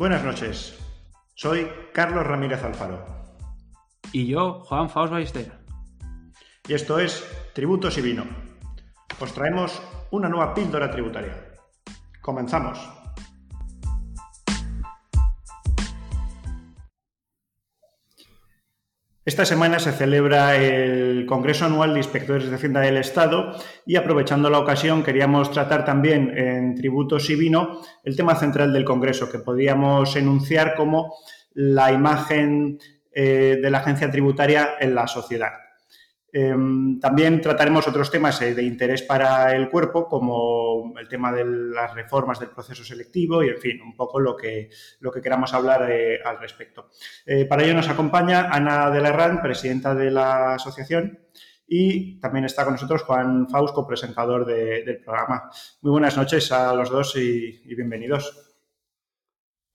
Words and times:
Buenas 0.00 0.24
noches. 0.24 0.78
Soy 1.34 1.70
Carlos 1.92 2.26
Ramírez 2.26 2.64
Alfaro. 2.64 3.04
Y 4.12 4.28
yo, 4.28 4.60
Juan 4.60 4.88
Faust 4.88 5.12
Ballester. 5.12 5.52
Y 6.66 6.72
esto 6.72 6.98
es 6.98 7.22
Tributos 7.52 7.98
y 7.98 8.00
Vino. 8.00 8.24
Os 9.20 9.34
traemos 9.34 9.82
una 10.10 10.30
nueva 10.30 10.54
píldora 10.54 10.90
tributaria. 10.90 11.54
Comenzamos. 12.22 12.99
Esta 19.30 19.46
semana 19.46 19.78
se 19.78 19.92
celebra 19.92 20.56
el 20.56 21.24
Congreso 21.24 21.64
Anual 21.64 21.92
de 21.92 22.00
Inspectores 22.00 22.50
de 22.50 22.56
Hacienda 22.56 22.80
del 22.80 22.96
Estado 22.96 23.54
y 23.86 23.94
aprovechando 23.94 24.50
la 24.50 24.58
ocasión 24.58 25.04
queríamos 25.04 25.52
tratar 25.52 25.84
también 25.84 26.36
en 26.36 26.74
tributos 26.74 27.30
y 27.30 27.36
vino 27.36 27.80
el 28.02 28.16
tema 28.16 28.34
central 28.34 28.72
del 28.72 28.84
Congreso 28.84 29.30
que 29.30 29.38
podíamos 29.38 30.16
enunciar 30.16 30.74
como 30.74 31.14
la 31.52 31.92
imagen 31.92 32.80
eh, 33.12 33.60
de 33.62 33.70
la 33.70 33.78
agencia 33.78 34.10
tributaria 34.10 34.70
en 34.80 34.96
la 34.96 35.06
sociedad. 35.06 35.52
Em, 36.32 37.00
también 37.00 37.40
trataremos 37.40 37.88
otros 37.88 38.10
temas 38.10 38.40
eh, 38.42 38.54
de 38.54 38.62
interés 38.62 39.02
para 39.02 39.54
el 39.54 39.68
cuerpo, 39.68 40.06
como 40.06 40.94
el 40.98 41.08
tema 41.08 41.32
de 41.32 41.44
las 41.44 41.92
reformas 41.94 42.38
del 42.38 42.50
proceso 42.50 42.84
selectivo 42.84 43.42
y, 43.42 43.48
en 43.48 43.58
fin, 43.58 43.80
un 43.82 43.96
poco 43.96 44.20
lo 44.20 44.36
que, 44.36 44.70
lo 45.00 45.10
que 45.10 45.20
queramos 45.20 45.52
hablar 45.54 45.90
eh, 45.90 46.20
al 46.24 46.38
respecto. 46.38 46.90
Eh, 47.26 47.46
para 47.46 47.64
ello 47.64 47.74
nos 47.74 47.88
acompaña 47.88 48.48
Ana 48.50 48.90
de 48.90 49.00
la 49.00 49.08
Herrán, 49.08 49.42
presidenta 49.42 49.94
de 49.94 50.10
la 50.10 50.54
asociación, 50.54 51.18
y 51.66 52.20
también 52.20 52.44
está 52.44 52.64
con 52.64 52.74
nosotros 52.74 53.02
Juan 53.02 53.48
Fausco, 53.48 53.86
presentador 53.86 54.44
del 54.44 55.00
programa. 55.02 55.50
Muy 55.82 55.92
buenas 55.92 56.16
noches 56.16 56.50
a 56.50 56.74
los 56.74 56.90
dos 56.90 57.16
y, 57.16 57.62
y 57.64 57.74
bienvenidos. 57.74 58.56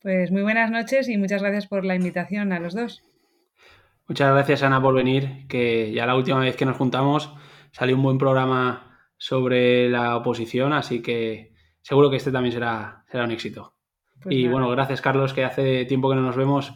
Pues 0.01 0.29
muy 0.29 0.43
buenas 0.43 0.69
noches 0.71 1.07
y 1.09 1.17
muchas 1.17 1.41
gracias 1.41 1.67
por 1.67 1.85
la 1.85 1.95
invitación 1.95 2.51
a 2.51 2.59
los 2.59 2.75
dos. 2.75 3.01
Muchas 4.07 4.31
gracias, 4.31 4.61
Ana, 4.61 4.81
por 4.81 4.93
venir, 4.93 5.47
que 5.47 5.91
ya 5.91 6.05
la 6.05 6.15
última 6.15 6.39
vez 6.39 6.55
que 6.55 6.65
nos 6.65 6.77
juntamos 6.77 7.33
salió 7.71 7.95
un 7.95 8.03
buen 8.03 8.17
programa 8.17 8.99
sobre 9.17 9.89
la 9.89 10.15
oposición, 10.15 10.73
así 10.73 11.01
que 11.01 11.53
seguro 11.81 12.09
que 12.09 12.17
este 12.17 12.31
también 12.31 12.53
será, 12.53 13.03
será 13.09 13.23
un 13.23 13.31
éxito. 13.31 13.73
Pues 14.21 14.35
y 14.35 14.47
bueno, 14.47 14.69
gracias, 14.69 15.01
Carlos, 15.01 15.33
que 15.33 15.43
hace 15.43 15.85
tiempo 15.85 16.09
que 16.09 16.15
no 16.15 16.21
nos 16.21 16.35
vemos 16.35 16.73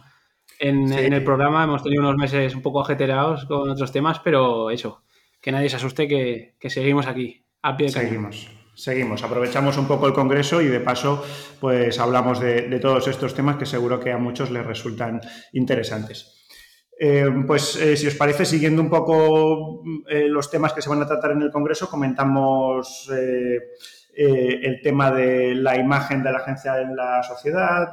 en, 0.58 0.92
el 0.92 1.24
programa. 1.24 1.64
Hemos 1.64 1.82
tenido 1.82 2.02
unos 2.02 2.16
meses 2.16 2.54
un 2.54 2.62
poco 2.62 2.80
ajetreados 2.80 3.44
con 3.46 3.70
otros 3.70 3.92
temas, 3.92 4.18
pero 4.20 4.70
eso, 4.70 5.04
que 5.40 5.52
nadie 5.52 5.68
se 5.68 5.76
asuste 5.76 6.08
que, 6.08 6.70
seguimos 6.70 7.06
aquí, 7.06 7.44
a 7.62 7.76
pie 7.76 7.86
de 7.86 7.92
Seguimos. 7.92 8.50
Seguimos, 8.74 9.22
aprovechamos 9.22 9.76
un 9.76 9.86
poco 9.86 10.06
el 10.06 10.14
Congreso 10.14 10.62
y 10.62 10.66
de 10.66 10.80
paso 10.80 11.22
pues 11.60 11.98
hablamos 11.98 12.40
de, 12.40 12.62
de 12.62 12.80
todos 12.80 13.08
estos 13.08 13.34
temas 13.34 13.56
que 13.56 13.66
seguro 13.66 14.00
que 14.00 14.10
a 14.10 14.16
muchos 14.16 14.50
les 14.50 14.64
resultan 14.64 15.20
interesantes. 15.52 16.39
Eh, 17.02 17.24
pues 17.46 17.76
eh, 17.76 17.96
si 17.96 18.08
os 18.08 18.14
parece, 18.14 18.44
siguiendo 18.44 18.82
un 18.82 18.90
poco 18.90 19.82
eh, 20.06 20.28
los 20.28 20.50
temas 20.50 20.74
que 20.74 20.82
se 20.82 20.90
van 20.90 21.00
a 21.00 21.06
tratar 21.06 21.30
en 21.30 21.40
el 21.40 21.50
Congreso, 21.50 21.88
comentamos 21.88 23.10
el 23.10 24.82
tema 24.82 25.10
de 25.10 25.54
la 25.54 25.78
imagen 25.78 26.22
de 26.22 26.30
la 26.30 26.40
agencia 26.40 26.78
en 26.78 26.94
la 26.94 27.22
sociedad, 27.22 27.88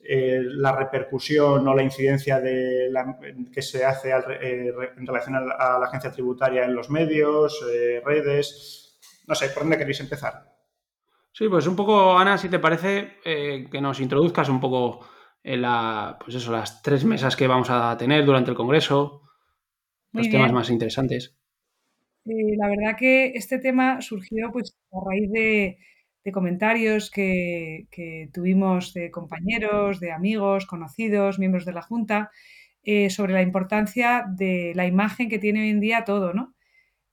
la 0.00 0.72
repercusión 0.74 1.68
o 1.68 1.74
la 1.74 1.82
incidencia 1.82 2.40
de 2.40 2.90
que 3.52 3.60
se 3.60 3.84
hace 3.84 4.12
en 4.12 5.06
relación 5.06 5.34
a 5.36 5.40
la, 5.42 5.86
agencia 5.86 6.10
tributaria 6.10 6.64
en 6.64 6.74
los 6.74 6.88
medios, 6.88 7.62
redes. 8.02 8.98
No 9.26 9.34
sé, 9.34 9.50
¿por 9.50 9.64
dónde 9.64 9.76
queréis 9.76 10.00
empezar? 10.00 10.56
Sí, 11.32 11.50
pues 11.50 11.66
un 11.66 11.76
poco, 11.76 12.16
Ana, 12.16 12.38
si 12.38 12.48
te 12.48 12.58
parece, 12.58 13.18
que 13.22 13.80
nos 13.82 14.00
introduzcas 14.00 14.48
un 14.48 14.60
poco 14.60 15.06
en 15.46 15.62
la, 15.62 16.18
pues 16.22 16.34
eso, 16.34 16.50
las 16.50 16.82
tres 16.82 17.04
mesas 17.04 17.36
que 17.36 17.46
vamos 17.46 17.70
a 17.70 17.96
tener 17.96 18.26
durante 18.26 18.50
el 18.50 18.56
Congreso, 18.56 19.22
los 20.12 20.28
temas 20.28 20.52
más 20.52 20.70
interesantes. 20.70 21.36
Eh, 22.24 22.56
la 22.58 22.68
verdad 22.68 22.96
que 22.98 23.26
este 23.28 23.60
tema 23.60 24.00
surgió 24.00 24.50
pues 24.50 24.76
a 24.90 24.96
raíz 25.08 25.30
de, 25.30 25.78
comentarios 26.32 27.12
que, 27.12 27.86
tuvimos 28.34 28.92
de 28.92 29.12
compañeros, 29.12 30.00
de 30.00 30.10
amigos, 30.10 30.66
conocidos, 30.66 31.38
miembros 31.38 31.64
de 31.64 31.72
la 31.72 31.82
Junta, 31.82 32.32
eh, 32.82 33.08
sobre 33.10 33.32
la 33.32 33.42
importancia 33.42 34.24
de 34.28 34.72
la 34.74 34.86
imagen 34.86 35.28
que 35.28 35.38
tiene 35.38 35.60
hoy 35.62 35.68
en 35.68 35.78
día 35.78 36.02
todo, 36.02 36.34
¿no? 36.34 36.56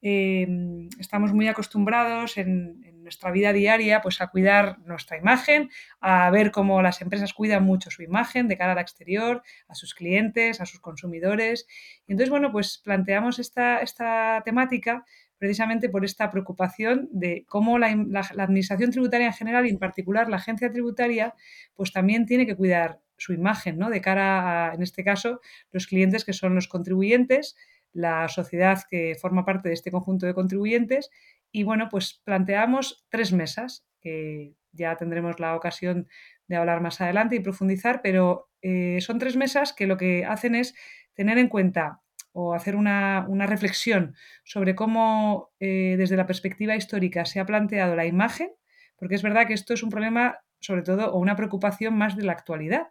Em, 0.01 0.89
estamos 0.99 1.33
muy 1.33 1.47
acostumbrados 1.47 2.37
en, 2.39 2.81
nuestra 3.03 3.31
vida 3.31 3.53
diaria 3.53 4.01
pues 4.01 4.21
a 4.21 4.27
cuidar 4.27 4.79
nuestra 4.79 5.17
imagen, 5.17 5.69
a 6.01 6.29
ver 6.31 6.51
cómo 6.51 6.81
las 6.81 7.01
empresas 7.01 7.33
cuidan 7.33 7.63
mucho 7.63 7.91
su 7.91 8.01
imagen 8.01 8.47
de 8.47 8.57
cara 8.57 8.71
al 8.71 8.79
exterior, 8.79 9.43
a 9.67 9.75
sus 9.75 9.93
clientes, 9.93 10.61
a 10.61 10.65
sus 10.65 10.79
consumidores. 10.79 11.67
Y 12.07 12.13
entonces, 12.13 12.29
bueno, 12.29 12.51
pues 12.51 12.81
planteamos 12.83 13.39
esta, 13.39 13.79
esta 13.79 14.41
temática 14.43 15.05
precisamente 15.43 15.89
por 15.89 16.05
esta 16.05 16.31
preocupación 16.31 17.09
de 17.11 17.45
cómo 17.49 17.77
la, 17.77 17.87
administración 17.87 18.91
tributaria 18.91 19.27
en 19.27 19.33
general 19.33 19.65
y 19.65 19.71
en 19.71 19.77
particular 19.77 20.29
la 20.29 20.37
agencia 20.37 20.71
tributaria, 20.71 21.35
pues 21.75 21.91
también 21.91 22.25
tiene 22.25 22.45
que 22.45 22.55
cuidar 22.55 23.01
su 23.17 23.33
imagen, 23.33 23.77
¿no? 23.77 23.89
De 23.89 23.99
cara 23.99 24.69
a, 24.69 24.73
en 24.73 24.81
este 24.81 25.03
caso, 25.03 25.41
los 25.73 25.87
clientes 25.87 26.23
que 26.23 26.31
son 26.31 26.55
los 26.55 26.69
contribuyentes, 26.69 27.57
la 27.91 28.29
sociedad 28.29 28.83
que 28.89 29.15
forma 29.19 29.43
parte 29.43 29.67
de 29.67 29.75
este 29.75 29.91
conjunto 29.91 30.25
de 30.25 30.33
contribuyentes. 30.33 31.09
Y 31.53 31.63
bueno, 31.63 31.87
pues 31.87 32.19
planteamos 32.25 33.05
tres 33.09 33.31
mesas, 33.31 33.85
que 34.01 34.55
ya 34.71 34.97
tendremos 34.97 35.39
la 35.39 35.55
ocasión 35.55 36.07
de 36.47 36.55
hablar 36.55 36.81
más 36.81 36.99
adelante 36.99 37.35
y 37.35 37.41
profundizar, 37.41 38.01
pero 38.01 38.49
eh, 38.63 38.97
son 39.01 39.19
tres 39.19 39.37
mesas 39.37 39.71
que 39.71 39.85
lo 39.85 39.95
que 39.95 40.25
hacen 40.25 40.55
es 40.55 40.73
tener 41.13 41.37
en 41.37 41.47
cuenta 41.47 42.01
o 42.31 42.55
hacer 42.55 42.75
una, 42.75 43.27
reflexión 43.45 44.15
sobre 44.43 44.73
cómo 44.73 45.51
eh, 45.59 45.93
desde 45.95 46.17
la 46.17 46.25
perspectiva 46.25 46.75
histórica 46.75 47.23
se 47.25 47.39
ha 47.39 47.45
planteado 47.45 47.95
la 47.95 48.07
imagen, 48.07 48.49
porque 48.97 49.13
es 49.13 49.21
verdad 49.21 49.45
que 49.45 49.53
esto 49.53 49.75
es 49.75 49.83
un 49.83 49.91
problema 49.91 50.39
sobre 50.59 50.81
todo 50.81 51.13
o 51.13 51.19
una 51.19 51.35
preocupación 51.35 51.95
más 51.95 52.17
de 52.17 52.23
la 52.23 52.31
actualidad, 52.31 52.87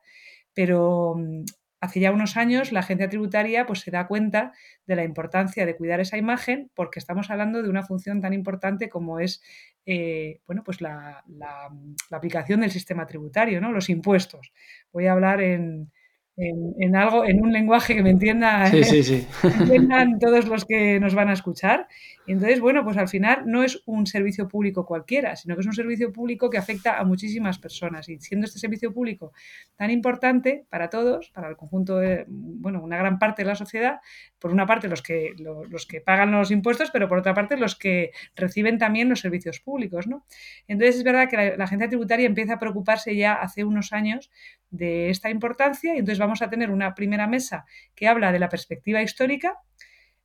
pero 0.54 1.16
mm, 1.16 1.44
hace 1.82 1.98
ya 1.98 2.12
unos 2.12 2.36
años 2.36 2.70
la 2.70 2.80
agencia 2.80 3.08
tributaria 3.08 3.66
pues, 3.66 3.80
se 3.80 3.90
da 3.90 4.06
cuenta 4.06 4.52
de 4.86 4.94
la 4.94 5.02
importancia 5.02 5.66
de 5.66 5.76
cuidar 5.76 5.98
esa 5.98 6.16
imagen 6.16 6.70
porque 6.74 7.00
estamos 7.00 7.28
hablando 7.28 7.60
de 7.60 7.68
una 7.68 7.82
función 7.82 8.20
tan 8.20 8.32
importante 8.32 8.88
como 8.88 9.18
es 9.18 9.42
eh, 9.84 10.40
bueno, 10.46 10.62
pues 10.64 10.80
la, 10.80 11.24
la, 11.26 11.68
aplicación 12.12 12.60
del 12.60 12.70
sistema 12.70 13.04
tributario, 13.06 13.60
¿no? 13.60 13.72
los 13.72 13.90
impuestos. 13.90 14.52
Voy 14.92 15.06
a 15.06 15.12
hablar 15.12 15.40
en, 15.40 15.90
en, 16.36 16.96
algo, 16.96 17.26
en 17.26 17.42
un 17.42 17.52
lenguaje 17.52 17.94
que 17.94 18.02
me 18.02 18.10
entienda, 18.10 18.66
entiendan 19.42 20.18
todos 20.18 20.46
los 20.46 20.64
que 20.64 20.98
nos 20.98 21.14
van 21.14 21.28
a 21.28 21.34
escuchar. 21.34 21.88
Y 22.26 22.32
entonces, 22.32 22.60
bueno, 22.60 22.84
pues 22.84 22.96
al 22.96 23.08
final 23.08 23.42
no 23.46 23.62
es 23.64 23.82
un 23.84 24.06
servicio 24.06 24.48
público 24.48 24.86
cualquiera, 24.86 25.36
sino 25.36 25.54
que 25.54 25.60
es 25.60 25.66
un 25.66 25.74
servicio 25.74 26.12
público 26.12 26.48
que 26.48 26.56
afecta 26.56 26.98
a 26.98 27.04
muchísimas 27.04 27.58
personas. 27.58 28.08
Y 28.08 28.18
siendo 28.20 28.46
este 28.46 28.58
servicio 28.58 28.94
público 28.94 29.32
tan 29.76 29.90
importante 29.90 30.64
para 30.70 30.88
todos, 30.88 31.30
para 31.30 31.48
el 31.48 31.56
conjunto 31.56 31.98
de, 31.98 32.24
bueno, 32.28 32.82
una 32.82 32.96
gran 32.96 33.18
parte 33.18 33.42
de 33.42 33.48
la 33.48 33.54
sociedad, 33.54 34.00
por 34.38 34.52
una 34.52 34.66
parte 34.66 34.88
los 34.88 35.02
que, 35.02 35.32
los, 35.36 35.86
que 35.86 36.00
pagan 36.00 36.30
los 36.30 36.50
impuestos, 36.50 36.90
pero 36.92 37.08
por 37.08 37.18
otra 37.18 37.34
parte 37.34 37.56
los 37.56 37.76
que 37.76 38.12
reciben 38.36 38.78
también 38.78 39.08
los 39.08 39.20
servicios 39.20 39.60
públicos, 39.60 40.06
¿no? 40.06 40.24
Entonces 40.66 40.96
es 40.96 41.04
verdad 41.04 41.28
que 41.28 41.36
la, 41.36 41.56
la 41.56 41.64
agencia 41.64 41.88
tributaria 41.88 42.26
empieza 42.26 42.54
a 42.54 42.58
preocuparse 42.58 43.14
ya 43.16 43.34
hace 43.34 43.64
unos 43.64 43.92
años 43.92 44.30
de 44.72 45.10
esta 45.10 45.30
importancia 45.30 45.94
y 45.94 45.98
entonces 45.98 46.18
vamos 46.18 46.42
a 46.42 46.50
tener 46.50 46.70
una 46.70 46.94
primera 46.94 47.28
mesa 47.28 47.66
que 47.94 48.08
habla 48.08 48.32
de 48.32 48.40
la 48.40 48.48
perspectiva 48.48 49.02
histórica. 49.02 49.58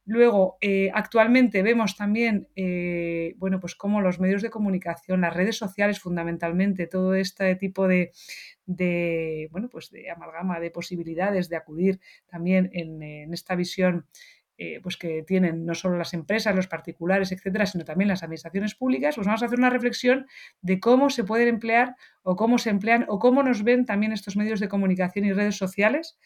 Luego, 0.06 0.58
eh, 0.62 0.90
actualmente 0.94 1.62
vemos 1.64 1.98
también, 1.98 2.48
eh, 2.56 3.36
bueno, 3.38 3.60
pues 3.60 3.76
cómo 3.76 4.00
los 4.00 4.22
medios 4.22 4.42
de 4.42 4.50
comunicación, 4.50 5.20
las 5.20 5.36
redes 5.36 5.58
sociales 5.58 6.00
fundamentalmente, 6.00 6.88
todo 6.88 7.14
este 7.14 7.54
tipo 7.58 7.90
de, 7.90 8.14
bueno, 9.52 9.68
pues 9.70 9.92
de 9.92 10.10
amalgama 10.10 10.62
de 10.62 10.72
posibilidades 10.72 11.50
de 11.50 11.58
acudir 11.58 12.00
también 12.26 12.70
en 12.72 13.34
esta 13.34 13.56
visión 13.56 14.08
eh, 14.60 14.80
pues 14.82 14.98
que 14.98 15.22
tienen 15.22 15.66
no 15.66 15.76
solo 15.76 15.98
las 15.98 16.14
empresas, 16.14 16.56
los 16.56 16.68
particulares, 16.68 17.32
etcétera, 17.32 17.68
sino 17.68 17.86
también 17.86 18.08
las 18.08 18.24
administraciones 18.24 18.74
públicas, 18.74 19.16
pues 19.16 19.28
vamos 19.28 19.44
a 19.44 19.46
hacer 19.46 19.60
una 19.60 19.70
reflexión 19.70 20.26
de 20.62 20.80
cómo 20.80 21.12
se 21.12 21.24
pueden 21.24 21.48
emplear 21.48 21.96
o 22.24 22.36
cómo 22.36 22.58
se 22.58 22.72
emplean 22.72 23.06
o 23.08 23.20
cómo 23.20 23.44
nos 23.44 23.64
ven 23.64 23.86
también 23.86 24.14
estos 24.14 24.36
medios 24.36 24.60
de 24.60 24.68
comunicación 24.68 25.26
y 25.26 25.34
redes 25.34 25.58
sociales. 25.58 26.18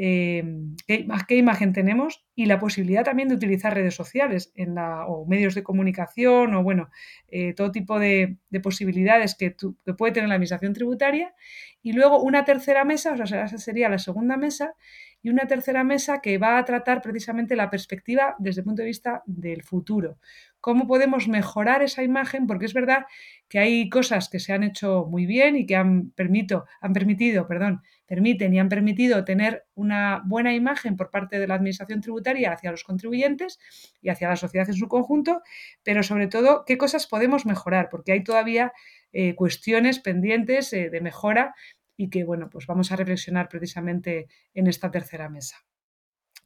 Eh, 0.00 0.44
qué, 0.86 1.36
imagen 1.36 1.72
tenemos 1.72 2.24
y 2.36 2.46
la 2.46 2.60
posibilidad 2.60 3.02
también 3.02 3.28
de 3.28 3.34
utilizar 3.34 3.74
redes 3.74 3.96
sociales 3.96 4.52
en 4.54 4.76
la, 4.76 5.06
o 5.06 5.26
medios 5.26 5.56
de 5.56 5.64
comunicación 5.64 6.54
o 6.54 6.62
bueno, 6.62 6.88
eh, 7.26 7.52
todo 7.52 7.72
tipo 7.72 7.98
de, 7.98 8.36
posibilidades 8.62 9.34
que, 9.34 9.56
que, 9.56 9.94
puede 9.94 10.12
tener 10.12 10.28
la 10.28 10.36
administración 10.36 10.72
tributaria. 10.72 11.34
Y 11.82 11.94
luego 11.94 12.22
una 12.22 12.44
tercera 12.44 12.84
mesa, 12.84 13.12
o 13.12 13.26
sea, 13.26 13.44
esa 13.44 13.58
sería 13.58 13.88
la 13.88 13.98
segunda 13.98 14.36
mesa, 14.36 14.74
y 15.22 15.30
una 15.30 15.46
tercera 15.46 15.84
mesa 15.84 16.20
que 16.20 16.38
va 16.38 16.58
a 16.58 16.64
tratar 16.64 17.02
precisamente 17.02 17.56
la 17.56 17.70
perspectiva 17.70 18.36
desde 18.38 18.60
el 18.60 18.64
punto 18.64 18.82
de 18.82 18.88
vista 18.88 19.22
del 19.26 19.62
futuro. 19.62 20.18
¿Cómo 20.60 20.86
podemos 20.86 21.28
mejorar 21.28 21.82
esa 21.82 22.02
imagen? 22.02 22.46
Porque 22.46 22.66
es 22.66 22.74
verdad 22.74 23.06
que 23.48 23.58
hay 23.58 23.88
cosas 23.88 24.28
que 24.28 24.40
se 24.40 24.52
han 24.52 24.64
hecho 24.64 25.06
muy 25.08 25.24
bien 25.24 25.56
y 25.56 25.66
que 25.66 25.76
han, 25.76 26.10
permito, 26.10 26.66
han 26.80 26.92
permitido, 26.92 27.46
perdón, 27.46 27.82
permiten 28.06 28.54
y 28.54 28.58
han 28.58 28.68
permitido 28.68 29.24
tener 29.24 29.66
una 29.74 30.22
buena 30.24 30.54
imagen 30.54 30.96
por 30.96 31.10
parte 31.10 31.38
de 31.38 31.46
la 31.46 31.54
Administración 31.54 32.00
tributaria 32.00 32.52
hacia 32.52 32.70
los 32.70 32.82
contribuyentes 32.82 33.58
y 34.02 34.08
hacia 34.08 34.28
la 34.28 34.36
sociedad 34.36 34.68
en 34.68 34.74
su 34.74 34.88
conjunto, 34.88 35.42
pero 35.82 36.02
sobre 36.02 36.26
todo, 36.26 36.64
¿qué 36.66 36.78
cosas 36.78 37.06
podemos 37.06 37.46
mejorar? 37.46 37.88
Porque 37.90 38.12
hay 38.12 38.24
todavía 38.24 38.72
eh, 39.12 39.34
cuestiones 39.34 40.00
pendientes 40.00 40.72
eh, 40.72 40.90
de 40.90 41.00
mejora 41.00 41.54
y 41.98 42.08
que, 42.08 42.24
bueno, 42.24 42.48
pues 42.48 42.66
vamos 42.66 42.90
a 42.92 42.96
reflexionar 42.96 43.48
precisamente 43.50 44.28
en 44.54 44.68
esta 44.68 44.90
tercera 44.90 45.28
mesa. 45.28 45.56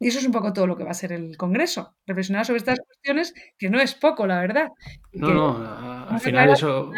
Y 0.01 0.09
eso 0.09 0.19
es 0.19 0.25
un 0.25 0.33
poco 0.33 0.53
todo 0.53 0.67
lo 0.67 0.77
que 0.77 0.83
va 0.83 0.91
a 0.91 0.95
ser 0.95 1.13
el 1.13 1.37
Congreso, 1.37 1.95
reflexionar 2.07 2.45
sobre 2.45 2.59
estas 2.59 2.81
cuestiones, 2.81 3.35
que 3.59 3.71
no 3.71 3.79
es 3.79 3.95
poco, 3.95 4.27
la 4.27 4.41
verdad. 4.41 4.71
No, 5.13 5.33
no, 5.33 6.09
al 6.09 6.19
final 6.19 6.51
eso... 6.51 6.91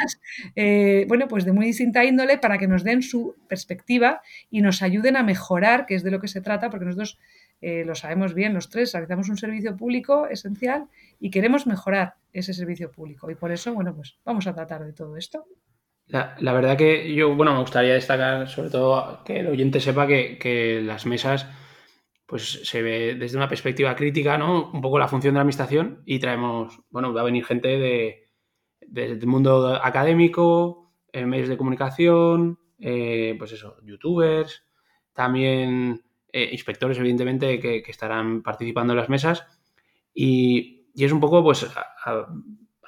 Eh, 0.54 1.04
bueno, 1.08 1.26
pues 1.28 1.44
de 1.44 1.52
muy 1.52 1.66
distinta 1.66 2.04
índole 2.04 2.38
para 2.38 2.56
que 2.56 2.68
nos 2.68 2.84
den 2.84 3.02
su 3.02 3.34
perspectiva 3.48 4.22
y 4.48 4.62
nos 4.62 4.80
ayuden 4.80 5.16
a 5.16 5.24
mejorar, 5.24 5.84
que 5.84 5.96
es 5.96 6.04
de 6.04 6.12
lo 6.12 6.20
que 6.20 6.28
se 6.28 6.40
trata, 6.40 6.70
porque 6.70 6.86
nosotros 6.86 7.18
eh, 7.60 7.84
lo 7.84 7.96
sabemos 7.96 8.34
bien 8.34 8.54
los 8.54 8.70
tres, 8.70 8.92
realizamos 8.92 9.28
un 9.28 9.36
servicio 9.36 9.76
público 9.76 10.28
esencial 10.28 10.86
y 11.18 11.30
queremos 11.30 11.66
mejorar 11.66 12.14
ese 12.32 12.54
servicio 12.54 12.90
público. 12.90 13.30
Y 13.30 13.34
por 13.34 13.50
eso, 13.50 13.74
bueno, 13.74 13.94
pues 13.94 14.16
vamos 14.24 14.46
a 14.46 14.54
tratar 14.54 14.84
de 14.84 14.92
todo 14.92 15.16
esto. 15.16 15.44
La, 16.06 16.36
la 16.38 16.52
verdad 16.52 16.76
que 16.76 17.14
yo, 17.14 17.34
bueno, 17.34 17.54
me 17.54 17.60
gustaría 17.60 17.94
destacar 17.94 18.48
sobre 18.48 18.70
todo 18.70 19.24
que 19.24 19.40
el 19.40 19.46
oyente 19.46 19.80
sepa 19.80 20.06
que, 20.06 20.38
que 20.38 20.80
las 20.82 21.06
mesas 21.06 21.48
pues 22.26 22.60
se 22.64 22.82
ve 22.82 23.14
desde 23.14 23.36
una 23.36 23.48
perspectiva 23.48 23.94
crítica, 23.94 24.38
¿no? 24.38 24.70
Un 24.70 24.80
poco 24.80 24.98
la 24.98 25.08
función 25.08 25.34
de 25.34 25.36
la 25.36 25.42
administración 25.42 26.02
y 26.06 26.18
traemos, 26.18 26.80
bueno, 26.90 27.12
va 27.12 27.20
a 27.20 27.24
venir 27.24 27.44
gente 27.44 27.68
de, 27.68 28.30
del 28.80 29.26
mundo 29.26 29.74
académico, 29.82 30.92
en 31.12 31.28
medios 31.28 31.48
de 31.48 31.56
comunicación, 31.56 32.58
eh, 32.78 33.36
pues 33.38 33.52
eso, 33.52 33.76
youtubers, 33.84 34.66
también 35.12 36.02
eh, 36.32 36.48
inspectores, 36.50 36.98
evidentemente, 36.98 37.60
que, 37.60 37.82
estarán 37.86 38.42
participando 38.42 38.92
en 38.92 38.98
las 38.98 39.08
mesas 39.08 39.46
y, 40.12 40.88
es 40.96 41.12
un 41.12 41.20
poco, 41.20 41.42
pues, 41.42 41.66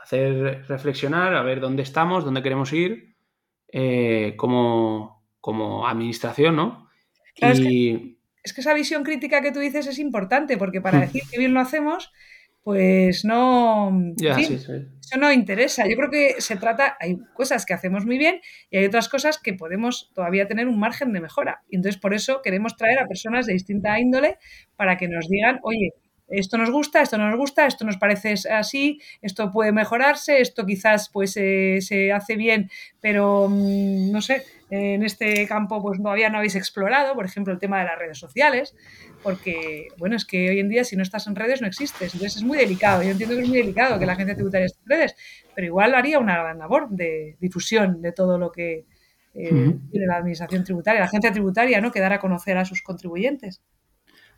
hacer 0.06 0.64
reflexionar, 0.68 1.34
a 1.34 1.42
ver 1.42 1.60
dónde 1.60 1.82
estamos, 1.82 2.24
dónde 2.24 2.42
queremos 2.42 2.72
ir 2.72 3.16
eh, 3.72 4.34
como, 4.36 5.26
como 5.40 5.88
administración, 5.88 6.54
¿no? 6.54 6.88
y, 7.36 8.16
es 8.44 8.52
que 8.52 8.60
esa 8.60 8.74
visión 8.74 9.02
crítica 9.02 9.42
que 9.42 9.50
tú 9.50 9.58
dices 9.58 9.88
es 9.88 9.98
importante, 9.98 10.56
porque 10.56 10.80
para 10.80 10.98
hmm. 10.98 11.00
decir 11.00 11.22
que 11.28 11.38
bien 11.38 11.52
lo 11.52 11.58
hacemos, 11.58 12.12
pues 12.62 13.24
no. 13.24 13.92
Eso 14.20 15.18
no 15.18 15.32
interesa. 15.32 15.88
Yo 15.88 15.96
creo 15.96 16.10
que 16.10 16.40
se 16.40 16.54
trata, 16.54 16.96
hay 17.00 17.18
cosas 17.34 17.66
que 17.66 17.74
hacemos 17.74 18.06
muy 18.06 18.18
bien 18.18 18.40
y 18.70 18.78
hay 18.78 18.84
otras 18.84 19.08
cosas 19.08 19.38
que 19.38 19.54
podemos 19.54 20.12
todavía 20.14 20.46
tener 20.46 20.68
un 20.68 20.78
margen 20.78 21.12
de 21.12 21.20
mejora. 21.20 21.62
Y 21.68 21.76
entonces 21.76 22.00
por 22.00 22.14
eso 22.14 22.40
queremos 22.42 22.76
traer 22.76 23.00
a 23.00 23.08
personas 23.08 23.46
de 23.46 23.54
distinta 23.54 23.98
índole 23.98 24.38
para 24.76 24.96
que 24.96 25.08
nos 25.08 25.28
digan, 25.28 25.58
oye, 25.64 25.94
esto 26.28 26.58
nos 26.58 26.70
gusta, 26.70 27.02
esto 27.02 27.18
no 27.18 27.28
nos 27.28 27.38
gusta, 27.38 27.66
esto 27.66 27.84
nos 27.84 27.96
parece 27.96 28.34
así, 28.50 29.00
esto 29.22 29.50
puede 29.52 29.72
mejorarse, 29.72 30.40
esto 30.40 30.66
quizás 30.66 31.08
pues 31.08 31.36
eh, 31.36 31.78
se 31.80 32.12
hace 32.12 32.36
bien, 32.36 32.70
pero 33.00 33.48
mm, 33.48 34.10
no 34.10 34.20
sé, 34.20 34.42
en 34.70 35.04
este 35.04 35.46
campo 35.46 35.80
pues 35.80 36.02
todavía 36.02 36.28
no 36.28 36.38
habéis 36.38 36.56
explorado, 36.56 37.14
por 37.14 37.24
ejemplo, 37.24 37.52
el 37.52 37.60
tema 37.60 37.78
de 37.78 37.84
las 37.84 37.98
redes 37.98 38.18
sociales, 38.18 38.74
porque 39.22 39.88
bueno, 39.98 40.16
es 40.16 40.24
que 40.24 40.50
hoy 40.50 40.58
en 40.58 40.68
día 40.68 40.84
si 40.84 40.96
no 40.96 41.02
estás 41.02 41.26
en 41.26 41.36
redes 41.36 41.60
no 41.60 41.68
existes, 41.68 42.14
entonces 42.14 42.36
es 42.36 42.42
muy 42.42 42.58
delicado, 42.58 43.02
yo 43.02 43.10
entiendo 43.10 43.36
que 43.36 43.42
es 43.42 43.48
muy 43.48 43.58
delicado 43.58 43.98
que 43.98 44.06
la 44.06 44.14
agencia 44.14 44.34
tributaria 44.34 44.66
esté 44.66 44.80
en 44.82 44.90
redes, 44.90 45.16
pero 45.54 45.66
igual 45.66 45.94
haría 45.94 46.18
una 46.18 46.36
gran 46.38 46.58
labor 46.58 46.88
de 46.90 47.36
difusión 47.40 48.02
de 48.02 48.12
todo 48.12 48.38
lo 48.38 48.50
que 48.50 48.84
eh, 49.38 49.74
tiene 49.90 50.06
la 50.06 50.16
administración 50.16 50.64
tributaria, 50.64 51.00
la 51.00 51.06
agencia 51.06 51.30
tributaria, 51.30 51.80
¿no? 51.80 51.92
Que 51.92 52.00
dar 52.00 52.14
a 52.14 52.18
conocer 52.18 52.56
a 52.56 52.64
sus 52.64 52.80
contribuyentes. 52.80 53.60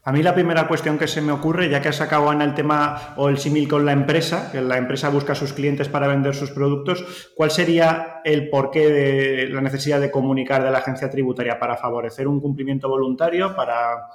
A 0.09 0.13
mí 0.13 0.23
la 0.23 0.35
primera 0.35 0.67
cuestión 0.67 0.97
que 0.97 1.07
se 1.07 1.21
me 1.21 1.33
ocurre, 1.33 1.69
ya 1.69 1.83
que 1.83 1.91
has 1.91 1.97
sacado 1.97 2.31
Ana 2.31 2.43
el 2.43 2.55
tema 2.55 3.13
o 3.19 3.29
el 3.29 3.37
símil 3.37 3.69
con 3.69 3.85
la 3.85 3.93
empresa, 3.93 4.51
que 4.51 4.63
la 4.63 4.79
empresa 4.79 5.11
busca 5.11 5.35
a 5.35 5.37
sus 5.37 5.53
clientes 5.53 5.91
para 5.91 6.09
vender 6.09 6.35
sus 6.35 6.51
productos, 6.51 7.31
¿cuál 7.37 7.51
sería 7.51 8.23
el 8.25 8.49
porqué 8.49 8.89
de 8.89 9.49
la 9.51 9.61
necesidad 9.61 10.01
de 10.01 10.11
comunicar 10.11 10.65
de 10.65 10.71
la 10.71 10.79
agencia 10.79 11.11
tributaria 11.11 11.59
para 11.59 11.77
favorecer 11.77 12.27
un 12.27 12.41
cumplimiento 12.41 12.89
voluntario, 12.89 13.55
para 13.55 14.09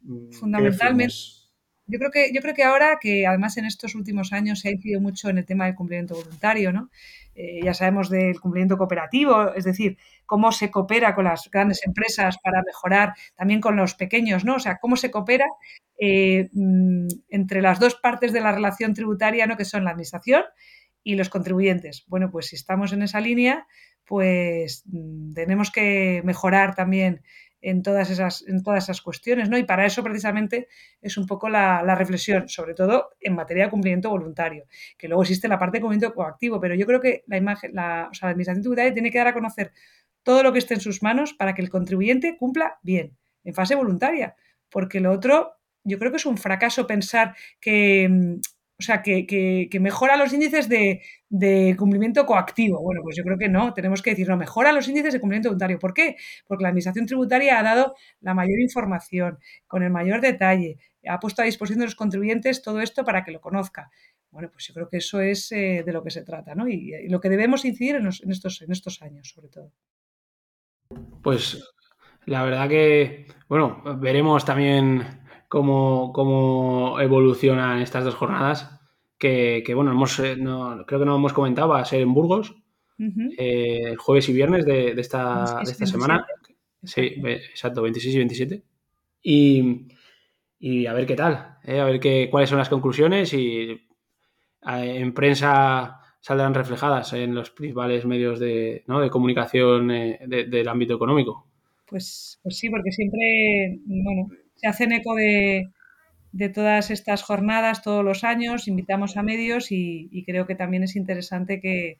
mm, 0.00 0.32
fundamentalmente 0.32 1.14
yo 1.88 1.98
creo 1.98 2.10
que 2.10 2.30
yo 2.34 2.42
creo 2.42 2.54
que 2.54 2.64
ahora 2.64 2.98
que 3.00 3.26
además 3.26 3.56
en 3.56 3.64
estos 3.64 3.94
últimos 3.94 4.32
años 4.32 4.60
se 4.60 4.68
ha 4.68 4.72
incidido 4.72 5.00
mucho 5.00 5.30
en 5.30 5.38
el 5.38 5.46
tema 5.46 5.64
del 5.64 5.74
cumplimiento 5.74 6.16
voluntario, 6.16 6.70
¿no? 6.70 6.90
Eh, 7.40 7.60
ya 7.62 7.72
sabemos 7.72 8.10
del 8.10 8.40
cumplimiento 8.40 8.76
cooperativo, 8.76 9.54
es 9.54 9.62
decir, 9.62 9.96
cómo 10.26 10.50
se 10.50 10.72
coopera 10.72 11.14
con 11.14 11.22
las 11.24 11.48
grandes 11.52 11.86
empresas 11.86 12.36
para 12.42 12.64
mejorar 12.66 13.14
también 13.36 13.60
con 13.60 13.76
los 13.76 13.94
pequeños, 13.94 14.44
¿no? 14.44 14.56
O 14.56 14.58
sea, 14.58 14.78
cómo 14.78 14.96
se 14.96 15.12
coopera 15.12 15.46
eh, 16.00 16.48
mm, 16.52 17.06
entre 17.28 17.62
las 17.62 17.78
dos 17.78 17.94
partes 17.94 18.32
de 18.32 18.40
la 18.40 18.50
relación 18.50 18.92
tributaria, 18.92 19.46
¿no? 19.46 19.56
Que 19.56 19.64
son 19.64 19.84
la 19.84 19.90
administración 19.90 20.42
y 21.04 21.14
los 21.14 21.28
contribuyentes. 21.28 22.02
Bueno, 22.08 22.28
pues 22.32 22.46
si 22.46 22.56
estamos 22.56 22.92
en 22.92 23.02
esa 23.02 23.20
línea, 23.20 23.68
pues 24.04 24.82
mm, 24.86 25.34
tenemos 25.34 25.70
que 25.70 26.22
mejorar 26.24 26.74
también 26.74 27.22
en 27.60 27.82
todas 27.82 28.10
esas, 28.10 28.46
en 28.46 28.62
todas 28.62 28.84
esas 28.84 29.00
cuestiones, 29.02 29.48
¿no? 29.48 29.58
Y 29.58 29.64
para 29.64 29.84
eso 29.86 30.02
precisamente 30.02 30.68
es 31.00 31.16
un 31.16 31.26
poco 31.26 31.48
la, 31.48 31.82
reflexión, 31.94 32.48
sobre 32.48 32.74
todo 32.74 33.10
en 33.20 33.34
materia 33.34 33.64
de 33.64 33.70
cumplimiento 33.70 34.10
voluntario, 34.10 34.64
que 34.96 35.08
luego 35.08 35.22
existe 35.22 35.48
la 35.48 35.58
parte 35.58 35.78
de 35.78 35.82
cumplimiento 35.82 36.14
coactivo, 36.14 36.60
pero 36.60 36.74
yo 36.74 36.86
creo 36.86 37.00
que 37.00 37.24
la 37.26 37.36
imagen, 37.36 37.74
la, 37.74 38.08
o 38.10 38.14
sea, 38.14 38.26
la 38.26 38.30
administración 38.32 38.62
tributaria 38.62 38.92
tiene 38.92 39.10
que 39.10 39.18
dar 39.18 39.28
a 39.28 39.34
conocer 39.34 39.72
todo 40.22 40.42
lo 40.42 40.52
que 40.52 40.58
esté 40.58 40.74
en 40.74 40.80
sus 40.80 41.02
manos 41.02 41.34
para 41.34 41.54
que 41.54 41.62
el 41.62 41.70
contribuyente 41.70 42.36
cumpla 42.36 42.78
bien, 42.82 43.16
en 43.44 43.54
fase 43.54 43.74
voluntaria, 43.74 44.36
porque 44.70 45.00
lo 45.00 45.12
otro, 45.12 45.54
yo 45.84 45.98
creo 45.98 46.10
que 46.10 46.18
es 46.18 46.26
un 46.26 46.36
fracaso 46.36 46.86
pensar 46.86 47.34
que 47.60 48.38
o 48.80 48.82
sea, 48.82 49.02
que, 49.02 49.68
mejora 49.80 50.16
los 50.16 50.32
índices 50.32 50.68
de, 50.68 51.74
cumplimiento 51.76 52.24
coactivo. 52.26 52.80
Bueno, 52.80 53.00
pues 53.02 53.16
yo 53.16 53.24
creo 53.24 53.36
que 53.36 53.48
no, 53.48 53.74
tenemos 53.74 54.02
que 54.02 54.10
decir, 54.10 54.28
no, 54.28 54.36
mejora 54.36 54.72
los 54.72 54.86
índices 54.86 55.12
de 55.12 55.20
cumplimiento 55.20 55.48
voluntario. 55.48 55.78
¿Por 55.80 55.92
qué? 55.92 56.16
Porque 56.46 56.62
la 56.62 56.68
Administración 56.68 57.06
Tributaria 57.06 57.58
ha 57.58 57.62
dado 57.64 57.96
la 58.20 58.34
mayor 58.34 58.60
información, 58.60 59.38
con 59.66 59.82
el 59.82 59.90
mayor 59.90 60.20
detalle, 60.20 60.78
ha 61.08 61.18
puesto 61.18 61.42
a 61.42 61.44
disposición 61.44 61.80
de 61.80 61.86
los 61.86 61.96
contribuyentes 61.96 62.62
todo 62.62 62.80
esto 62.80 63.04
para 63.04 63.24
que 63.24 63.32
lo 63.32 63.40
conozca. 63.40 63.90
Bueno, 64.30 64.50
pues 64.52 64.66
yo 64.68 64.74
creo 64.74 64.88
que 64.88 64.98
eso 64.98 65.20
es 65.20 65.50
eh, 65.52 65.82
de 65.84 65.92
lo 65.92 66.04
que 66.04 66.10
se 66.10 66.22
trata, 66.22 66.54
¿no? 66.54 66.68
Y, 66.68 67.08
lo 67.08 67.20
que 67.20 67.30
debemos 67.30 67.64
incidir 67.64 67.96
en, 67.96 68.06
estos, 68.06 68.62
en 68.62 68.70
estos 68.70 69.02
años, 69.02 69.30
sobre 69.34 69.48
todo. 69.48 69.72
Pues 71.22 71.74
la 72.26 72.44
verdad 72.44 72.68
que, 72.68 73.26
bueno, 73.48 73.82
veremos 73.98 74.44
también 74.44 75.02
cómo, 75.48 76.12
cómo 76.12 77.00
evolucionan 77.00 77.80
estas 77.80 78.04
dos 78.04 78.14
jornadas. 78.14 78.74
Que, 79.18 79.64
bueno, 79.74 79.90
hemos, 79.90 80.16
eh, 80.20 80.36
creo 80.86 81.00
que 81.00 81.06
no 81.06 81.16
hemos 81.16 81.32
comentado, 81.32 81.70
va 81.70 81.80
a 81.80 81.84
ser 81.84 82.02
en 82.02 82.14
Burgos, 82.14 82.54
eh, 83.36 83.96
jueves 83.96 84.28
y 84.28 84.32
viernes 84.32 84.64
de, 84.64 84.90
esta, 84.92 85.60
de 85.64 85.72
esta 85.72 85.86
semana. 85.86 86.24
Sí, 86.84 87.14
exacto, 87.24 87.82
26 87.82 88.14
y 88.14 88.18
27. 88.18 88.62
Y, 90.60 90.86
a 90.86 90.92
ver 90.92 91.06
qué 91.06 91.16
tal, 91.16 91.58
eh, 91.64 91.80
a 91.80 91.84
ver 91.84 91.98
qué, 91.98 92.28
cuáles 92.30 92.48
son 92.48 92.58
las 92.58 92.68
conclusiones 92.68 93.32
y 93.32 93.76
en 94.62 95.14
prensa 95.14 96.00
saldrán 96.20 96.54
reflejadas 96.54 97.12
en 97.12 97.34
los 97.34 97.50
principales 97.50 98.04
medios 98.04 98.38
de, 98.38 98.84
¿no? 98.86 99.00
de 99.00 99.10
comunicación 99.10 99.88
del 99.88 100.68
ámbito 100.68 100.94
económico. 100.94 101.48
Pues, 101.86 102.38
pues 102.42 102.56
sí, 102.56 102.68
porque 102.70 102.92
siempre, 102.92 103.80
bueno, 103.84 104.28
se 104.58 104.66
hacen 104.66 104.92
eco 104.92 105.14
de, 105.14 105.70
todas 106.54 106.90
estas 106.90 107.22
jornadas 107.22 107.82
todos 107.82 108.04
los 108.04 108.24
años, 108.24 108.68
invitamos 108.68 109.16
a 109.16 109.22
medios 109.22 109.68
y, 109.70 110.24
creo 110.26 110.46
que 110.46 110.54
también 110.54 110.82
es 110.82 110.96
interesante 110.96 111.60
que, 111.60 111.98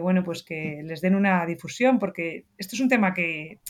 bueno, 0.00 0.24
pues 0.24 0.42
que 0.42 0.82
les 0.84 1.00
den 1.00 1.14
una 1.14 1.46
difusión, 1.46 1.98
porque 1.98 2.44
esto 2.56 2.76
es 2.76 2.80
un 2.80 2.88
tema 2.88 3.14
que, 3.14 3.60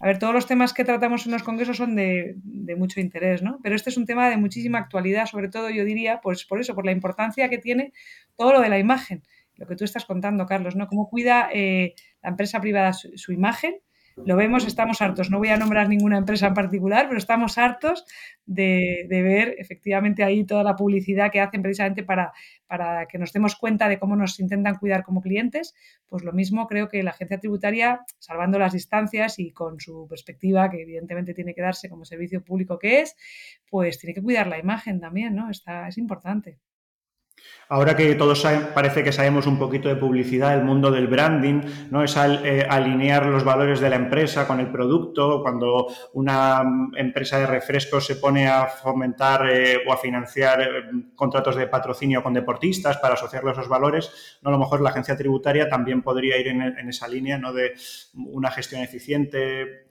a 0.00 0.06
ver, 0.06 0.18
todos 0.18 0.32
los 0.32 0.46
temas 0.46 0.72
que 0.72 0.84
tratamos 0.84 1.26
en 1.26 1.32
los 1.32 1.42
congresos 1.42 1.76
son 1.76 1.96
de, 1.96 2.36
mucho 2.76 3.00
interés, 3.00 3.42
¿no? 3.42 3.58
Pero 3.62 3.74
este 3.74 3.90
es 3.90 3.96
un 3.96 4.06
tema 4.06 4.30
de 4.30 4.36
muchísima 4.36 4.78
actualidad, 4.78 5.26
sobre 5.26 5.48
todo 5.48 5.70
yo 5.70 5.84
diría, 5.84 6.20
pues 6.22 6.44
por 6.44 6.60
eso, 6.60 6.74
por 6.74 6.86
la 6.86 6.92
importancia 6.92 7.48
que 7.48 7.58
tiene 7.58 7.92
todo 8.36 8.52
lo 8.52 8.60
de 8.60 8.68
la 8.68 8.78
imagen, 8.78 9.22
lo 9.56 9.66
que 9.66 9.74
tú 9.74 9.84
estás 9.84 10.04
contando, 10.04 10.46
Carlos, 10.46 10.76
¿no? 10.76 10.86
Cómo 10.86 11.08
cuida 11.08 11.50
eh, 11.52 11.94
la 12.22 12.30
empresa 12.30 12.60
privada 12.60 12.92
su, 12.92 13.32
imagen 13.32 13.74
lo 14.24 14.36
vemos, 14.36 14.66
estamos 14.66 15.00
hartos. 15.00 15.30
No 15.30 15.38
voy 15.38 15.48
a 15.48 15.56
nombrar 15.56 15.88
ninguna 15.88 16.18
empresa 16.18 16.48
en 16.48 16.54
particular, 16.54 17.06
pero 17.08 17.18
estamos 17.18 17.58
hartos 17.58 18.04
de, 18.46 19.06
ver 19.08 19.54
efectivamente 19.58 20.22
ahí 20.24 20.44
toda 20.44 20.62
la 20.62 20.76
publicidad 20.76 21.30
que 21.30 21.40
hacen 21.40 21.62
precisamente 21.62 22.02
para, 22.02 22.32
para 22.66 23.06
que 23.06 23.18
nos 23.18 23.32
demos 23.32 23.56
cuenta 23.56 23.88
de 23.88 23.98
cómo 23.98 24.16
nos 24.16 24.38
intentan 24.40 24.76
cuidar 24.76 25.02
como 25.04 25.22
clientes. 25.22 25.74
Pues 26.06 26.24
lo 26.24 26.32
mismo 26.32 26.66
creo 26.66 26.88
que 26.88 27.02
la 27.02 27.10
agencia 27.10 27.38
tributaria, 27.38 28.04
salvando 28.18 28.58
las 28.58 28.72
distancias 28.72 29.38
y 29.38 29.52
con 29.52 29.80
su 29.80 30.06
perspectiva, 30.08 30.70
que 30.70 30.82
evidentemente 30.82 31.34
tiene 31.34 31.54
que 31.54 31.62
darse 31.62 31.88
como 31.88 32.04
servicio 32.04 32.44
público 32.44 32.78
que 32.78 33.00
es, 33.00 33.16
pues 33.70 33.98
tiene 33.98 34.14
que 34.14 34.22
cuidar 34.22 34.46
la 34.46 34.58
imagen 34.58 35.00
también, 35.00 35.34
¿no? 35.34 35.50
Está, 35.50 35.88
es 35.88 35.98
importante. 35.98 36.58
Ahora 37.70 37.94
que 37.94 38.14
todos 38.14 38.46
parece 38.74 39.04
que 39.04 39.12
sabemos 39.12 39.46
un 39.46 39.58
poquito 39.58 39.90
de 39.90 39.96
publicidad, 39.96 40.54
el 40.54 40.64
mundo 40.64 40.90
del 40.90 41.06
branding, 41.06 41.60
¿no? 41.90 42.02
Es 42.02 42.16
eh, 42.16 42.66
alinear 42.66 43.26
los 43.26 43.44
valores 43.44 43.78
de 43.80 43.90
la 43.90 43.96
empresa 43.96 44.46
con 44.46 44.58
el 44.58 44.68
producto. 44.72 45.42
Cuando 45.42 45.86
una 46.14 46.62
empresa 46.96 47.38
de 47.38 47.46
refrescos 47.46 48.06
se 48.06 48.16
pone 48.16 48.48
a 48.48 48.68
fomentar 48.68 49.50
eh, 49.50 49.82
o 49.86 49.92
a 49.92 49.98
financiar 49.98 50.62
eh, 50.62 50.66
contratos 51.14 51.56
de 51.56 51.66
patrocinio 51.66 52.22
con 52.22 52.32
deportistas 52.32 52.96
para 52.96 53.14
asociarlos 53.14 53.50
a 53.50 53.60
esos 53.60 53.68
valores, 53.68 54.38
¿no? 54.40 54.48
a 54.48 54.52
lo 54.52 54.58
mejor 54.58 54.80
la 54.80 54.88
agencia 54.88 55.14
tributaria 55.14 55.68
también 55.68 56.00
podría 56.00 56.38
ir 56.38 56.48
en, 56.48 56.62
en 56.62 56.88
esa 56.88 57.06
línea 57.06 57.36
¿no? 57.36 57.52
de 57.52 57.74
una 58.14 58.50
gestión 58.50 58.80
eficiente, 58.80 59.84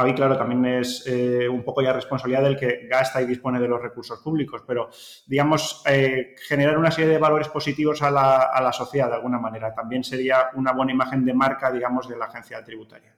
Ahí, 0.00 0.14
claro, 0.14 0.38
también 0.38 0.64
es 0.64 1.02
eh, 1.08 1.48
un 1.48 1.64
poco 1.64 1.82
ya 1.82 1.92
responsabilidad 1.92 2.44
del 2.44 2.56
que 2.56 2.86
gasta 2.88 3.20
y 3.20 3.26
dispone 3.26 3.58
de 3.58 3.66
los 3.66 3.82
recursos 3.82 4.20
públicos, 4.20 4.62
pero, 4.64 4.90
digamos, 5.26 5.82
eh, 5.90 6.36
generar 6.46 6.78
una 6.78 6.92
serie 6.92 7.10
de 7.10 7.18
valores 7.18 7.48
positivos 7.48 8.00
a 8.02 8.12
la, 8.12 8.72
sociedad 8.72 9.08
de 9.08 9.16
alguna 9.16 9.40
manera 9.40 9.74
también 9.74 10.04
sería 10.04 10.50
una 10.54 10.70
buena 10.70 10.92
imagen 10.92 11.24
de 11.24 11.34
marca, 11.34 11.72
digamos, 11.72 12.08
de 12.08 12.16
la 12.16 12.26
agencia 12.26 12.62
tributaria. 12.62 13.16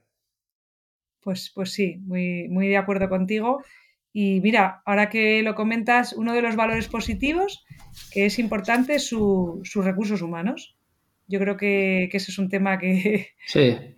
Pues, 1.20 1.52
pues 1.54 1.70
sí, 1.70 1.98
muy, 1.98 2.48
muy 2.48 2.68
de 2.68 2.78
acuerdo 2.78 3.10
contigo. 3.10 3.62
Y 4.10 4.40
mira, 4.40 4.80
ahora 4.86 5.10
que 5.10 5.42
lo 5.42 5.54
comentas, 5.54 6.14
uno 6.14 6.32
de 6.32 6.40
los 6.40 6.56
valores 6.56 6.88
positivos 6.88 7.62
que 8.10 8.24
es 8.24 8.38
importante 8.38 8.94
es 8.94 9.06
sus 9.06 9.84
recursos 9.84 10.22
humanos 10.22 10.79
yo 11.30 11.38
creo 11.38 11.56
que, 11.56 12.04
ese 12.12 12.32
es 12.32 12.38
un 12.38 12.48
tema 12.48 12.78
que, 12.78 13.34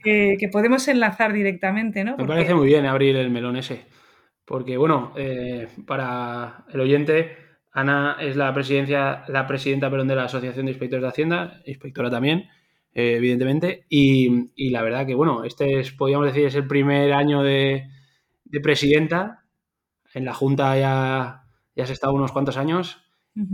que, 0.05 0.49
podemos 0.53 0.87
enlazar 0.87 1.33
directamente, 1.33 2.05
¿no? 2.05 2.17
Me 2.17 2.27
parece 2.27 2.55
muy 2.55 2.67
bien 2.67 2.87
abrir 2.87 3.17
el 3.17 3.31
melón 3.31 3.57
ese. 3.57 3.87
Porque, 4.45 4.77
bueno, 4.77 5.12
eh, 5.17 5.69
para 5.87 6.65
el 6.73 6.81
oyente, 6.81 7.37
Ana 7.73 8.19
es 8.21 8.37
la, 8.37 8.53
presidencia, 8.53 9.25
la 9.29 9.47
presidenta 9.47 9.91
perdón, 9.91 10.09
de 10.09 10.17
la 10.17 10.25
Asociación 10.25 10.67
de 10.67 10.73
Inspectores 10.73 11.03
de 11.03 11.09
Hacienda, 11.09 11.62
inspectora 11.65 12.11
también, 12.11 12.51
eh, 12.93 13.15
evidentemente. 13.17 13.87
Y, 13.89 14.71
la 14.71 14.83
verdad 14.83 15.07
que, 15.07 15.15
bueno, 15.15 15.45
este 15.45 15.81
es, 15.81 15.93
podríamos 15.93 16.27
decir, 16.27 16.47
es 16.47 16.55
el 16.55 16.67
primer 16.67 17.15
año 17.15 17.43
de, 17.43 17.89
presidenta. 18.62 19.45
En 20.12 20.27
la 20.27 20.35
Junta 20.35 20.77
ya, 20.77 21.45
ya 21.75 21.87
se 21.87 21.93
ha 21.93 21.95
estado 21.95 22.12
unos 22.12 22.33
cuantos 22.33 22.59
años, 22.59 22.99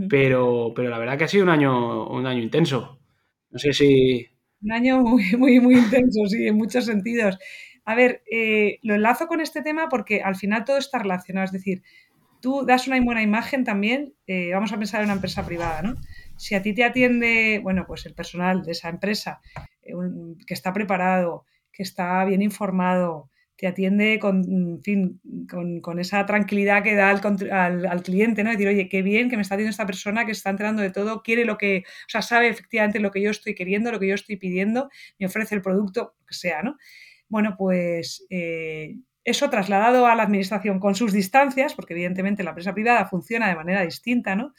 pero, 0.09 0.73
pero 0.75 0.89
la 0.89 0.99
verdad 0.99 1.17
que 1.17 1.23
ha 1.23 1.29
sido 1.29 1.45
un 1.45 1.49
año, 1.49 2.09
un 2.09 2.27
año 2.27 2.41
intenso. 2.41 2.98
No 3.51 3.59
sé 3.59 3.73
si... 3.73 4.27
Un 4.61 4.71
año 4.71 5.01
muy, 5.01 5.23
muy, 5.37 5.59
muy 5.59 5.75
intenso, 5.77 6.25
sí, 6.27 6.47
en 6.47 6.57
muchos 6.57 6.85
sentidos. 6.85 7.37
A 7.85 7.95
ver, 7.95 8.21
eh, 8.31 8.79
lo 8.83 8.95
enlazo 8.95 9.27
con 9.27 9.41
este 9.41 9.61
tema 9.61 9.89
porque 9.89 10.21
al 10.21 10.35
final 10.35 10.65
todo 10.65 10.77
está 10.77 10.99
relacionado. 10.99 11.45
Es 11.45 11.51
decir, 11.51 11.81
tú 12.41 12.65
das 12.65 12.87
una 12.87 13.01
buena 13.01 13.21
imagen 13.23 13.63
también, 13.63 14.13
eh, 14.27 14.51
vamos 14.53 14.71
a 14.73 14.77
pensar 14.77 15.01
en 15.01 15.05
una 15.05 15.15
empresa 15.15 15.45
privada, 15.45 15.81
¿no? 15.81 15.95
Si 16.37 16.55
a 16.55 16.61
ti 16.61 16.73
te 16.73 16.83
atiende, 16.83 17.59
bueno, 17.63 17.85
pues 17.87 18.05
el 18.05 18.13
personal 18.13 18.63
de 18.63 18.71
esa 18.71 18.89
empresa, 18.89 19.41
eh, 19.81 19.93
que 20.45 20.53
está 20.53 20.73
preparado, 20.73 21.45
que 21.71 21.83
está 21.83 22.23
bien 22.25 22.41
informado, 22.41 23.29
te 23.59 23.67
atiende 23.67 24.19
con, 24.19 24.79
fin, 24.81 25.19
con, 25.81 25.99
esa 25.99 26.25
tranquilidad 26.25 26.81
que 26.81 26.95
da 26.95 27.09
al, 27.09 28.03
cliente, 28.03 28.41
¿no? 28.41 28.51
Decir, 28.51 28.69
oye, 28.69 28.87
qué 28.87 29.01
bien 29.01 29.29
que 29.29 29.35
me 29.35 29.41
está 29.41 29.57
diciendo 29.57 29.71
esta 29.71 29.85
persona 29.85 30.25
que 30.25 30.31
está 30.31 30.49
enterando 30.49 30.81
de 30.81 30.91
todo, 30.91 31.23
quiere 31.23 31.43
lo 31.43 31.57
que, 31.57 31.83
o 31.85 32.09
sea, 32.09 32.21
sabe 32.21 32.47
efectivamente 32.47 33.01
lo 33.01 33.11
que 33.11 33.21
yo 33.21 33.29
estoy 33.29 33.55
queriendo, 33.55 33.91
lo 33.91 33.99
que 33.99 34.07
yo 34.07 34.15
estoy 34.15 34.37
pidiendo, 34.37 34.89
me 35.19 35.25
ofrece 35.25 35.55
el 35.55 35.61
producto, 35.61 36.13
lo 36.17 36.25
que 36.25 36.35
sea, 36.35 36.63
¿no? 36.63 36.77
Bueno, 37.27 37.55
pues 37.57 38.25
eh, 38.29 38.95
eso 39.25 39.49
trasladado 39.49 40.07
a 40.07 40.15
la 40.15 40.23
administración 40.23 40.79
con 40.79 40.95
sus 40.95 41.11
distancias, 41.11 41.73
porque 41.73 41.95
evidentemente 41.95 42.43
la 42.43 42.51
empresa 42.51 42.73
privada 42.73 43.07
funciona 43.07 43.49
de 43.49 43.55
manera 43.55 43.81
distinta, 43.81 44.37
¿no? 44.37 44.53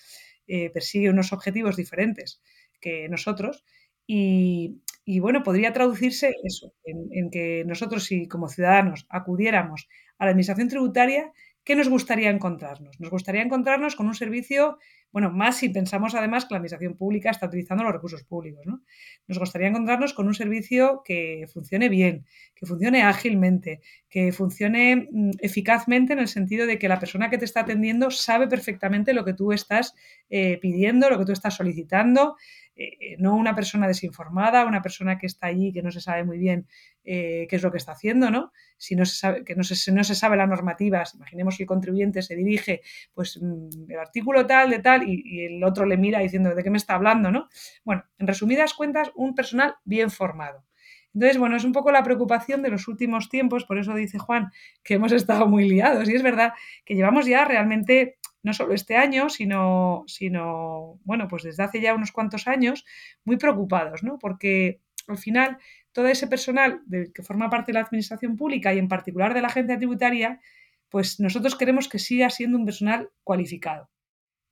Eh, 0.46 0.68
persigue 0.68 1.08
unos 1.08 1.32
objetivos 1.32 1.76
diferentes 1.76 2.42
que 2.82 3.08
nosotros. 3.08 3.64
Y, 4.06 4.82
y 5.10 5.18
bueno, 5.18 5.42
podría 5.42 5.72
traducirse 5.72 6.36
eso, 6.44 6.72
en, 6.84 7.30
que 7.30 7.64
nosotros 7.66 8.04
si 8.04 8.28
como 8.28 8.48
ciudadanos 8.48 9.06
acudiéramos 9.08 9.88
a 10.18 10.24
la 10.24 10.30
administración 10.30 10.68
tributaria, 10.68 11.32
¿qué 11.64 11.74
nos 11.74 11.88
gustaría 11.88 12.30
encontrarnos? 12.30 13.00
Nos 13.00 13.10
gustaría 13.10 13.42
encontrarnos 13.42 13.96
con 13.96 14.06
un 14.06 14.14
servicio, 14.14 14.78
bueno, 15.10 15.32
más 15.32 15.56
si 15.56 15.68
pensamos 15.68 16.14
además 16.14 16.44
que 16.44 16.54
la 16.54 16.58
administración 16.58 16.96
pública 16.96 17.30
está 17.30 17.46
utilizando 17.46 17.82
los 17.82 17.92
recursos 17.92 18.22
públicos, 18.22 18.64
¿no? 18.66 18.82
Nos 19.26 19.40
gustaría 19.40 19.66
encontrarnos 19.66 20.14
con 20.14 20.28
un 20.28 20.34
servicio 20.34 21.02
que 21.04 21.48
funcione 21.52 21.88
bien, 21.88 22.24
que 22.54 22.66
funcione 22.66 23.02
ágilmente, 23.02 23.80
que 24.08 24.30
funcione 24.30 25.08
mm, 25.10 25.30
eficazmente 25.40 26.12
en 26.12 26.20
el 26.20 26.28
sentido 26.28 26.68
de 26.68 26.78
que 26.78 26.88
la 26.88 27.00
persona 27.00 27.30
que 27.30 27.38
te 27.38 27.46
está 27.46 27.62
atendiendo 27.62 28.12
sabe 28.12 28.46
perfectamente 28.46 29.12
lo 29.12 29.24
que 29.24 29.34
tú 29.34 29.50
estás 29.50 29.96
eh, 30.30 30.58
pidiendo, 30.62 31.10
lo 31.10 31.18
que 31.18 31.24
tú 31.24 31.32
estás 31.32 31.54
solicitando, 31.56 32.36
eh, 32.76 33.16
no 33.18 33.34
una 33.34 33.54
persona 33.54 33.88
desinformada, 33.88 34.64
una 34.64 34.80
persona 34.80 35.18
que 35.18 35.26
está 35.26 35.48
allí 35.48 35.72
que 35.72 35.82
no 35.82 35.90
se 35.90 36.00
sabe 36.00 36.24
muy 36.24 36.38
bien 36.38 36.68
eh, 37.04 37.46
qué 37.50 37.56
es 37.56 37.62
lo 37.62 37.72
que 37.72 37.78
está 37.78 37.92
haciendo, 37.92 38.30
¿no? 38.30 38.52
Si 38.78 38.94
no 38.94 39.04
se 39.04 39.16
sabe, 39.16 39.44
que 39.44 39.56
no 39.56 39.64
se, 39.64 39.92
no 39.92 40.04
se 40.04 40.14
sabe 40.14 40.36
las 40.36 40.48
normativas, 40.48 41.14
imaginemos 41.14 41.56
que 41.56 41.64
el 41.64 41.66
contribuyente 41.66 42.22
se 42.22 42.36
dirige, 42.36 42.80
pues, 43.12 43.38
mm, 43.42 43.90
el 43.90 43.98
artículo 43.98 44.46
tal, 44.46 44.70
de 44.70 44.78
tal, 44.78 45.02
y, 45.06 45.20
y, 45.24 45.44
el 45.46 45.64
otro 45.64 45.84
le 45.84 45.96
mira 45.96 46.20
diciendo, 46.20 46.54
¿de 46.54 46.62
qué 46.62 46.70
me 46.70 46.78
está 46.78 46.94
hablando, 46.94 47.30
no? 47.30 47.48
Bueno, 47.84 48.04
en 48.18 48.26
resumidas 48.26 48.72
cuentas, 48.74 49.10
un 49.16 49.34
personal 49.34 49.74
bien 49.84 50.10
formado. 50.10 50.64
Entonces, 51.12 51.38
bueno, 51.38 51.56
es 51.56 51.64
un 51.64 51.72
poco 51.72 51.90
la 51.90 52.04
preocupación 52.04 52.62
de 52.62 52.70
los 52.70 52.86
últimos 52.86 53.28
tiempos, 53.28 53.64
por 53.64 53.78
eso 53.78 53.94
dice 53.94 54.18
Juan 54.18 54.50
que 54.84 54.94
hemos 54.94 55.12
estado 55.12 55.46
muy 55.48 55.68
liados. 55.68 56.08
Y 56.08 56.14
es 56.14 56.22
verdad 56.22 56.52
que 56.84 56.94
llevamos 56.94 57.26
ya 57.26 57.44
realmente 57.44 58.18
no 58.42 58.52
solo 58.52 58.74
este 58.74 58.96
año, 58.96 59.28
sino, 59.28 60.04
sino, 60.06 60.98
bueno, 61.04 61.28
pues 61.28 61.42
desde 61.42 61.62
hace 61.62 61.80
ya 61.80 61.94
unos 61.94 62.12
cuantos 62.12 62.46
años, 62.46 62.84
muy 63.24 63.36
preocupados, 63.36 64.02
¿no? 64.02 64.18
Porque 64.18 64.80
al 65.08 65.18
final 65.18 65.58
todo 65.92 66.06
ese 66.06 66.26
personal 66.26 66.82
del 66.86 67.12
que 67.12 67.22
forma 67.22 67.50
parte 67.50 67.72
de 67.72 67.78
la 67.78 67.84
administración 67.84 68.36
pública 68.36 68.72
y 68.72 68.78
en 68.78 68.88
particular 68.88 69.34
de 69.34 69.42
la 69.42 69.48
agencia 69.48 69.76
tributaria, 69.76 70.40
pues 70.88 71.20
nosotros 71.20 71.56
queremos 71.56 71.88
que 71.88 71.98
siga 71.98 72.30
siendo 72.30 72.58
un 72.58 72.64
personal 72.64 73.10
cualificado. 73.24 73.90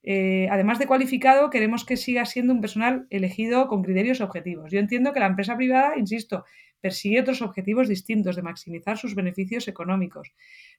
Eh, 0.03 0.49
además 0.51 0.79
de 0.79 0.87
cualificado, 0.87 1.51
queremos 1.51 1.85
que 1.85 1.97
siga 1.97 2.25
siendo 2.25 2.53
un 2.53 2.61
personal 2.61 3.07
elegido 3.11 3.69
con 3.69 3.83
criterios 3.83 4.21
objetivos. 4.21 4.71
Yo 4.71 4.79
entiendo 4.79 5.13
que 5.13 5.21
la 5.21 5.27
empresa 5.27 5.57
privada, 5.57 5.99
insisto, 5.99 6.45
persigue 6.81 7.21
otros 7.21 7.43
objetivos 7.43 7.89
distintos 7.89 8.37
de 8.37 8.43
maximizar 8.43 8.97
sus 8.97 9.15
beneficios 9.15 9.67
económicos. 9.69 10.33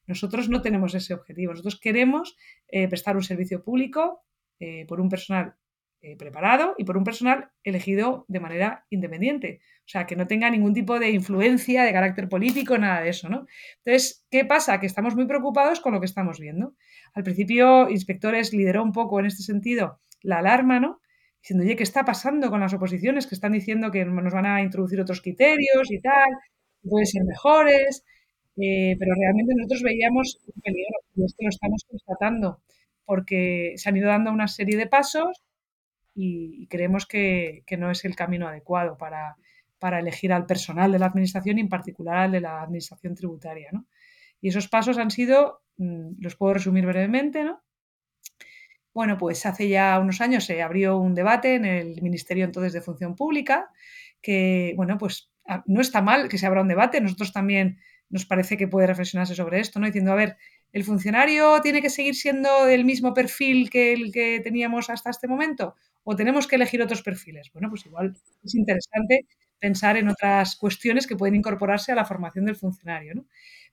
Nosotros 0.07 0.49
no 0.49 0.61
tenemos 0.61 0.95
ese 0.95 1.13
objetivo. 1.13 1.51
Nosotros 1.51 1.79
queremos 1.79 2.35
eh, 2.67 2.87
prestar 2.87 3.15
un 3.15 3.23
servicio 3.23 3.63
público 3.63 4.23
eh, 4.59 4.85
por 4.87 4.99
un 4.99 5.09
personal 5.09 5.55
eh, 6.01 6.15
preparado 6.15 6.75
y 6.77 6.85
por 6.85 6.95
un 6.95 7.03
personal 7.03 7.51
elegido 7.61 8.23
de 8.29 8.39
manera 8.39 8.85
independiente. 8.89 9.59
O 9.79 9.89
sea, 9.89 10.05
que 10.05 10.15
no 10.15 10.27
tenga 10.27 10.49
ningún 10.49 10.73
tipo 10.73 10.97
de 10.97 11.09
influencia 11.11 11.83
de 11.83 11.91
carácter 11.91 12.29
político, 12.29 12.77
nada 12.77 13.01
de 13.01 13.09
eso, 13.09 13.27
¿no? 13.27 13.47
Entonces, 13.83 14.25
¿qué 14.31 14.45
pasa? 14.45 14.79
Que 14.79 14.85
estamos 14.85 15.15
muy 15.15 15.25
preocupados 15.27 15.81
con 15.81 15.93
lo 15.93 15.99
que 15.99 16.05
estamos 16.05 16.39
viendo. 16.39 16.73
Al 17.13 17.23
principio, 17.23 17.89
Inspectores 17.89 18.53
lideró 18.53 18.81
un 18.81 18.93
poco 18.93 19.19
en 19.19 19.25
este 19.25 19.43
sentido 19.43 19.99
la 20.21 20.37
alarma, 20.37 20.79
¿no? 20.79 21.01
Diciendo, 21.41 21.65
oye, 21.65 21.75
¿qué 21.75 21.83
está 21.83 22.05
pasando 22.05 22.49
con 22.49 22.61
las 22.61 22.73
oposiciones 22.73 23.27
que 23.27 23.35
están 23.35 23.51
diciendo 23.51 23.91
que 23.91 24.05
nos 24.05 24.33
van 24.33 24.45
a 24.45 24.61
introducir 24.61 25.01
otros 25.01 25.21
criterios 25.21 25.91
y 25.91 25.99
tal? 25.99 26.29
Pueden 26.81 27.07
ser 27.07 27.23
mejores. 27.25 28.05
Eh, 28.61 28.95
pero 28.99 29.13
realmente 29.15 29.53
nosotros 29.55 29.83
veíamos 29.83 30.37
un 30.53 30.61
peligro 30.61 30.99
y 31.15 31.23
esto 31.23 31.43
lo 31.43 31.49
estamos 31.49 31.85
constatando 31.89 32.61
porque 33.05 33.73
se 33.77 33.89
han 33.89 33.97
ido 33.97 34.07
dando 34.07 34.31
una 34.31 34.47
serie 34.47 34.77
de 34.77 34.85
pasos 34.85 35.41
y, 36.13 36.67
creemos 36.67 37.05
que, 37.05 37.63
no 37.77 37.89
es 37.89 38.03
el 38.03 38.15
camino 38.15 38.47
adecuado 38.47 38.97
para, 38.97 39.35
elegir 39.99 40.33
al 40.33 40.45
personal 40.45 40.91
de 40.91 40.99
la 40.99 41.05
administración 41.05 41.57
y 41.57 41.61
en 41.61 41.69
particular 41.69 42.17
al 42.17 42.31
de 42.33 42.41
la 42.41 42.61
administración 42.61 43.15
tributaria. 43.15 43.71
Y 44.41 44.49
esos 44.49 44.67
pasos 44.67 44.97
han 44.97 45.11
sido, 45.11 45.61
mm, 45.77 46.21
los 46.21 46.35
puedo 46.35 46.53
resumir 46.55 46.85
brevemente, 46.85 47.43
¿no? 47.43 47.61
Bueno, 48.93 49.17
pues 49.17 49.45
hace 49.45 49.69
ya 49.69 49.97
unos 49.99 50.19
años 50.19 50.43
se 50.43 50.61
abrió 50.61 50.97
un 50.97 51.15
debate 51.15 51.55
en 51.55 51.65
el 51.65 52.01
Ministerio 52.01 52.43
entonces 52.43 52.73
de 52.73 52.81
Función 52.81 53.15
Pública 53.15 53.71
que, 54.21 54.73
bueno, 54.75 54.97
pues 54.97 55.31
ah, 55.47 55.63
no 55.67 55.81
está 55.81 56.01
mal 56.01 56.27
que 56.27 56.37
se 56.37 56.45
abra 56.45 56.61
un 56.61 56.67
debate. 56.67 56.99
Nosotros 56.99 57.31
también 57.31 57.79
nos 58.09 58.25
parece 58.25 58.57
que 58.57 58.67
puede 58.67 58.87
reflexionarse 58.87 59.35
sobre 59.35 59.59
esto, 59.59 59.79
¿no? 59.79 59.85
Diciendo, 59.85 60.11
a 60.11 60.15
ver, 60.15 60.37
¿el 60.73 60.83
funcionario 60.83 61.61
tiene 61.61 61.81
que 61.81 61.89
seguir 61.89 62.15
siendo 62.15 62.65
del 62.65 62.85
mismo 62.85 63.13
perfil 63.13 63.69
que 63.69 63.93
el 63.93 64.11
que 64.11 64.39
teníamos 64.43 64.89
hasta 64.89 65.09
este 65.09 65.27
momento? 65.27 65.75
¿O 66.03 66.15
tenemos 66.15 66.47
que 66.47 66.55
elegir 66.55 66.81
otros 66.81 67.03
perfiles? 67.03 67.51
Bueno, 67.53 67.69
pues 67.69 67.85
igual 67.85 68.15
es 68.43 68.55
interesante 68.55 69.25
pensar 69.59 69.97
en 69.97 70.09
otras 70.09 70.55
cuestiones 70.55 71.05
que 71.05 71.15
pueden 71.15 71.35
incorporarse 71.35 71.91
a 71.91 71.95
la 71.95 72.05
formación 72.05 72.45
del 72.45 72.55
funcionario. 72.55 73.25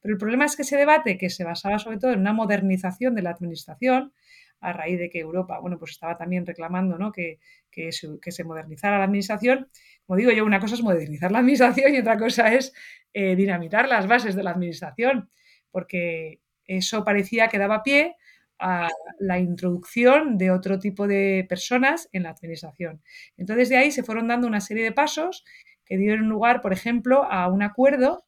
Pero 0.02 0.14
el 0.14 0.18
problema 0.18 0.44
es 0.44 0.56
que 0.56 0.62
ese 0.62 0.76
debate, 0.76 1.16
que 1.16 1.30
se 1.30 1.44
basaba 1.44 1.78
sobre 1.78 1.98
todo 1.98 2.12
en 2.12 2.20
una 2.20 2.32
modernización 2.32 3.14
de 3.14 3.22
la 3.22 3.30
administración, 3.30 4.12
a 4.60 4.72
raíz 4.72 4.98
de 4.98 5.10
que 5.10 5.20
Europa, 5.20 5.58
bueno, 5.60 5.78
pues 5.78 5.92
estaba 5.92 6.16
también 6.16 6.46
reclamando 6.46 6.98
¿no? 6.98 7.12
que, 7.12 7.38
que, 7.70 7.92
se, 7.92 8.44
modernizara 8.44 8.98
la 8.98 9.04
administración. 9.04 9.68
Como 10.06 10.16
digo 10.16 10.30
yo, 10.32 10.44
una 10.44 10.60
cosa 10.60 10.74
es 10.74 10.82
modernizar 10.82 11.30
la 11.32 11.40
administración 11.40 11.94
y 11.94 11.98
otra 11.98 12.18
cosa 12.18 12.52
es 12.52 12.72
eh, 13.12 13.36
dinamitar 13.36 13.88
las 13.88 14.06
bases 14.06 14.34
de 14.34 14.42
la 14.42 14.50
administración, 14.50 15.30
porque 15.70 16.40
eso 16.64 17.04
parecía 17.04 17.48
que 17.48 17.58
daba 17.58 17.82
pie 17.82 18.16
a 18.58 18.88
la 19.18 19.38
introducción 19.38 20.38
de 20.38 20.50
otro 20.50 20.78
tipo 20.78 21.06
de 21.06 21.44
personas 21.48 22.08
en 22.12 22.22
la 22.22 22.30
administración. 22.30 23.02
Entonces 23.36 23.68
de 23.68 23.76
ahí 23.76 23.90
se 23.90 24.02
fueron 24.02 24.28
dando 24.28 24.46
una 24.46 24.60
serie 24.60 24.84
de 24.84 24.92
pasos 24.92 25.44
que 25.84 25.96
dieron 25.96 26.28
lugar, 26.28 26.62
por 26.62 26.72
ejemplo, 26.72 27.24
a 27.24 27.48
un 27.48 27.62
acuerdo 27.62 28.25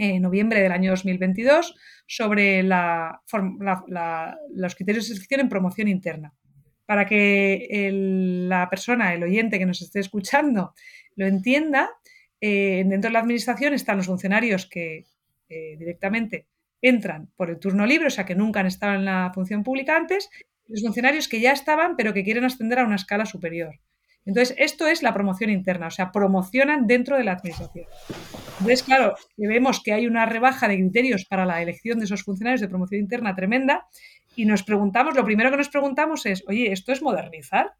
en 0.00 0.22
noviembre 0.22 0.62
del 0.62 0.72
año 0.72 0.92
2022 0.92 1.74
sobre 2.06 2.62
la, 2.62 3.20
los 4.54 4.74
criterios 4.74 5.04
de 5.04 5.14
selección 5.14 5.40
en 5.40 5.48
promoción 5.50 5.88
interna. 5.88 6.32
Para 6.86 7.06
que 7.06 7.90
la 8.48 8.68
persona, 8.70 9.12
el 9.14 9.22
oyente 9.22 9.58
que 9.58 9.66
nos 9.66 9.82
esté 9.82 10.00
escuchando, 10.00 10.74
lo 11.16 11.26
entienda, 11.26 11.90
eh, 12.40 12.82
dentro 12.86 13.10
de 13.10 13.12
la 13.12 13.20
administración 13.20 13.74
están 13.74 13.98
los 13.98 14.06
funcionarios 14.06 14.66
que 14.66 15.04
eh, 15.48 15.76
directamente 15.78 16.46
entran 16.80 17.28
por 17.36 17.50
el 17.50 17.58
turno 17.58 17.84
libre, 17.84 18.06
o 18.06 18.10
sea 18.10 18.24
que 18.24 18.34
nunca 18.34 18.60
han 18.60 18.66
estado 18.66 18.94
en 18.94 19.04
la 19.04 19.30
función 19.34 19.62
pública 19.62 19.96
antes, 19.96 20.30
los 20.66 20.80
funcionarios 20.80 21.28
que 21.28 21.40
ya 21.40 21.52
estaban 21.52 21.94
pero 21.96 22.14
que 22.14 22.24
quieren 22.24 22.44
ascender 22.44 22.78
a 22.78 22.84
una 22.84 22.96
escala 22.96 23.26
superior. 23.26 23.78
Entonces, 24.26 24.54
esto 24.58 24.86
es 24.86 25.02
la 25.02 25.14
promoción 25.14 25.50
interna, 25.50 25.86
o 25.86 25.90
sea, 25.90 26.12
promocionan 26.12 26.86
dentro 26.86 27.16
de 27.16 27.24
la 27.24 27.32
administración. 27.32 27.86
Entonces, 28.58 28.82
claro, 28.82 29.14
vemos 29.36 29.82
que 29.82 29.92
hay 29.92 30.06
una 30.06 30.26
rebaja 30.26 30.68
de 30.68 30.76
criterios 30.76 31.24
para 31.24 31.46
la 31.46 31.62
elección 31.62 31.98
de 31.98 32.04
esos 32.04 32.22
funcionarios 32.22 32.60
de 32.60 32.68
promoción 32.68 33.00
interna 33.00 33.34
tremenda 33.34 33.86
y 34.36 34.44
nos 34.44 34.62
preguntamos, 34.62 35.14
lo 35.16 35.24
primero 35.24 35.50
que 35.50 35.56
nos 35.56 35.70
preguntamos 35.70 36.26
es, 36.26 36.44
oye, 36.46 36.70
¿esto 36.72 36.92
es 36.92 37.02
modernizar? 37.02 37.72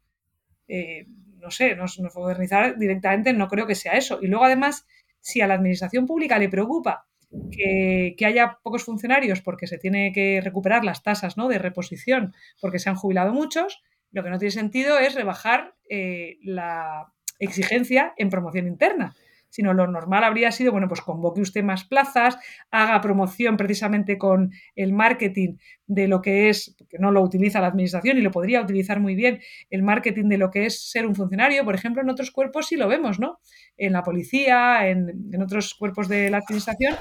Eh, 0.67 1.05
no 1.39 1.51
sé, 1.51 1.75
no, 1.75 1.85
no 1.85 2.09
modernizar 2.15 2.77
directamente 2.77 3.33
no 3.33 3.47
creo 3.47 3.67
que 3.67 3.75
sea 3.75 3.93
eso. 3.93 4.19
Y 4.21 4.27
luego, 4.27 4.45
además, 4.45 4.85
si 5.19 5.41
a 5.41 5.47
la 5.47 5.53
administración 5.53 6.05
pública 6.05 6.39
le 6.39 6.49
preocupa 6.49 7.07
que, 7.51 8.15
haya 8.25 8.59
pocos 8.63 8.83
funcionarios 8.83 9.41
porque 9.41 9.67
se 9.67 9.77
tiene 9.77 10.11
que 10.11 10.41
recuperar 10.41 10.83
las 10.83 11.03
tasas 11.03 11.37
¿no? 11.37 11.47
de 11.47 11.59
reposición 11.59 12.33
porque 12.59 12.79
se 12.79 12.89
han 12.89 12.95
jubilado 12.95 13.33
muchos, 13.33 13.81
lo 14.11 14.23
que 14.23 14.29
no 14.29 14.37
tiene 14.37 14.51
sentido 14.51 14.99
es 14.99 15.15
rebajar 15.15 15.75
eh, 15.89 16.37
la 16.43 17.11
exigencia 17.39 18.13
en 18.17 18.29
promoción 18.29 18.67
interna 18.67 19.15
sino 19.51 19.73
lo 19.73 19.85
normal 19.85 20.23
habría 20.23 20.51
sido, 20.51 20.71
bueno, 20.71 20.87
pues 20.87 21.01
convoque 21.01 21.41
usted 21.41 21.63
más 21.63 21.83
plazas, 21.83 22.37
haga 22.71 22.99
promoción 23.01 23.57
precisamente 23.57 24.17
con 24.17 24.51
el 24.75 24.93
marketing 24.93 25.57
de 25.85 26.07
lo 26.07 26.21
que 26.21 26.49
es, 26.49 26.75
que 26.89 26.97
no 26.97 27.11
lo 27.11 27.21
utiliza 27.21 27.59
la 27.59 27.67
administración 27.67 28.17
y 28.17 28.21
lo 28.21 28.31
podría 28.31 28.61
utilizar 28.61 28.99
muy 28.99 29.13
bien, 29.13 29.39
el 29.69 29.83
marketing 29.83 30.29
de 30.29 30.37
lo 30.37 30.49
que 30.49 30.65
es 30.65 30.89
ser 30.89 31.05
un 31.05 31.15
funcionario, 31.15 31.63
por 31.65 31.75
ejemplo, 31.75 32.01
en 32.01 32.09
otros 32.09 32.31
cuerpos 32.31 32.67
sí 32.67 32.77
lo 32.77 32.87
vemos, 32.87 33.19
¿no? 33.19 33.39
En 33.77 33.93
la 33.93 34.01
policía, 34.01 34.87
en, 34.87 35.29
en 35.31 35.41
otros 35.41 35.75
cuerpos 35.75 36.07
de 36.07 36.29
la 36.29 36.37
administración, 36.37 36.95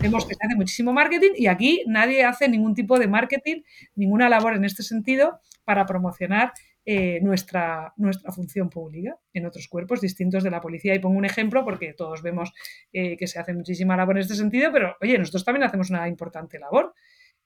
vemos 0.00 0.24
que 0.24 0.34
se 0.34 0.46
hace 0.46 0.56
muchísimo 0.56 0.92
marketing 0.92 1.32
y 1.36 1.48
aquí 1.48 1.82
nadie 1.86 2.24
hace 2.24 2.48
ningún 2.48 2.74
tipo 2.74 2.98
de 2.98 3.08
marketing, 3.08 3.62
ninguna 3.96 4.28
labor 4.28 4.54
en 4.54 4.64
este 4.64 4.82
sentido 4.82 5.40
para 5.64 5.84
promocionar 5.84 6.52
eh, 6.88 7.18
nuestra, 7.20 7.92
nuestra 7.96 8.30
función 8.30 8.70
pública 8.70 9.18
en 9.32 9.44
otros 9.44 9.66
cuerpos 9.66 10.00
distintos 10.00 10.44
de 10.44 10.50
la 10.52 10.60
policía. 10.60 10.94
Y 10.94 11.00
pongo 11.00 11.18
un 11.18 11.24
ejemplo 11.24 11.64
porque 11.64 11.94
todos 11.94 12.22
vemos 12.22 12.52
eh, 12.92 13.16
que 13.16 13.26
se 13.26 13.40
hace 13.40 13.52
muchísima 13.52 13.96
labor 13.96 14.14
en 14.16 14.20
este 14.20 14.36
sentido, 14.36 14.70
pero 14.70 14.96
oye, 15.00 15.18
nosotros 15.18 15.44
también 15.44 15.64
hacemos 15.64 15.90
una 15.90 16.06
importante 16.06 16.60
labor. 16.60 16.94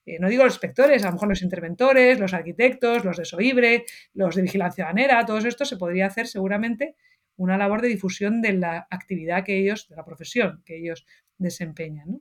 Eh, 0.05 0.19
no 0.21 0.29
digo 0.29 0.45
los 0.45 0.53
inspectores, 0.53 1.05
a 1.05 1.07
lo 1.07 1.15
mejor 1.15 1.29
los 1.31 1.41
interventores, 1.41 2.21
los 2.21 2.35
arquitectos, 2.35 3.03
los 3.03 3.17
de 3.17 3.25
SOIBRE, 3.25 3.87
los 4.13 4.35
de 4.35 4.43
vigilancia 4.43 4.85
banera, 4.85 5.25
todo 5.25 5.39
esto 5.39 5.65
se 5.65 5.79
podría 5.79 6.05
hacer 6.05 6.27
seguramente 6.27 6.97
una 7.37 7.57
labor 7.57 7.81
de 7.81 7.89
difusión 7.89 8.43
de 8.43 8.53
la 8.53 8.87
actividad 8.91 9.43
que 9.43 9.59
ellos, 9.59 9.89
de 9.89 9.97
la 9.97 10.05
profesión 10.05 10.63
que 10.67 10.77
ellos 10.77 11.07
desempeñan. 11.39 12.21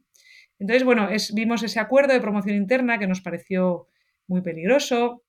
Entonces, 0.57 0.85
bueno, 0.85 1.09
vimos 1.33 1.63
ese 1.63 1.81
acuerdo 1.81 2.13
de 2.13 2.21
promoción 2.21 2.55
interna 2.55 2.97
que 2.97 3.07
nos 3.07 3.19
pareció 3.19 3.89
muy 4.25 4.41
peligroso, 4.41 5.25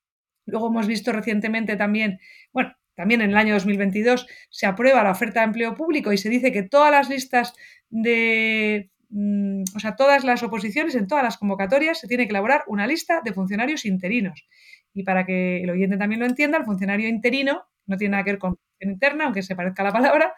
Luego 0.51 0.69
hemos 0.69 0.87
visto 0.87 1.13
recientemente 1.13 1.77
también, 1.77 2.21
bueno, 2.53 2.75
también 2.95 3.23
en 3.23 3.31
el 3.31 3.37
año 3.37 3.55
2022 3.55 4.27
se 4.51 4.67
aprueba 4.67 5.03
la 5.03 5.13
oferta 5.13 5.41
de 5.41 5.47
empleo 5.47 5.75
público 5.75 6.13
y 6.13 6.19
se 6.19 6.29
dice 6.29 6.53
que 6.53 6.63
todas 6.63 6.91
las 6.91 7.09
listas 7.09 7.55
de, 7.89 8.91
mm, 9.09 9.63
o 9.75 9.81
sea, 9.81 9.97
todas 9.97 10.25
las 10.25 10.43
oposiciones, 10.43 10.95
en 10.95 11.07
todas 11.07 11.25
las 11.25 11.39
convocatorias, 11.39 11.99
se 11.99 12.09
tiene 12.09 12.27
que 12.27 12.31
elaborar 12.31 12.65
una 12.67 12.87
lista 12.87 13.23
de 13.25 13.33
funcionarios 13.33 13.85
interinos. 13.85 14.47
Y 14.93 15.05
para 15.05 15.25
que 15.25 15.63
el 15.63 15.71
oyente 15.71 15.97
también 15.97 16.21
lo 16.21 16.27
entienda, 16.27 16.59
el 16.59 16.65
funcionario 16.65 17.09
interino 17.09 17.65
no 17.87 17.97
tiene 17.97 18.13
nada 18.13 18.25
que 18.25 18.33
ver 18.33 18.39
con 18.39 18.59
interna, 18.81 19.25
aunque 19.25 19.43
se 19.43 19.57
parezca 19.57 19.83
la 19.83 19.93
palabra, 19.93 20.35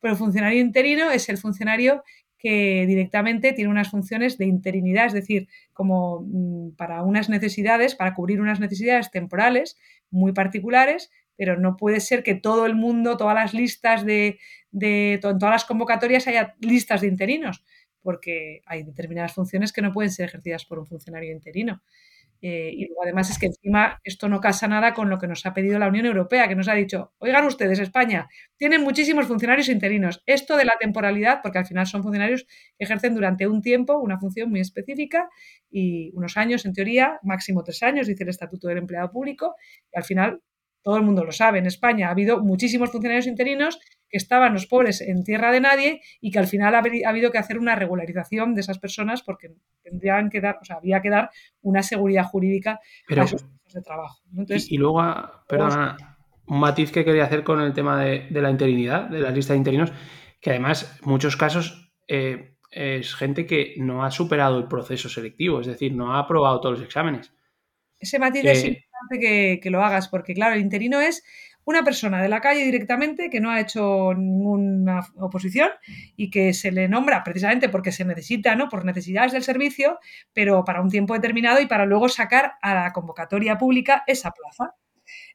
pero 0.00 0.12
el 0.12 0.18
funcionario 0.18 0.60
interino 0.60 1.10
es 1.10 1.28
el 1.28 1.38
funcionario 1.38 2.02
que 2.44 2.84
directamente 2.86 3.54
tiene 3.54 3.70
unas 3.70 3.90
funciones 3.90 4.36
de 4.36 4.44
interinidad, 4.44 5.06
es 5.06 5.14
decir, 5.14 5.48
como 5.72 6.20
mm, 6.20 6.76
para 6.76 7.02
unas 7.02 7.30
necesidades, 7.30 7.94
para 7.94 8.12
cubrir 8.12 8.38
unas 8.38 8.60
necesidades 8.60 9.10
temporales 9.10 9.78
muy 10.10 10.32
particulares, 10.32 11.10
pero 11.36 11.58
no 11.58 11.78
puede 11.78 12.00
ser 12.00 12.22
que 12.22 12.34
todo 12.34 12.66
el 12.66 12.74
mundo, 12.74 13.16
todas 13.16 13.34
las 13.34 13.54
listas 13.54 14.04
de, 14.04 14.38
de 14.72 15.18
todas 15.22 15.40
las 15.40 15.64
convocatorias 15.64 16.26
haya 16.26 16.54
listas 16.60 17.00
de 17.00 17.06
interinos, 17.06 17.64
porque 18.02 18.60
hay 18.66 18.82
determinadas 18.82 19.32
funciones 19.32 19.72
que 19.72 19.80
no 19.80 19.94
pueden 19.94 20.10
ser 20.10 20.26
ejercidas 20.26 20.66
por 20.66 20.78
un 20.78 20.86
funcionario 20.86 21.32
interino. 21.32 21.82
Eh, 22.46 22.74
y 22.76 22.86
luego 22.88 23.04
además 23.04 23.30
es 23.30 23.38
que 23.38 23.46
encima 23.46 24.02
esto 24.04 24.28
no 24.28 24.38
casa 24.38 24.68
nada 24.68 24.92
con 24.92 25.08
lo 25.08 25.18
que 25.18 25.26
nos 25.26 25.46
ha 25.46 25.54
pedido 25.54 25.78
la 25.78 25.88
Unión 25.88 26.04
Europea, 26.04 26.46
que 26.46 26.54
nos 26.54 26.68
ha 26.68 26.74
dicho, 26.74 27.14
oigan 27.16 27.46
ustedes, 27.46 27.78
España, 27.78 28.28
tienen 28.58 28.82
muchísimos 28.82 29.26
funcionarios 29.26 29.70
interinos. 29.70 30.22
Esto 30.26 30.58
de 30.58 30.66
la 30.66 30.74
temporalidad, 30.78 31.40
porque 31.42 31.56
al 31.56 31.64
final 31.64 31.86
son 31.86 32.02
funcionarios 32.02 32.44
que 32.76 32.84
ejercen 32.84 33.14
durante 33.14 33.46
un 33.46 33.62
tiempo 33.62 33.98
una 33.98 34.18
función 34.18 34.50
muy 34.50 34.60
específica 34.60 35.30
y 35.70 36.10
unos 36.12 36.36
años, 36.36 36.66
en 36.66 36.74
teoría, 36.74 37.18
máximo 37.22 37.64
tres 37.64 37.82
años, 37.82 38.08
dice 38.08 38.24
el 38.24 38.28
Estatuto 38.28 38.68
del 38.68 38.76
Empleado 38.76 39.10
Público, 39.10 39.54
y 39.90 39.96
al 39.96 40.04
final 40.04 40.42
todo 40.82 40.98
el 40.98 41.02
mundo 41.02 41.24
lo 41.24 41.32
sabe, 41.32 41.60
en 41.60 41.66
España 41.66 42.08
ha 42.08 42.10
habido 42.10 42.42
muchísimos 42.42 42.90
funcionarios 42.90 43.26
interinos 43.26 43.80
que 44.14 44.18
estaban 44.18 44.54
los 44.54 44.66
pobres 44.66 45.00
en 45.00 45.24
tierra 45.24 45.50
de 45.50 45.60
nadie 45.60 46.00
y 46.20 46.30
que 46.30 46.38
al 46.38 46.46
final 46.46 46.72
ha 46.76 47.08
habido 47.08 47.32
que 47.32 47.38
hacer 47.38 47.58
una 47.58 47.74
regularización 47.74 48.54
de 48.54 48.60
esas 48.60 48.78
personas 48.78 49.24
porque 49.24 49.50
tendrían 49.82 50.30
que 50.30 50.40
dar, 50.40 50.58
o 50.62 50.64
sea, 50.64 50.76
había 50.76 51.02
que 51.02 51.10
dar 51.10 51.30
una 51.62 51.82
seguridad 51.82 52.22
jurídica 52.22 52.78
a 53.08 53.22
esos 53.24 53.42
puestos 53.42 53.74
de 53.74 53.82
trabajo. 53.82 54.22
y, 54.68 54.78
luego, 54.78 55.02
perdona, 55.48 55.96
un 56.46 56.60
matiz 56.60 56.92
que 56.92 57.04
quería 57.04 57.24
hacer 57.24 57.42
con 57.42 57.60
el 57.60 57.72
tema 57.72 58.04
de, 58.04 58.28
la 58.30 58.50
interinidad, 58.50 59.08
de 59.08 59.18
la 59.18 59.32
lista 59.32 59.52
de 59.52 59.58
interinos, 59.58 59.92
que 60.40 60.50
además 60.50 60.96
en 61.02 61.10
muchos 61.10 61.36
casos 61.36 61.92
eh, 62.06 62.54
es 62.70 63.16
gente 63.16 63.46
que 63.46 63.74
no 63.78 64.04
ha 64.04 64.12
superado 64.12 64.58
el 64.58 64.68
proceso 64.68 65.08
selectivo, 65.08 65.60
es 65.60 65.66
decir, 65.66 65.92
no 65.92 66.14
ha 66.14 66.20
aprobado 66.20 66.60
todos 66.60 66.78
los 66.78 66.86
exámenes. 66.86 67.32
Ese 67.98 68.20
matiz 68.20 68.44
es 68.44 68.62
eh, 68.62 68.68
importante 68.68 69.60
que, 69.60 69.70
lo 69.70 69.82
hagas, 69.82 70.06
porque 70.06 70.34
claro, 70.34 70.54
el 70.54 70.60
interino 70.60 71.00
es 71.00 71.24
una 71.64 71.82
persona 71.82 72.22
de 72.22 72.28
la 72.28 72.40
calle 72.40 72.64
directamente 72.64 73.30
que 73.30 73.40
no 73.40 73.50
ha 73.50 73.60
hecho 73.60 74.12
ninguna 74.14 75.06
oposición 75.16 75.70
y 76.16 76.30
que 76.30 76.52
se 76.52 76.72
le 76.72 76.88
nombra 76.88 77.24
precisamente 77.24 77.68
porque 77.68 77.92
se 77.92 78.04
necesita, 78.04 78.54
¿no? 78.54 78.68
Por 78.68 78.84
necesidades 78.84 79.32
del 79.32 79.42
servicio, 79.42 79.98
pero 80.32 80.64
para 80.64 80.80
un 80.80 80.90
tiempo 80.90 81.14
determinado 81.14 81.60
y 81.60 81.66
para 81.66 81.86
luego 81.86 82.08
sacar 82.08 82.54
a 82.62 82.74
la 82.74 82.92
convocatoria 82.92 83.58
pública 83.58 84.04
esa 84.06 84.30
plaza. 84.30 84.74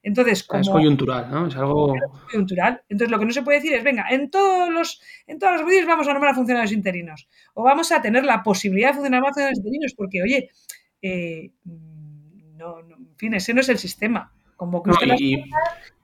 Entonces, 0.02 0.44
como, 0.44 0.62
es 0.62 0.70
coyuntural, 0.70 1.30
¿no? 1.30 1.48
Es 1.48 1.56
algo 1.56 1.96
coyuntural. 2.32 2.82
Entonces, 2.90 3.12
lo 3.12 3.20
que 3.20 3.26
no 3.26 3.32
se 3.32 3.44
puede 3.44 3.60
decir 3.60 3.74
es, 3.74 3.84
venga, 3.84 4.06
en 4.10 4.30
todos 4.30 4.70
los 4.70 5.02
en 5.28 5.40
todos 5.40 5.58
los 5.58 5.66
vídeos 5.66 5.86
vamos 5.86 6.08
a 6.08 6.14
nombrar 6.14 6.32
a 6.32 6.36
funcionarios 6.36 6.72
interinos 6.72 7.28
o 7.54 7.64
vamos 7.64 7.92
a 7.92 8.02
tener 8.02 8.24
la 8.24 8.42
posibilidad 8.42 8.90
de 8.90 8.94
funcionar 8.96 9.22
a 9.22 9.26
funcionarios 9.26 9.60
interinos 9.60 9.94
porque, 9.96 10.24
oye, 10.24 10.50
eh, 11.02 11.52
no, 12.56 12.80
en 12.80 13.16
fin, 13.18 13.34
ese 13.34 13.54
no 13.54 13.62
es 13.62 13.70
el 13.70 13.78
sistema. 13.78 14.32
Como 14.56 14.84
que 14.84 14.92
usted 14.92 15.08
las 15.08 15.20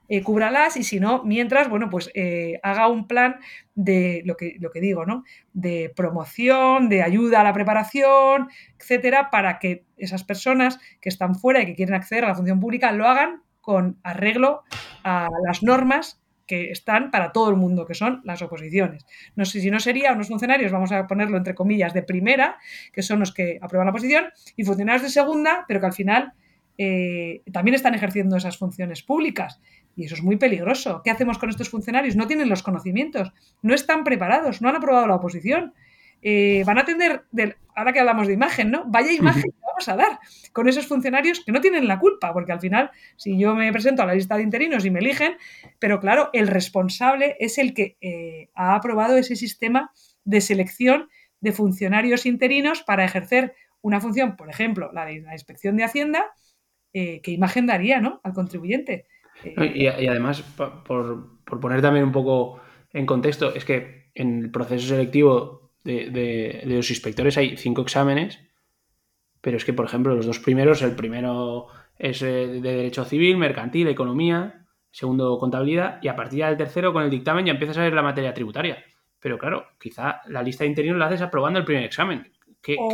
eh, 0.08 0.22
cúbralas 0.22 0.76
y 0.76 0.82
si 0.82 1.00
no, 1.00 1.22
mientras, 1.24 1.68
bueno, 1.68 1.90
pues 1.90 2.10
eh, 2.14 2.60
haga 2.62 2.88
un 2.88 3.06
plan 3.06 3.36
de 3.74 4.22
lo 4.24 4.36
que, 4.36 4.56
lo 4.60 4.70
que 4.70 4.80
digo, 4.80 5.06
¿no? 5.06 5.24
De 5.52 5.92
promoción, 5.94 6.88
de 6.88 7.02
ayuda 7.02 7.40
a 7.40 7.44
la 7.44 7.52
preparación, 7.52 8.48
etcétera, 8.78 9.30
para 9.30 9.58
que 9.58 9.84
esas 9.96 10.24
personas 10.24 10.78
que 11.00 11.08
están 11.08 11.34
fuera 11.34 11.62
y 11.62 11.66
que 11.66 11.74
quieren 11.74 11.94
acceder 11.94 12.24
a 12.24 12.28
la 12.28 12.34
función 12.34 12.60
pública 12.60 12.92
lo 12.92 13.06
hagan 13.06 13.42
con 13.60 13.98
arreglo 14.02 14.62
a 15.02 15.28
las 15.44 15.62
normas 15.62 16.22
que 16.46 16.70
están 16.70 17.10
para 17.10 17.32
todo 17.32 17.50
el 17.50 17.56
mundo, 17.56 17.86
que 17.86 17.94
son 17.94 18.20
las 18.24 18.40
oposiciones. 18.40 19.04
No 19.34 19.44
sé 19.44 19.60
si 19.60 19.70
no 19.70 19.80
sería 19.80 20.12
unos 20.12 20.28
funcionarios, 20.28 20.72
vamos 20.72 20.92
a 20.92 21.06
ponerlo 21.06 21.36
entre 21.36 21.54
comillas, 21.54 21.92
de 21.92 22.02
primera, 22.02 22.58
que 22.92 23.02
son 23.02 23.18
los 23.18 23.34
que 23.34 23.58
aprueban 23.60 23.86
la 23.86 23.90
oposición, 23.90 24.26
y 24.54 24.64
funcionarios 24.64 25.02
de 25.02 25.10
segunda, 25.10 25.64
pero 25.66 25.80
que 25.80 25.86
al 25.86 25.92
final 25.92 26.32
eh, 26.78 27.42
también 27.52 27.74
están 27.74 27.94
ejerciendo 27.94 28.36
esas 28.36 28.58
funciones 28.58 29.02
públicas. 29.02 29.60
Y 29.96 30.04
eso 30.04 30.14
es 30.14 30.22
muy 30.22 30.36
peligroso. 30.36 31.00
¿Qué 31.04 31.10
hacemos 31.10 31.38
con 31.38 31.48
estos 31.48 31.70
funcionarios? 31.70 32.16
No 32.16 32.26
tienen 32.26 32.48
los 32.48 32.62
conocimientos, 32.62 33.32
no 33.62 33.74
están 33.74 34.04
preparados, 34.04 34.60
no 34.60 34.68
han 34.68 34.76
aprobado 34.76 35.06
la 35.06 35.14
oposición. 35.14 35.72
Eh, 36.22 36.64
van 36.66 36.78
a 36.78 36.84
tener, 36.84 37.24
ahora 37.74 37.92
que 37.92 38.00
hablamos 38.00 38.26
de 38.26 38.32
imagen, 38.32 38.70
¿no? 38.70 38.84
Vaya 38.86 39.12
imagen 39.12 39.42
que 39.42 39.66
vamos 39.66 39.88
a 39.88 39.96
dar 39.96 40.18
con 40.52 40.68
esos 40.68 40.86
funcionarios 40.86 41.40
que 41.44 41.52
no 41.52 41.60
tienen 41.60 41.86
la 41.88 41.98
culpa, 41.98 42.32
porque 42.32 42.52
al 42.52 42.60
final, 42.60 42.90
si 43.16 43.38
yo 43.38 43.54
me 43.54 43.72
presento 43.72 44.02
a 44.02 44.06
la 44.06 44.14
lista 44.14 44.36
de 44.36 44.42
interinos 44.42 44.84
y 44.84 44.90
me 44.90 44.98
eligen, 44.98 45.36
pero 45.78 46.00
claro, 46.00 46.30
el 46.32 46.48
responsable 46.48 47.36
es 47.38 47.58
el 47.58 47.74
que 47.74 47.96
eh, 48.00 48.50
ha 48.54 48.74
aprobado 48.74 49.16
ese 49.16 49.36
sistema 49.36 49.92
de 50.24 50.40
selección 50.40 51.08
de 51.40 51.52
funcionarios 51.52 52.26
interinos 52.26 52.82
para 52.82 53.04
ejercer 53.04 53.54
una 53.82 54.00
función, 54.00 54.36
por 54.36 54.50
ejemplo, 54.50 54.90
la 54.92 55.04
de 55.04 55.20
la 55.20 55.32
inspección 55.32 55.76
de 55.76 55.84
Hacienda, 55.84 56.24
eh, 56.92 57.20
¿qué 57.22 57.30
imagen 57.30 57.66
daría 57.66 58.00
¿no? 58.00 58.20
al 58.22 58.32
contribuyente? 58.32 59.06
y, 59.44 59.86
además, 59.86 60.42
por, 60.86 61.38
poner 61.44 61.82
también 61.82 62.04
un 62.06 62.12
poco 62.12 62.60
en 62.92 63.06
contexto, 63.06 63.54
es 63.54 63.64
que 63.64 64.10
en 64.14 64.44
el 64.44 64.50
proceso 64.50 64.88
selectivo 64.88 65.72
de, 65.84 66.62
los 66.64 66.90
inspectores 66.90 67.36
hay 67.36 67.56
cinco 67.56 67.82
exámenes, 67.82 68.40
pero 69.40 69.58
es 69.58 69.64
que, 69.64 69.72
por 69.72 69.84
ejemplo, 69.84 70.14
los 70.14 70.26
dos 70.26 70.38
primeros, 70.38 70.82
el 70.82 70.96
primero 70.96 71.66
es 71.98 72.22
eh, 72.22 72.46
de 72.46 72.60
Derecho 72.60 73.04
Civil, 73.04 73.36
Mercantil, 73.36 73.88
Economía, 73.88 74.66
segundo 74.90 75.38
Contabilidad, 75.38 75.98
y 76.02 76.08
a 76.08 76.16
partir 76.16 76.44
del 76.44 76.56
tercero, 76.56 76.92
con 76.92 77.02
el 77.02 77.10
dictamen, 77.10 77.46
ya 77.46 77.52
empiezas 77.52 77.78
a 77.78 77.82
ver 77.82 77.92
la 77.92 78.02
materia 78.02 78.34
tributaria. 78.34 78.82
Pero 79.20 79.38
claro, 79.38 79.66
quizá 79.78 80.20
la 80.26 80.42
lista 80.42 80.64
de 80.64 80.70
interinos 80.70 80.98
la 80.98 81.06
haces 81.06 81.22
aprobando 81.22 81.58
el 81.58 81.64
primer 81.64 81.84
examen. 81.84 82.32
O, 82.78 82.90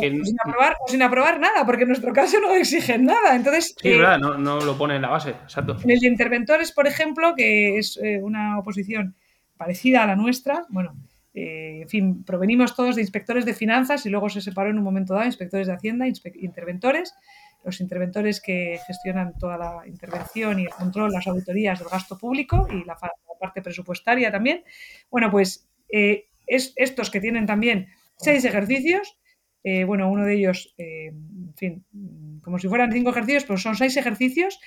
Sin 0.87 1.01
aprobar, 1.01 1.39
nada, 1.39 1.65
porque 1.65 1.83
en 1.83 1.89
nuestro 1.89 2.13
caso 2.13 2.39
no 2.39 2.53
exigen 2.53 3.05
nada. 3.05 3.35
Entonces, 3.35 3.75
sí, 3.79 3.89
verdad, 3.89 4.19
no, 4.19 4.37
no, 4.37 4.59
lo 4.61 4.77
pone 4.77 4.95
en 4.95 5.01
la 5.01 5.09
base, 5.09 5.31
exacto. 5.31 5.77
En 5.83 5.89
el 5.89 5.99
de 5.99 6.07
interventores, 6.07 6.71
por 6.71 6.87
ejemplo, 6.87 7.33
que 7.35 7.77
es 7.77 7.97
eh, 8.01 8.19
una 8.21 8.59
oposición 8.59 9.15
parecida 9.57 10.03
a 10.03 10.07
la 10.07 10.15
nuestra, 10.15 10.65
bueno, 10.69 10.95
eh, 11.33 11.79
en 11.81 11.89
fin, 11.89 12.23
provenimos 12.23 12.75
todos 12.75 12.95
de 12.95 13.01
inspectores 13.01 13.45
de 13.45 13.53
finanzas 13.53 14.05
y 14.05 14.09
luego 14.09 14.29
se 14.29 14.41
separó 14.41 14.69
en 14.69 14.77
un 14.77 14.83
momento 14.83 15.13
dado 15.13 15.25
inspectores 15.25 15.67
de 15.67 15.73
Hacienda, 15.73 16.05
interventores, 16.35 17.15
los 17.63 17.81
interventores 17.81 18.41
que 18.41 18.79
gestionan 18.85 19.33
toda 19.39 19.57
la 19.57 19.87
intervención 19.87 20.59
y 20.59 20.63
el 20.63 20.69
control, 20.69 21.11
las 21.11 21.25
auditorías 21.25 21.79
del 21.79 21.87
gasto 21.87 22.17
público 22.17 22.67
y 22.69 22.83
la, 22.83 22.97
parte 23.39 23.61
presupuestaria 23.61 24.31
también. 24.31 24.63
Bueno, 25.09 25.29
pues 25.29 25.67
eh, 25.89 26.27
es, 26.47 26.73
estos 26.75 27.09
que 27.09 27.19
tienen 27.19 27.45
también 27.45 27.87
seis 28.15 28.45
ejercicios, 28.45 29.17
eh, 29.63 29.83
bueno, 29.85 30.09
uno 30.09 30.25
de 30.25 30.35
ellos, 30.35 30.73
en 30.77 31.53
fin, 31.55 31.85
como 32.41 32.59
si 32.59 32.67
fueran 32.67 32.91
cinco 32.91 33.11
ejercicios, 33.11 33.45
pero 33.45 33.57
son 33.57 33.75
seis 33.75 33.95
ejercicios. 33.97 34.59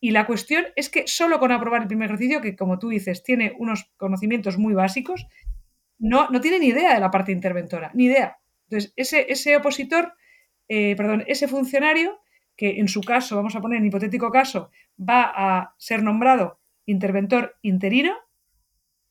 Y 0.00 0.12
la 0.12 0.26
cuestión 0.26 0.64
es 0.76 0.88
que 0.88 1.06
solo 1.06 1.38
con 1.38 1.52
aprobar 1.52 1.82
el 1.82 1.88
primer 1.88 2.06
ejercicio, 2.06 2.40
que 2.40 2.56
como 2.56 2.78
tú 2.78 2.88
dices, 2.88 3.22
tiene 3.22 3.52
unos 3.58 3.90
conocimientos 3.96 4.58
muy 4.58 4.72
básicos, 4.74 5.26
no, 5.98 6.28
no 6.30 6.40
tiene 6.40 6.58
ni 6.58 6.68
idea 6.68 6.94
de 6.94 7.00
la 7.00 7.10
parte 7.10 7.32
interventora, 7.32 7.90
ni 7.94 8.06
idea. 8.06 8.38
Entonces, 8.68 8.92
ese, 8.96 9.26
ese 9.28 9.56
opositor, 9.56 10.14
eh, 10.68 10.96
perdón, 10.96 11.24
ese 11.26 11.46
funcionario, 11.46 12.20
que 12.56 12.80
en 12.80 12.88
su 12.88 13.02
caso, 13.02 13.36
vamos 13.36 13.54
a 13.54 13.60
poner 13.60 13.78
en 13.78 13.86
hipotético 13.86 14.30
caso, 14.30 14.70
va 14.98 15.30
a 15.34 15.74
ser 15.78 16.02
nombrado 16.02 16.60
interventor 16.86 17.56
interino, 17.62 18.16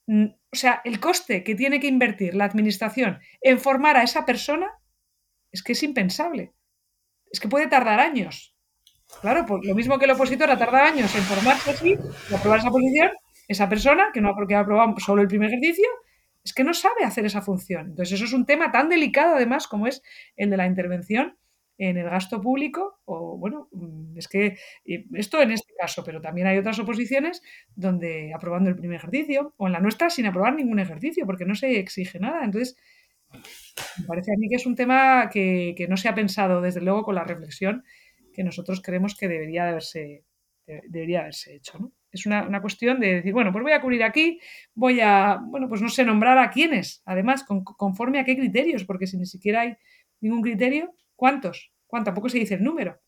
mm, 0.08 0.26
o 0.52 0.56
sea, 0.56 0.82
el 0.84 1.00
coste 1.00 1.44
que 1.44 1.56
tiene 1.56 1.80
que 1.80 1.88
invertir 1.88 2.34
la 2.34 2.46
administración 2.46 3.20
en 3.42 3.60
formar 3.60 3.98
a 3.98 4.04
esa 4.04 4.26
persona 4.26 4.79
es 5.52 5.64
que 5.64 5.74
es 5.74 5.84
impensable. 5.84 6.54
Es 7.32 7.40
que 7.40 7.48
puede 7.48 7.68
tardar 7.68 8.00
años. 8.00 8.56
Claro, 9.22 9.46
pues 9.46 9.66
lo 9.66 9.76
mismo 9.76 9.98
que 9.98 10.06
el 10.06 10.12
opositor 10.12 10.50
ha 10.52 10.58
tardado 10.58 10.86
años 10.86 11.14
en 11.16 11.24
formarse 11.24 11.72
así, 11.72 11.98
aprobar 12.34 12.60
esa 12.60 12.70
posición, 12.70 13.10
esa 13.48 13.68
persona 13.68 14.10
que 14.14 14.22
no 14.22 14.30
ha, 14.30 14.56
ha 14.56 14.60
aprobado 14.60 14.96
solo 15.00 15.22
el 15.22 15.28
primer 15.28 15.50
ejercicio, 15.50 15.88
es 16.44 16.54
que 16.54 16.64
no 16.64 16.74
sabe 16.74 17.04
hacer 17.04 17.26
esa 17.26 17.42
función. 17.42 17.88
Entonces, 17.88 18.14
eso 18.14 18.26
es 18.26 18.34
un 18.34 18.46
tema 18.46 18.72
tan 18.72 18.88
delicado, 18.88 19.36
además, 19.36 19.68
como 19.68 19.88
es 19.88 20.02
el 20.36 20.50
de 20.50 20.58
la 20.58 20.68
intervención 20.68 21.38
en 21.78 21.98
el 21.98 22.10
gasto 22.10 22.42
público, 22.42 23.00
o 23.06 23.38
bueno, 23.38 23.70
es 24.16 24.28
que 24.28 24.58
esto 25.14 25.42
en 25.42 25.52
este 25.52 25.74
caso, 25.80 26.04
pero 26.04 26.22
también 26.22 26.46
hay 26.48 26.58
otras 26.58 26.78
oposiciones 26.78 27.42
donde 27.74 28.34
aprobando 28.34 28.70
el 28.70 28.76
primer 28.76 28.98
ejercicio, 28.98 29.54
o 29.58 29.68
en 29.68 29.74
la 29.74 29.80
nuestra 29.80 30.10
sin 30.10 30.26
aprobar 30.26 30.56
ningún 30.56 30.80
ejercicio, 30.80 31.26
porque 31.26 31.46
no 31.46 31.56
se 31.56 31.80
exige 31.80 32.20
nada. 32.20 32.44
Entonces, 32.44 32.78
me 33.32 34.06
parece 34.06 34.34
a 34.34 34.38
mí 34.38 34.50
que 34.50 34.56
es 34.56 34.66
un 34.66 34.76
tema 34.76 35.30
que, 35.32 35.86
no 35.90 35.98
se 35.98 36.10
ha 36.10 36.16
pensado, 36.16 36.62
desde 36.62 36.82
luego, 36.82 37.04
con 37.04 37.16
la 37.16 37.24
reflexión 37.24 37.84
que 38.34 38.44
nosotros 38.44 38.82
creemos 38.82 39.16
que 39.16 39.28
debería 39.28 39.70
haberse, 39.70 40.26
debería 40.66 41.22
haberse 41.22 41.56
hecho. 41.56 41.92
Es 42.12 42.26
una, 42.26 42.62
cuestión 42.62 43.00
de 43.00 43.16
decir, 43.16 43.34
bueno, 43.34 43.52
pues 43.52 43.64
voy 43.64 43.74
a 43.74 43.82
cubrir 43.82 44.04
aquí, 44.04 44.40
voy 44.74 45.00
a, 45.00 45.40
bueno, 45.42 45.68
pues 45.70 45.82
no 45.82 45.90
sé, 45.90 46.04
nombrar 46.04 46.38
a 46.40 46.50
quiénes, 46.50 47.04
además, 47.06 47.46
conforme 47.46 48.20
a 48.20 48.26
qué 48.26 48.36
criterios, 48.36 48.84
porque 48.84 49.08
si 49.08 49.18
ni 49.18 49.26
siquiera 49.26 49.62
hay 49.62 49.76
ningún 50.22 50.42
criterio, 50.42 50.96
¿cuántos? 51.16 51.72
¿Cuánto? 51.86 52.06
Tampoco 52.06 52.30
se 52.30 52.40
dice 52.40 52.56
el 52.56 52.64
número. 52.64 53.00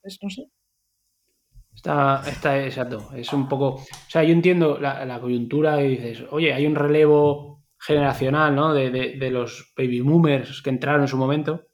Pues 0.00 0.18
no 0.22 0.30
sé. 0.30 0.48
Está, 1.74 2.22
está 2.26 2.64
exacto. 2.64 3.10
Es 3.14 3.32
un 3.32 3.48
poco. 3.48 3.74
O 3.74 3.86
sea, 4.08 4.22
yo 4.24 4.32
entiendo 4.32 4.78
la, 4.78 5.18
coyuntura 5.20 5.82
y 5.82 5.96
dices, 5.96 6.24
oye, 6.30 6.52
hay 6.52 6.66
un 6.66 6.74
relevo 6.74 7.61
generacional, 7.82 8.54
¿no? 8.54 8.72
De, 8.72 9.30
los 9.30 9.72
baby 9.76 10.00
boomers 10.00 10.62
que 10.62 10.70
entraron 10.70 11.02
en 11.02 11.08
su 11.08 11.16
momento. 11.16 11.66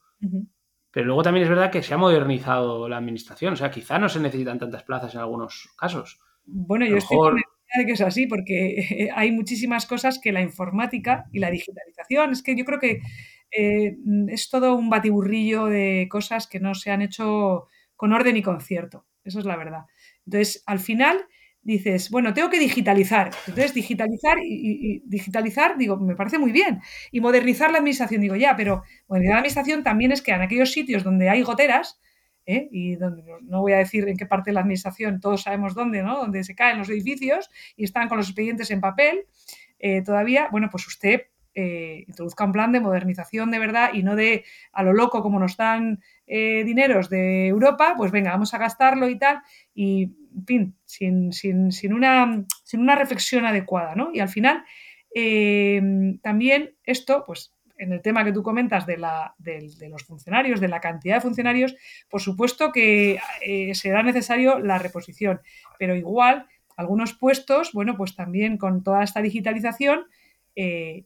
Pero 0.90 1.06
luego 1.06 1.22
también 1.22 1.44
es 1.44 1.50
verdad 1.50 1.70
que 1.70 1.82
se 1.82 1.92
ha 1.92 1.98
modernizado 1.98 2.88
la 2.88 2.96
administración, 2.96 3.52
o 3.52 3.56
sea, 3.56 3.70
quizá 3.70 3.98
no 3.98 4.08
se 4.08 4.20
necesitan 4.20 4.58
tantas 4.58 4.82
plazas 4.84 5.14
en 5.14 5.20
algunos 5.20 5.68
casos. 5.78 6.18
Bueno, 6.44 6.86
yo 6.86 6.96
estoy 6.96 7.18
convencida 7.18 7.78
de 7.78 7.86
que 7.86 7.92
es 7.92 8.00
así, 8.00 8.26
porque 8.26 9.10
hay 9.14 9.32
muchísimas 9.32 9.86
cosas 9.86 10.18
que 10.18 10.32
la 10.32 10.40
informática 10.40 11.26
y 11.30 11.40
la 11.40 11.50
digitalización, 11.50 12.32
es 12.32 12.42
que 12.42 12.56
yo 12.56 12.64
creo 12.64 12.80
que 12.80 13.00
eh, 13.50 13.96
es 14.28 14.48
todo 14.48 14.74
un 14.74 14.88
batiburrillo 14.88 15.66
de 15.66 16.08
cosas 16.10 16.46
que 16.46 16.58
no 16.58 16.74
se 16.74 16.90
han 16.90 17.02
hecho 17.02 17.66
con 17.96 18.14
orden 18.14 18.36
y 18.36 18.42
concierto, 18.42 19.06
eso 19.24 19.40
es 19.40 19.44
la 19.44 19.56
verdad. 19.56 19.84
Entonces, 20.24 20.62
al 20.66 20.78
final, 20.78 21.26
dices, 21.68 22.10
bueno, 22.10 22.32
tengo 22.32 22.48
que 22.48 22.58
digitalizar. 22.58 23.30
Entonces, 23.46 23.74
digitalizar 23.74 24.38
y, 24.42 25.02
digitalizar, 25.04 25.76
digo, 25.76 25.98
me 25.98 26.16
parece 26.16 26.38
muy 26.38 26.50
bien. 26.50 26.80
Y 27.12 27.20
modernizar 27.20 27.70
la 27.70 27.78
administración, 27.78 28.22
digo, 28.22 28.36
ya, 28.36 28.56
pero 28.56 28.82
modernizar 29.06 29.34
la 29.34 29.38
administración 29.40 29.84
también 29.84 30.12
es 30.12 30.22
que 30.22 30.32
en 30.32 30.40
aquellos 30.40 30.72
sitios 30.72 31.04
donde 31.04 31.28
hay 31.28 31.42
goteras, 31.42 32.00
¿eh? 32.46 32.68
y 32.72 32.96
donde 32.96 33.22
no 33.42 33.60
voy 33.60 33.72
a 33.74 33.78
decir 33.78 34.08
en 34.08 34.16
qué 34.16 34.24
parte 34.24 34.50
de 34.50 34.54
la 34.54 34.60
administración, 34.60 35.20
todos 35.20 35.42
sabemos 35.42 35.74
dónde, 35.74 36.02
¿no? 36.02 36.16
Donde 36.16 36.42
se 36.42 36.54
caen 36.54 36.78
los 36.78 36.88
edificios 36.88 37.50
y 37.76 37.84
están 37.84 38.08
con 38.08 38.16
los 38.16 38.28
expedientes 38.28 38.70
en 38.70 38.80
papel, 38.80 39.26
eh, 39.78 40.02
todavía, 40.02 40.48
bueno, 40.50 40.68
pues 40.70 40.86
usted 40.86 41.24
eh, 41.54 42.04
introduzca 42.08 42.44
un 42.44 42.52
plan 42.52 42.72
de 42.72 42.80
modernización 42.80 43.50
de 43.50 43.58
verdad 43.58 43.90
y 43.92 44.02
no 44.02 44.16
de 44.16 44.44
a 44.72 44.82
lo 44.82 44.94
loco 44.94 45.22
como 45.22 45.38
nos 45.38 45.56
dan 45.56 46.00
dineros 46.28 47.08
de 47.08 47.48
Europa, 47.48 47.94
pues 47.96 48.12
venga, 48.12 48.32
vamos 48.32 48.52
a 48.52 48.58
gastarlo 48.58 49.08
y 49.08 49.18
tal. 49.18 49.40
Y 49.74 50.12
fin, 50.46 50.76
sin, 50.84 51.32
sin, 51.32 51.92
una, 51.92 52.44
sin 52.64 52.80
una 52.80 52.94
reflexión 52.94 53.46
adecuada, 53.46 53.94
¿no? 53.94 54.10
Y 54.12 54.20
al 54.20 54.28
final, 54.28 54.64
eh, 55.14 55.80
también 56.22 56.74
esto, 56.84 57.24
pues 57.26 57.54
en 57.78 57.92
el 57.92 58.02
tema 58.02 58.24
que 58.24 58.32
tú 58.32 58.42
comentas 58.42 58.86
de, 58.86 58.96
la, 58.96 59.34
de, 59.38 59.70
los 59.88 60.04
funcionarios, 60.04 60.60
de 60.60 60.68
la 60.68 60.80
cantidad 60.80 61.16
de 61.16 61.20
funcionarios, 61.20 61.76
por 62.10 62.20
supuesto 62.20 62.72
que 62.72 63.20
eh, 63.40 63.74
será 63.74 64.02
necesario 64.02 64.58
la 64.58 64.78
reposición, 64.78 65.40
pero 65.78 65.94
igual 65.94 66.46
algunos 66.76 67.14
puestos, 67.14 67.72
bueno, 67.72 67.96
pues 67.96 68.16
también 68.16 68.58
con 68.58 68.82
toda 68.82 69.04
esta 69.04 69.22
digitalización, 69.22 70.06
eh, 70.56 71.04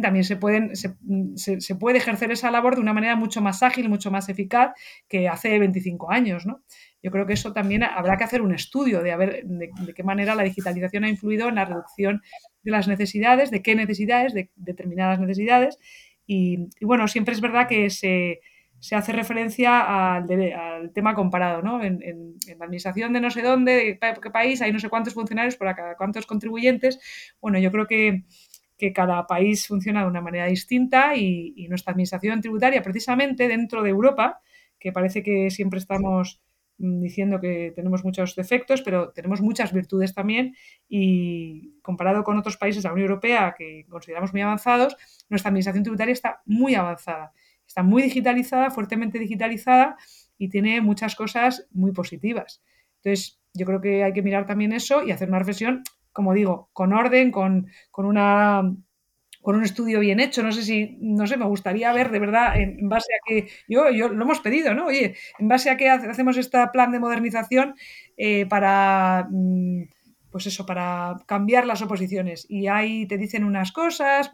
también 0.00 0.24
se, 0.24 0.36
pueden, 0.36 0.76
se, 0.76 0.94
se, 1.36 1.74
puede 1.74 1.98
ejercer 1.98 2.30
esa 2.30 2.50
labor 2.52 2.76
de 2.76 2.80
una 2.80 2.92
manera 2.92 3.16
mucho 3.16 3.40
más 3.40 3.64
ágil, 3.64 3.88
mucho 3.88 4.12
más 4.12 4.28
eficaz 4.28 4.72
que 5.08 5.28
hace 5.28 5.58
25 5.58 6.12
años, 6.12 6.46
¿no? 6.46 6.62
Yo 7.02 7.10
creo 7.10 7.26
que 7.26 7.32
eso 7.32 7.52
también 7.52 7.82
habrá 7.82 8.16
que 8.16 8.24
hacer 8.24 8.42
un 8.42 8.54
estudio 8.54 9.02
de, 9.02 9.16
ver 9.16 9.42
de, 9.44 9.94
qué 9.94 10.02
manera 10.02 10.34
la 10.34 10.44
digitalización 10.44 11.04
ha 11.04 11.08
influido 11.08 11.48
en 11.48 11.56
la 11.56 11.64
reducción 11.64 12.22
de 12.62 12.70
las 12.70 12.88
necesidades, 12.88 13.50
de 13.50 13.62
qué 13.62 13.74
necesidades, 13.74 14.34
de 14.34 14.50
determinadas 14.54 15.18
necesidades. 15.18 15.78
Y, 16.26 16.68
bueno, 16.82 17.08
siempre 17.08 17.34
es 17.34 17.40
verdad 17.40 17.66
que 17.66 17.90
se, 17.90 18.40
hace 18.92 19.12
referencia 19.12 20.14
al, 20.14 20.92
tema 20.92 21.14
comparado, 21.14 21.62
¿no? 21.62 21.82
En, 21.82 22.36
la 22.58 22.64
administración 22.64 23.12
de 23.12 23.20
no 23.20 23.30
sé 23.30 23.42
dónde, 23.42 23.98
qué 24.22 24.30
país, 24.30 24.62
hay 24.62 24.72
no 24.72 24.78
sé 24.78 24.88
cuántos 24.88 25.14
funcionarios 25.14 25.56
para 25.56 25.74
cada 25.74 25.96
cuántos 25.96 26.26
contribuyentes. 26.26 27.00
Bueno, 27.40 27.58
yo 27.58 27.72
creo 27.72 27.86
que, 27.86 28.24
cada 28.92 29.26
país 29.26 29.66
funciona 29.66 30.02
de 30.02 30.08
una 30.08 30.20
manera 30.20 30.46
distinta 30.46 31.16
y, 31.16 31.52
y, 31.56 31.68
nuestra 31.68 31.92
administración 31.92 32.40
tributaria, 32.40 32.82
precisamente 32.82 33.48
dentro 33.48 33.82
de 33.82 33.90
Europa, 33.90 34.40
que 34.78 34.92
parece 34.92 35.22
que 35.22 35.50
siempre 35.50 35.78
estamos 35.78 36.40
Mm, 36.80 37.02
diciendo 37.02 37.40
que 37.40 37.72
tenemos 37.76 38.04
muchos 38.04 38.34
defectos, 38.34 38.80
pero 38.80 39.10
tenemos 39.10 39.42
muchas 39.42 39.72
virtudes 39.72 40.14
también 40.14 40.56
y 40.88 41.74
comparado 41.82 42.24
con 42.24 42.38
otros 42.38 42.56
países 42.56 42.82
de 42.82 42.88
la 42.88 42.94
Unión 42.94 43.10
Europea 43.10 43.54
que 43.56 43.84
consideramos 43.90 44.32
muy 44.32 44.40
avanzados, 44.40 44.96
nuestra 45.28 45.50
administración 45.50 45.84
tributaria 45.84 46.12
está 46.12 46.40
muy 46.46 46.74
avanzada, 46.74 47.32
está 47.66 47.82
muy 47.82 48.02
digitalizada, 48.02 48.70
fuertemente 48.70 49.18
digitalizada 49.18 49.96
y 50.38 50.48
tiene 50.48 50.80
muchas 50.80 51.14
cosas 51.16 51.66
muy 51.70 51.92
positivas. 51.92 52.62
Entonces, 53.02 53.38
yo 53.52 53.66
creo 53.66 53.82
que 53.82 54.02
hay 54.02 54.14
que 54.14 54.22
mirar 54.22 54.46
también 54.46 54.72
eso 54.72 55.04
y 55.04 55.10
hacer 55.10 55.28
una 55.28 55.38
reflexión, 55.38 55.82
como 56.12 56.34
digo, 56.34 56.70
con 56.72 56.92
orden, 56.92 57.30
con, 57.30 57.68
con 57.90 58.06
una 58.06 58.62
con 59.42 59.56
un 59.56 59.64
estudio 59.64 60.00
bien 60.00 60.20
hecho. 60.20 60.42
No 60.42 60.52
sé 60.52 60.62
si, 60.62 60.98
no 61.00 61.26
sé, 61.26 61.36
me 61.36 61.46
gustaría 61.46 61.92
ver 61.92 62.10
de 62.10 62.18
verdad 62.18 62.60
en, 62.60 62.88
base 62.88 63.12
a 63.14 63.18
que, 63.26 63.48
yo, 63.68 63.90
yo 63.90 64.08
lo 64.08 64.24
hemos 64.24 64.40
pedido, 64.40 64.74
¿no? 64.74 64.86
Oye, 64.86 65.16
en 65.38 65.48
base 65.48 65.70
a 65.70 65.76
que 65.76 65.88
hacemos 65.88 66.36
este 66.36 66.58
plan 66.72 66.92
de 66.92 67.00
modernización 67.00 67.74
eh, 68.16 68.46
para, 68.46 69.26
mm, 69.30 69.84
pues 70.30 70.46
eso, 70.46 70.66
para 70.66 71.16
cambiar 71.26 71.66
las 71.66 71.82
oposiciones. 71.82 72.46
Y 72.48 72.66
ahí 72.68 73.06
te 73.06 73.18
dicen 73.18 73.44
unas 73.44 73.72
cosas 73.72 74.32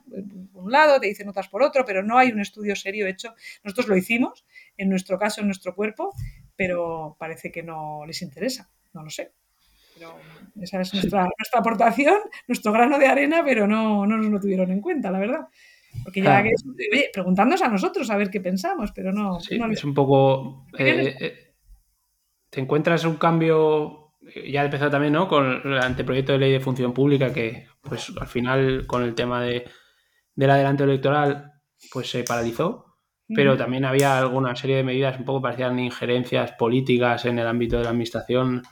por 0.53 0.65
un 0.65 0.73
lado, 0.73 1.01
te 1.01 1.07
dicen 1.07 1.29
otras 1.29 1.49
por 1.49 1.63
otro, 1.63 1.85
pero 1.85 2.03
no 2.03 2.19
hay 2.19 2.33
un 2.33 2.41
estudio 2.41 2.75
serio 2.77 3.07
hecho. 3.07 3.35
Nosotros 3.63 3.89
lo 3.89 3.97
hicimos, 3.97 4.45
en 4.77 4.89
nuestro 4.89 5.19
caso, 5.19 5.41
en 5.41 5.47
nuestro 5.47 5.75
cuerpo, 5.75 6.13
pero 6.57 7.17
parece 7.19 7.51
que 7.51 7.63
no 7.63 8.05
les 8.07 8.23
interesa, 8.23 8.69
no 8.93 9.05
lo 9.05 9.11
sé. 9.11 9.33
Pero 9.95 10.15
esa 10.61 10.81
es 10.81 10.95
nuestra, 10.95 11.29
aportación, 11.55 12.17
nuestro 12.49 12.73
grano 12.73 12.99
de 12.99 13.07
arena, 13.07 13.43
pero 13.45 13.67
no, 13.67 14.07
no 14.07 14.17
nos 14.17 14.27
lo 14.27 14.41
tuvieron 14.41 14.71
en 14.71 14.81
cuenta, 14.81 15.11
la 15.11 15.19
verdad. 15.19 15.49
Porque 16.03 16.23
ya 16.23 16.43
que 16.43 16.53
oye, 16.93 17.11
preguntándonos 17.13 17.63
a 17.63 17.69
nosotros 17.69 18.11
a 18.11 18.17
ver 18.17 18.31
qué 18.31 18.41
pensamos, 18.41 18.93
pero 18.95 19.13
no. 19.13 19.39
es 19.39 19.85
un 19.85 19.95
poco. 19.95 20.67
Eh, 20.79 21.17
eh, 21.19 21.55
te 22.51 22.61
encuentras 22.61 23.05
un 23.05 23.17
cambio. 23.17 24.13
Ya 24.49 24.63
ha 24.63 24.65
empezado 24.65 24.91
también, 24.91 25.13
¿no? 25.13 25.29
Con 25.29 25.63
el 25.65 25.79
anteproyecto 25.79 26.33
de 26.33 26.39
ley 26.39 26.53
de 26.53 26.61
función 26.61 26.93
pública, 26.93 27.33
que, 27.33 27.67
pues 27.81 28.13
al 28.21 28.27
final, 28.27 28.87
con 28.87 29.03
el 29.05 29.15
tema 29.15 29.43
de, 29.43 29.65
del 30.35 30.51
adelanto 30.51 30.85
electoral, 30.85 31.53
pues 31.93 32.11
se 32.11 32.25
paralizó. 32.25 32.85
Pero 33.35 33.57
también 33.57 33.85
había 33.85 34.19
alguna 34.19 34.55
serie 34.55 34.77
de 34.77 34.85
medidas 34.85 35.19
un 35.19 35.25
poco 35.25 35.43
parecían 35.43 35.77
injerencias 35.81 36.53
políticas 36.53 37.25
en 37.25 37.41
el 37.41 37.47
ámbito 37.49 37.77
de 37.77 37.83
la 37.83 37.91
administración 37.91 38.63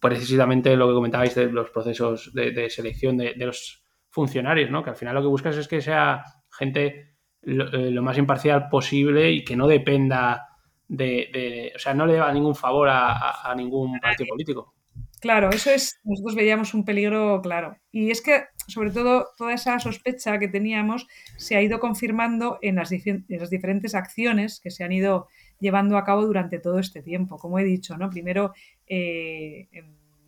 precisamente 0.00 0.76
lo 0.76 0.88
que 0.88 0.94
comentabais 0.94 1.34
de 1.34 1.50
los 1.50 1.70
procesos 1.70 2.32
de, 2.34 2.70
selección 2.70 3.16
de, 3.16 3.34
los 3.36 3.84
funcionarios, 4.10 4.70
¿no? 4.70 4.82
Que 4.82 4.90
al 4.90 4.96
final 4.96 5.14
lo 5.14 5.22
que 5.22 5.28
buscas 5.28 5.56
es 5.56 5.68
que 5.68 5.80
sea 5.80 6.24
gente 6.50 7.16
lo, 7.42 7.72
eh, 7.72 8.00
más 8.00 8.18
imparcial 8.18 8.68
posible 8.68 9.30
y 9.30 9.44
que 9.44 9.56
no 9.56 9.66
dependa 9.66 10.48
de, 10.88 11.72
o 11.74 11.78
sea, 11.78 11.94
no 11.94 12.06
le 12.06 12.14
deba 12.14 12.32
ningún 12.32 12.54
favor 12.54 12.88
a, 12.90 13.54
ningún 13.56 13.98
partido 13.98 14.28
político. 14.28 14.74
Claro, 15.20 15.50
eso 15.50 15.70
es, 15.70 16.00
nosotros 16.02 16.34
veíamos 16.34 16.74
un 16.74 16.84
peligro 16.84 17.40
claro. 17.42 17.76
Y 17.92 18.10
es 18.10 18.20
que, 18.20 18.42
sobre 18.66 18.90
todo, 18.90 19.28
toda 19.38 19.54
esa 19.54 19.78
sospecha 19.78 20.38
que 20.38 20.48
teníamos 20.48 21.06
se 21.36 21.56
ha 21.56 21.62
ido 21.62 21.78
confirmando 21.78 22.58
en 22.60 22.74
las, 22.74 22.90
en 22.90 23.24
las 23.28 23.48
diferentes 23.48 23.94
acciones 23.94 24.60
que 24.60 24.70
se 24.70 24.82
han 24.84 24.92
ido 24.92 25.28
llevando 25.60 25.96
a 25.96 26.04
cabo 26.04 26.26
durante 26.26 26.58
todo 26.58 26.80
este 26.80 27.02
tiempo. 27.02 27.38
Como 27.38 27.58
he 27.60 27.64
dicho, 27.64 27.96
¿no? 27.96 28.10
Primero, 28.10 28.52
eh, 28.94 29.68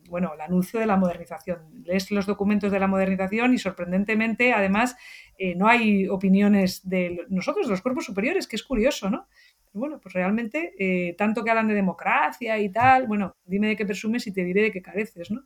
bueno, 0.09 0.33
el 0.33 0.41
anuncio 0.41 0.79
de 0.79 0.85
la 0.85 0.97
modernización. 0.97 1.83
Lees 1.83 2.09
los 2.11 2.25
documentos 2.25 2.71
de 2.71 2.79
la 2.79 2.87
modernización 2.87 3.53
y 3.53 3.57
sorprendentemente, 3.57 4.53
además, 4.53 4.95
eh, 5.37 5.55
no 5.55 5.67
hay 5.67 6.07
opiniones 6.07 6.87
de 6.87 7.25
nosotros, 7.29 7.67
los 7.67 7.81
cuerpos 7.81 8.05
superiores, 8.05 8.47
que 8.47 8.55
es 8.55 8.63
curioso, 8.63 9.09
¿no? 9.09 9.27
bueno, 9.73 9.99
pues 9.99 10.13
realmente, 10.13 10.73
eh, 10.79 11.15
tanto 11.17 11.43
que 11.43 11.49
hablan 11.49 11.67
de 11.67 11.73
democracia 11.73 12.57
y 12.59 12.69
tal, 12.69 13.07
bueno, 13.07 13.35
dime 13.45 13.67
de 13.67 13.75
qué 13.75 13.85
presumes 13.85 14.25
y 14.25 14.31
te 14.31 14.45
diré 14.45 14.61
de 14.61 14.71
qué 14.71 14.81
careces, 14.81 15.31
¿no? 15.31 15.41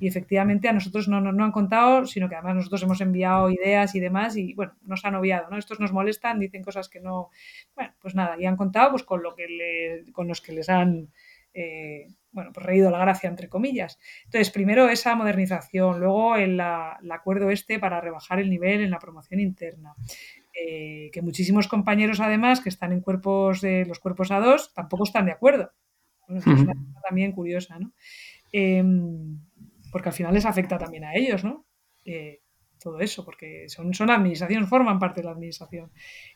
Y 0.00 0.08
efectivamente 0.08 0.66
a 0.66 0.72
nosotros 0.72 1.08
no, 1.08 1.20
no, 1.20 1.44
han 1.44 1.52
contado, 1.52 2.06
sino 2.06 2.26
que 2.26 2.36
además 2.36 2.54
nosotros 2.54 2.82
hemos 2.84 3.02
enviado 3.02 3.50
ideas 3.50 3.94
y 3.94 4.00
demás 4.00 4.34
y 4.38 4.54
bueno, 4.54 4.72
nos 4.82 5.04
han 5.04 5.14
obviado, 5.14 5.50
¿no? 5.50 5.58
Estos 5.58 5.78
nos 5.78 5.92
molestan, 5.92 6.40
dicen 6.40 6.64
cosas 6.64 6.88
que 6.88 7.00
no, 7.00 7.28
bueno, 7.74 7.92
pues 8.00 8.14
nada, 8.14 8.40
y 8.40 8.46
han 8.46 8.56
contado 8.56 8.92
pues 8.92 9.02
con 9.02 9.22
lo 9.22 9.34
que 9.34 10.04
con 10.12 10.26
los 10.26 10.40
que 10.40 10.52
les 10.52 10.70
han 10.70 11.10
bueno, 12.36 12.52
pues 12.52 12.66
reído 12.66 12.90
la 12.90 12.98
gracia, 12.98 13.30
entre 13.30 13.48
comillas. 13.48 13.98
Entonces, 14.26 14.50
primero 14.50 14.90
esa 14.90 15.14
modernización, 15.14 15.98
luego 15.98 16.36
el, 16.36 16.60
el, 16.60 17.10
acuerdo 17.10 17.50
este 17.50 17.78
para 17.78 18.00
rebajar 18.00 18.38
el 18.38 18.50
nivel 18.50 18.82
en 18.82 18.90
la 18.90 18.98
promoción 18.98 19.40
interna. 19.40 19.94
Eh, 20.52 21.10
que 21.12 21.22
muchísimos 21.22 21.66
compañeros, 21.66 22.20
además, 22.20 22.60
que 22.60 22.68
están 22.68 22.92
en 22.92 23.00
cuerpos 23.00 23.62
de 23.62 23.86
los 23.86 23.98
cuerpos 23.98 24.30
A2, 24.30 24.74
tampoco 24.74 25.04
están 25.04 25.24
de 25.24 25.32
acuerdo. 25.32 25.72
es 26.28 26.46
una 26.46 26.74
cosa 26.74 27.00
también 27.08 27.32
curiosa, 27.32 27.78
¿no? 27.78 27.92
Em, 28.52 29.40
porque 29.90 30.10
al 30.10 30.14
final 30.14 30.34
les 30.34 30.44
afecta 30.44 30.76
también 30.76 31.04
a 31.04 31.14
ellos, 31.14 31.42
¿no? 31.42 31.64
Eh, 32.04 32.42
todo 32.86 33.00
eso, 33.00 33.24
porque 33.24 33.68
son, 33.68 33.92
son 33.94 34.10
administración, 34.10 34.68
forman 34.68 35.00
parte 35.00 35.20
de 35.20 35.24
la 35.24 35.32
administración. 35.32 35.90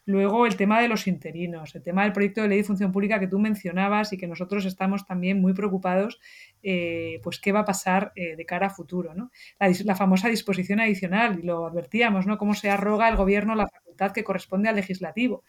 Luego 0.04 0.46
el 0.46 0.56
tema 0.56 0.80
de 0.82 0.88
los 0.88 1.06
interinos, 1.06 1.76
el 1.76 1.82
tema 1.84 2.02
del 2.02 2.12
proyecto 2.12 2.42
de 2.42 2.48
ley 2.48 2.58
de 2.58 2.64
función 2.64 2.90
pública 2.90 3.20
que 3.20 3.28
tú 3.28 3.38
mencionabas 3.38 4.12
y 4.12 4.18
que 4.18 4.26
nosotros 4.26 4.64
estamos 4.64 5.06
también 5.06 5.40
muy 5.40 5.52
preocupados, 5.52 6.18
eh, 6.64 7.20
pues 7.22 7.38
qué 7.38 7.52
va 7.52 7.60
a 7.60 7.64
pasar 7.64 8.10
eh, 8.16 8.34
de 8.34 8.44
cara 8.46 8.66
a 8.66 8.70
futuro, 8.70 9.14
¿no? 9.14 9.30
La, 9.60 9.94
famosa 9.94 10.28
disposición 10.28 10.80
adicional, 10.80 11.38
y 11.38 11.42
lo 11.42 11.66
advertíamos, 11.66 12.26
¿no? 12.26 12.36
Cómo 12.36 12.54
se 12.54 12.68
arroga 12.68 13.08
el 13.08 13.14
gobierno 13.14 13.54
la 13.54 13.68
facultad 13.68 14.10
que 14.10 14.24
corresponde 14.24 14.68
al 14.68 14.74
legislativo 14.74 15.44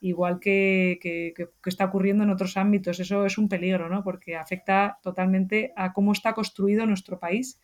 igual 0.00 0.40
que, 0.40 0.98
que, 1.00 1.48
está 1.64 1.84
ocurriendo 1.84 2.24
en 2.24 2.30
otros 2.30 2.56
ámbitos. 2.56 2.98
Eso 2.98 3.24
es 3.24 3.38
un 3.38 3.48
peligro, 3.48 3.88
¿no? 3.88 4.02
Porque 4.02 4.34
afecta 4.34 4.98
totalmente 5.00 5.72
a 5.76 5.92
cómo 5.92 6.10
está 6.10 6.34
construido 6.34 6.84
nuestro 6.86 7.20
país 7.20 7.60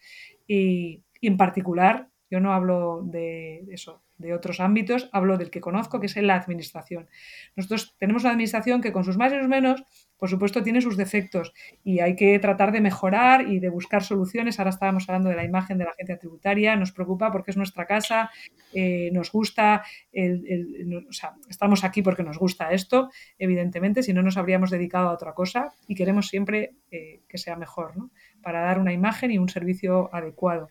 y, 0.46 1.03
y 1.20 1.27
en 1.27 1.37
particular 1.37 2.09
yo 2.31 2.41
no 2.41 2.53
hablo 2.53 3.03
de 3.05 3.64
eso, 3.71 4.03
de 4.19 4.35
otros 4.35 4.61
ámbitos, 4.61 5.09
hablo 5.12 5.38
del 5.38 5.51
que 5.51 5.61
conozco, 5.61 6.01
que 6.01 6.07
es 6.07 6.17
la 6.17 6.35
administración. 6.35 7.09
Nosotros 7.57 7.95
tenemos 7.99 8.25
una 8.25 8.33
administración 8.33 8.81
que 8.81 8.93
con 8.93 9.05
sus 9.05 9.17
más 9.17 9.33
y 9.33 9.38
sus 9.38 9.49
menos, 9.49 9.85
por 10.19 10.29
supuesto, 10.29 10.62
tiene 10.62 10.81
sus 10.81 10.97
defectos 10.97 11.53
y 11.85 12.01
hay 12.01 12.17
que 12.17 12.38
tratar 12.41 12.73
de 12.73 12.81
mejorar 12.81 13.49
y 13.49 13.61
de 13.61 13.69
buscar 13.69 14.03
soluciones. 14.03 14.59
Ahora 14.59 14.71
estábamos 14.71 15.09
hablando 15.09 15.31
de 15.31 15.37
la 15.37 15.45
imagen 15.45 15.79
de 15.79 15.85
la 15.85 15.93
agencia 15.93 16.19
tributaria, 16.19 16.75
nos 16.77 16.93
preocupa 16.93 17.31
porque 17.31 17.53
es 17.53 17.57
nuestra 17.57 17.87
casa, 17.87 18.31
eh, 18.75 19.11
nos 19.12 19.31
gusta, 19.31 19.85
estamos 20.12 21.85
aquí 21.85 22.03
porque 22.03 22.25
nos 22.25 22.38
gusta 22.38 22.73
esto, 22.73 23.11
evidentemente, 23.38 24.03
si 24.03 24.12
no 24.12 24.23
nos 24.23 24.37
habríamos 24.37 24.71
dedicado 24.71 25.09
a 25.09 25.12
otra 25.12 25.33
cosa 25.33 25.73
y 25.87 25.95
queremos 25.95 26.27
siempre 26.27 26.75
eh, 26.91 27.21
que 27.29 27.38
sea 27.38 27.57
mejor, 27.57 27.97
¿no? 27.97 28.11
Para 28.43 28.61
dar 28.61 28.79
una 28.81 28.93
imagen 28.93 29.31
y 29.31 29.38
un 29.38 29.49
servicio 29.49 30.12
adecuado. 30.12 30.69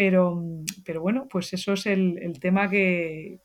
Pero, 0.00 0.42
pero 0.82 1.02
bueno, 1.02 1.28
pues 1.28 1.52
eso 1.52 1.74
es 1.74 1.84
el, 1.84 2.38
tema 2.40 2.70
que, 2.70 3.40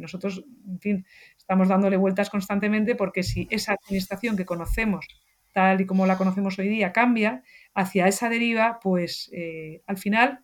nosotros, 0.00 0.42
en 0.66 0.80
fin, 0.80 1.06
estamos 1.36 1.68
dándole 1.68 1.98
vueltas 1.98 2.30
constantemente 2.30 2.94
porque 2.94 3.22
si 3.22 3.46
esa 3.50 3.74
administración 3.74 4.34
que 4.34 4.46
conocemos, 4.46 5.06
tal 5.52 5.82
y 5.82 5.84
como 5.84 6.06
la 6.06 6.16
conocemos 6.16 6.58
hoy 6.58 6.68
día, 6.68 6.92
cambia 6.92 7.42
hacia 7.74 8.08
esa 8.08 8.30
deriva, 8.30 8.78
pues 8.82 9.28
eh, 9.34 9.82
al 9.86 9.98
final 9.98 10.42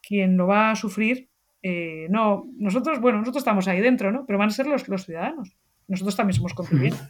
quien 0.00 0.36
lo 0.36 0.46
va 0.46 0.70
a 0.70 0.76
sufrir, 0.76 1.28
eh, 1.64 2.06
no, 2.08 2.44
nosotros, 2.56 3.00
bueno, 3.00 3.18
nosotros 3.18 3.40
estamos 3.40 3.66
ahí 3.66 3.80
dentro, 3.80 4.12
¿no? 4.12 4.24
Pero 4.24 4.38
van 4.38 4.50
a 4.50 4.52
ser 4.52 4.68
los, 4.68 4.86
los 4.86 5.04
ciudadanos. 5.04 5.56
Nosotros 5.88 6.14
también 6.14 6.36
somos 6.36 6.54
contribuyentes, 6.54 7.02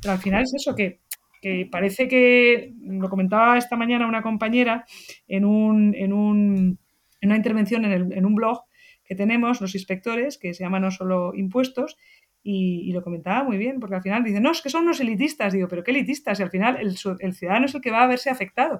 Pero 0.00 0.12
al 0.14 0.20
final 0.20 0.44
es 0.44 0.54
eso 0.54 0.74
que 0.74 1.00
que 1.40 1.66
parece 1.70 2.06
que, 2.06 2.74
lo 2.82 3.08
comentaba 3.08 3.56
esta 3.56 3.76
mañana 3.76 4.06
una 4.06 4.22
compañera 4.22 4.84
en 5.26 5.44
un, 5.46 5.94
en 5.94 6.12
un, 6.12 6.78
en 7.20 7.28
una 7.30 7.36
intervención 7.36 7.84
en, 7.84 8.24
un 8.24 8.34
blog 8.34 8.62
que 9.04 9.14
tenemos 9.14 9.60
los 9.60 9.74
inspectores, 9.74 10.38
que 10.38 10.54
se 10.54 10.62
llama 10.64 10.80
No 10.80 10.90
Solo 10.90 11.32
Impuestos, 11.34 11.96
y, 12.42 12.90
lo 12.92 13.02
comentaba 13.02 13.44
muy 13.44 13.58
bien, 13.58 13.80
porque 13.80 13.96
al 13.96 14.02
final 14.02 14.24
dicen, 14.24 14.42
no, 14.42 14.52
es 14.52 14.62
que 14.62 14.70
son 14.70 14.84
unos 14.84 15.00
elitistas. 15.00 15.52
Digo, 15.52 15.68
pero 15.68 15.84
¿qué 15.84 15.90
elitistas? 15.90 16.40
Y 16.40 16.42
al 16.42 16.50
final 16.50 16.78
el, 16.80 16.96
ciudadano 16.96 17.66
es 17.66 17.74
el 17.74 17.80
que 17.82 17.90
va 17.90 18.02
a 18.02 18.06
verse 18.06 18.30
afectado 18.30 18.78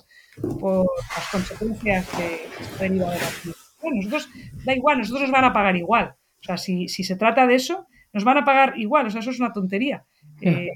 por 0.58 0.86
las 1.14 1.28
consecuencias 1.30 2.08
que 2.08 2.48
se 2.78 2.84
deriva 2.84 3.10
de 3.10 3.18
la 3.18 3.26
bueno, 3.82 3.96
nosotros, 3.96 4.28
da 4.64 4.74
igual, 4.74 4.98
nosotros 4.98 5.22
nos 5.22 5.30
van 5.30 5.44
a 5.44 5.52
pagar 5.52 5.76
igual. 5.76 6.14
O 6.40 6.42
sea, 6.42 6.56
si, 6.56 6.88
se 6.88 7.16
trata 7.16 7.46
de 7.46 7.54
eso, 7.54 7.86
nos 8.12 8.24
van 8.24 8.38
a 8.38 8.44
pagar 8.44 8.78
igual. 8.78 9.06
O 9.06 9.10
sea, 9.10 9.20
eso 9.20 9.30
es 9.30 9.40
una 9.40 9.52
tontería. 9.52 10.04
Eh, 10.40 10.70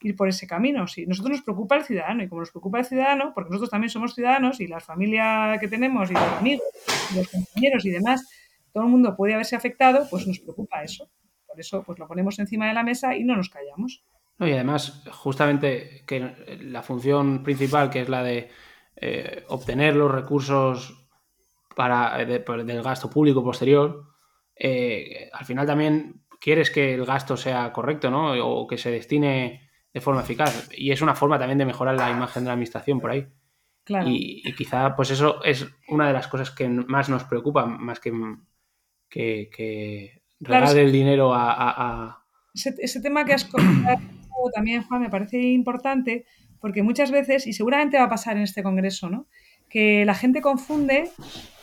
ir 0.00 0.16
por 0.16 0.28
ese 0.28 0.46
camino. 0.46 0.86
Si 0.86 1.06
nosotros 1.06 1.36
nos 1.36 1.42
preocupa 1.42 1.76
el 1.76 1.84
ciudadano 1.84 2.22
y 2.22 2.28
como 2.28 2.42
nos 2.42 2.50
preocupa 2.50 2.78
el 2.78 2.84
ciudadano, 2.84 3.32
porque 3.34 3.50
nosotros 3.50 3.70
también 3.70 3.90
somos 3.90 4.14
ciudadanos 4.14 4.60
y 4.60 4.66
la 4.66 4.80
familia 4.80 5.56
que 5.60 5.68
tenemos 5.68 6.10
y 6.10 6.14
los 6.14 6.22
amigos, 6.22 6.64
y 7.12 7.16
los 7.16 7.28
compañeros 7.28 7.84
y 7.84 7.90
demás, 7.90 8.28
todo 8.72 8.84
el 8.84 8.90
mundo 8.90 9.16
puede 9.16 9.34
haberse 9.34 9.56
afectado, 9.56 10.06
pues 10.10 10.26
nos 10.26 10.38
preocupa 10.38 10.82
eso. 10.82 11.08
Por 11.46 11.58
eso 11.58 11.82
pues 11.82 11.98
lo 11.98 12.06
ponemos 12.06 12.38
encima 12.38 12.68
de 12.68 12.74
la 12.74 12.82
mesa 12.82 13.16
y 13.16 13.24
no 13.24 13.36
nos 13.36 13.48
callamos. 13.48 14.04
y 14.38 14.52
además, 14.52 15.02
justamente 15.12 16.02
que 16.06 16.58
la 16.60 16.82
función 16.82 17.42
principal, 17.42 17.88
que 17.90 18.02
es 18.02 18.08
la 18.08 18.22
de 18.22 18.50
eh, 18.96 19.44
obtener 19.48 19.96
los 19.96 20.10
recursos 20.10 21.08
para, 21.74 22.20
eh, 22.20 22.26
del 22.26 22.82
gasto 22.82 23.08
público 23.08 23.42
posterior, 23.42 24.04
eh, 24.54 25.30
al 25.32 25.44
final 25.44 25.66
también 25.66 26.26
quieres 26.40 26.70
que 26.70 26.94
el 26.94 27.04
gasto 27.04 27.36
sea 27.36 27.72
correcto, 27.72 28.10
¿no? 28.10 28.32
O 28.46 28.66
que 28.66 28.78
se 28.78 28.90
destine 28.90 29.65
de 29.96 30.02
forma 30.02 30.20
eficaz. 30.20 30.68
Y 30.76 30.90
es 30.90 31.00
una 31.00 31.14
forma 31.14 31.38
también 31.38 31.56
de 31.56 31.64
mejorar 31.64 31.96
la 31.96 32.10
imagen 32.10 32.42
de 32.42 32.48
la 32.48 32.52
administración 32.52 33.00
por 33.00 33.12
ahí. 33.12 33.26
Y, 34.04 34.52
quizá, 34.52 34.94
pues 34.94 35.10
eso 35.10 35.42
es 35.42 35.66
una 35.88 36.08
de 36.08 36.12
las 36.12 36.28
cosas 36.28 36.50
que 36.50 36.68
más 36.68 37.08
nos 37.08 37.24
preocupa, 37.24 37.64
más 37.64 37.98
que, 37.98 38.12
que, 39.08 39.48
que 39.48 40.20
el 40.38 40.92
dinero 40.92 41.32
a... 41.32 42.22
Ese, 42.52 43.00
tema 43.00 43.24
que 43.24 43.32
has 43.32 43.46
comentado 43.46 43.98
también, 44.54 44.82
Juan, 44.82 45.00
me 45.00 45.08
parece 45.08 45.40
importante 45.40 46.26
porque 46.60 46.82
muchas 46.82 47.10
veces, 47.10 47.46
y 47.46 47.54
seguramente 47.54 47.96
va 47.96 48.04
a 48.04 48.10
pasar 48.10 48.36
en 48.36 48.42
este 48.42 48.62
congreso, 48.62 49.08
¿no? 49.08 49.28
que 49.70 50.04
la 50.04 50.14
gente 50.14 50.42
confunde 50.42 51.10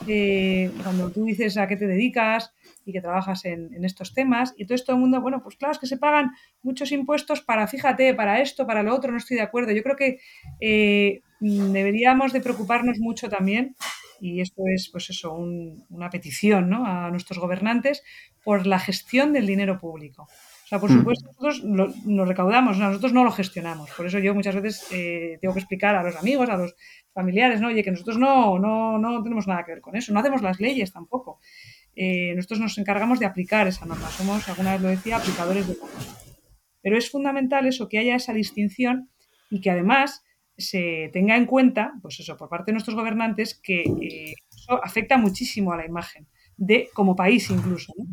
eh, 0.08 0.72
cuando 0.82 1.12
tú 1.12 1.26
dices 1.26 1.58
a 1.58 1.67
qué 1.67 1.78
te 1.78 1.86
dedicas 1.86 2.52
y 2.86 2.93
que 2.93 3.02
trabajas 3.02 3.46
en, 3.46 3.84
estos 3.84 4.13
temas, 4.13 4.54
y 4.58 4.65
todo 4.65 4.76
esto 4.76 4.91
el 4.93 5.00
mundo, 5.00 5.22
bueno, 5.22 5.41
pues 5.41 5.56
claro, 5.56 5.72
es 5.72 5.80
que 5.80 5.88
se 5.88 5.98
pagan 5.98 6.32
muchos 6.62 6.91
impuestos 6.91 7.41
para, 7.41 7.67
fíjate, 7.67 8.13
para 8.13 8.41
esto, 8.41 8.65
para 8.67 8.84
lo 8.84 8.93
otro, 8.93 9.12
no 9.12 9.17
estoy 9.17 9.38
de 9.38 9.43
acuerdo. 9.43 9.72
Yo 9.72 9.84
creo 9.84 9.96
que 9.96 10.19
eh, 10.60 11.22
deberíamos 11.39 12.34
de 12.34 12.41
preocuparnos 12.41 13.00
mucho 13.00 13.30
también, 13.30 13.76
y 14.19 14.41
esto 14.41 14.63
es, 14.74 14.89
pues 14.89 15.10
eso, 15.10 15.34
una 15.34 16.10
petición 16.10 16.69
¿no? 16.69 16.86
a 16.86 17.10
nuestros 17.10 17.39
gobernantes, 17.39 18.04
por 18.43 18.67
la 18.67 18.80
gestión 18.80 19.34
del 19.34 19.48
dinero 19.48 19.80
público 19.80 20.28
por 20.80 20.91
mm. 20.91 20.98
supuesto, 20.98 21.28
nosotros 21.28 21.63
lo, 22.06 22.26
recaudamos, 22.26 22.78
nosotros 22.78 23.13
no 23.13 23.24
lo 23.24 23.32
gestionamos. 23.32 23.89
Por 23.91 24.06
eso 24.06 24.19
yo 24.19 24.34
muchas 24.34 24.56
veces 24.56 24.88
eh, 24.91 25.38
tengo 25.41 25.54
que 25.54 25.60
explicar 25.60 25.96
a 25.96 26.04
los 26.04 26.15
amigos, 26.15 26.50
a 26.50 26.58
los 26.58 26.76
familiares, 27.13 27.62
¿no? 27.62 27.67
Oye, 27.67 27.84
que 27.84 27.91
nosotros 27.91 28.17
no, 28.17 28.58
no, 28.60 28.98
no 28.98 29.24
tenemos 29.24 29.48
nada 29.48 29.63
que 29.63 29.74
ver 29.74 29.82
con 29.82 29.96
eso, 29.96 30.13
no 30.13 30.19
hacemos 30.19 30.41
las 30.41 30.60
leyes 30.60 30.91
tampoco. 30.91 31.39
Eh, 31.95 32.34
nosotros 32.36 32.60
nos 32.60 32.77
encargamos 32.77 33.19
de 33.19 33.25
aplicar 33.25 33.67
esa 33.67 33.86
norma, 33.86 34.10
somos, 34.10 34.47
alguna 34.49 34.73
vez 34.73 34.82
lo 34.82 34.89
decía, 34.89 35.17
aplicadores 35.17 35.67
de 35.67 35.75
norma. 35.75 35.99
Pero 36.82 36.97
es 36.97 37.10
fundamental 37.10 37.65
eso, 37.65 37.88
que 37.88 37.99
haya 37.99 38.15
esa 38.15 38.34
distinción 38.34 39.10
y 39.49 39.62
que 39.62 39.69
además 39.69 40.23
se 40.58 41.10
tenga 41.13 41.36
en 41.38 41.45
cuenta, 41.45 41.93
pues 42.01 42.19
eso, 42.19 42.38
por 42.38 42.49
parte 42.49 42.71
de 42.71 42.73
nuestros 42.73 42.95
gobernantes, 42.95 43.60
que 43.62 43.82
eh, 43.82 44.34
eso 44.49 44.84
afecta 44.84 45.17
muchísimo 45.17 45.73
a 45.73 45.77
la 45.77 45.86
imagen 45.86 46.27
de 46.58 46.89
como 46.93 47.15
país 47.15 47.49
incluso. 47.49 47.93
¿no? 47.97 48.06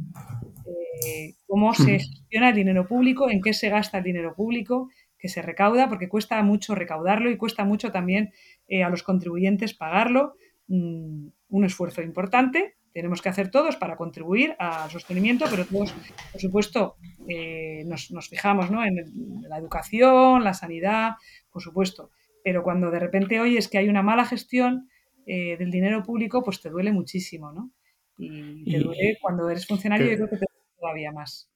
Eh, 1.07 1.35
cómo 1.47 1.75
se 1.75 1.99
gestiona 1.99 2.51
el 2.51 2.55
dinero 2.55 2.87
público, 2.87 3.31
en 3.31 3.41
qué 3.41 3.53
se 3.53 3.69
gasta 3.69 3.99
el 3.99 4.05
dinero 4.05 4.35
público, 4.35 4.91
que 5.19 5.29
se 5.29 5.43
recauda, 5.43 5.89
porque 5.89 6.09
cuesta 6.09 6.43
mucho 6.43 6.75
recaudarlo 6.75 7.31
y 7.31 7.37
cuesta 7.37 7.65
mucho 7.65 7.93
también 7.93 8.33
eh, 8.69 8.83
a 8.83 8.89
los 8.89 9.03
contribuyentes 9.03 9.75
pagarlo. 9.75 10.35
Mm, 10.69 11.29
un 11.49 11.65
esfuerzo 11.65 12.03
importante, 12.03 12.77
tenemos 12.93 13.23
que 13.23 13.29
hacer 13.29 13.51
todos 13.51 13.77
para 13.77 13.97
contribuir 13.97 14.57
al 14.59 14.91
sostenimiento, 14.91 15.47
pero 15.51 15.65
todos, 15.65 15.93
por 16.33 16.41
supuesto, 16.41 16.97
eh, 17.29 17.85
nos, 17.87 18.29
fijamos 18.29 18.71
en, 18.71 19.43
la 19.49 19.59
educación, 19.59 20.45
la 20.45 20.55
sanidad, 20.55 21.13
por 21.51 21.63
supuesto. 21.63 22.11
Pero 22.43 22.63
cuando 22.63 22.91
de 22.91 22.99
repente 22.99 23.41
oyes 23.41 23.69
que 23.69 23.79
hay 23.79 23.89
una 23.89 24.03
mala 24.03 24.25
gestión 24.25 24.89
del 25.27 25.71
dinero 25.71 26.03
público, 26.03 26.43
pues 26.43 26.61
te 26.61 26.71
duele 26.71 26.91
muchísimo, 26.91 27.53
¿no? 27.53 27.71
Y 28.19 28.65
te 28.69 28.81
duele 28.81 29.17
cuando 29.21 29.49
eres 29.49 29.67
funcionario, 29.67 30.11
yo 30.11 30.17
creo 30.17 30.29
que 30.31 30.37
te 30.39 30.47
todavía 30.81 31.13
más. 31.13 31.51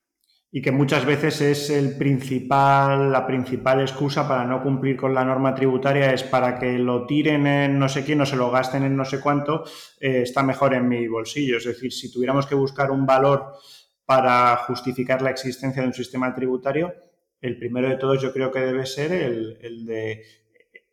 Y 0.56 0.62
que 0.62 0.70
muchas 0.70 1.04
veces 1.04 1.40
es 1.40 1.68
el 1.68 1.96
principal, 1.96 3.10
la 3.10 3.26
principal 3.26 3.80
excusa 3.80 4.28
para 4.28 4.44
no 4.44 4.62
cumplir 4.62 4.96
con 4.96 5.12
la 5.12 5.24
norma 5.24 5.52
tributaria 5.52 6.14
es 6.14 6.22
para 6.22 6.60
que 6.60 6.78
lo 6.78 7.06
tiren 7.06 7.44
en 7.48 7.76
no 7.76 7.88
sé 7.88 8.04
quién 8.04 8.20
o 8.20 8.24
se 8.24 8.36
lo 8.36 8.52
gasten 8.52 8.84
en 8.84 8.94
no 8.94 9.04
sé 9.04 9.18
cuánto, 9.18 9.64
eh, 9.98 10.22
está 10.22 10.44
mejor 10.44 10.74
en 10.74 10.86
mi 10.86 11.08
bolsillo. 11.08 11.56
Es 11.56 11.64
decir, 11.64 11.92
si 11.92 12.08
tuviéramos 12.08 12.46
que 12.46 12.54
buscar 12.54 12.92
un 12.92 13.04
valor 13.04 13.56
para 14.04 14.54
justificar 14.58 15.22
la 15.22 15.30
existencia 15.30 15.82
de 15.82 15.88
un 15.88 15.94
sistema 15.94 16.32
tributario, 16.32 16.94
el 17.40 17.58
primero 17.58 17.88
de 17.88 17.96
todos 17.96 18.22
yo 18.22 18.32
creo 18.32 18.52
que 18.52 18.60
debe 18.60 18.86
ser 18.86 19.10
el, 19.10 19.58
el 19.60 19.84
de 19.84 20.22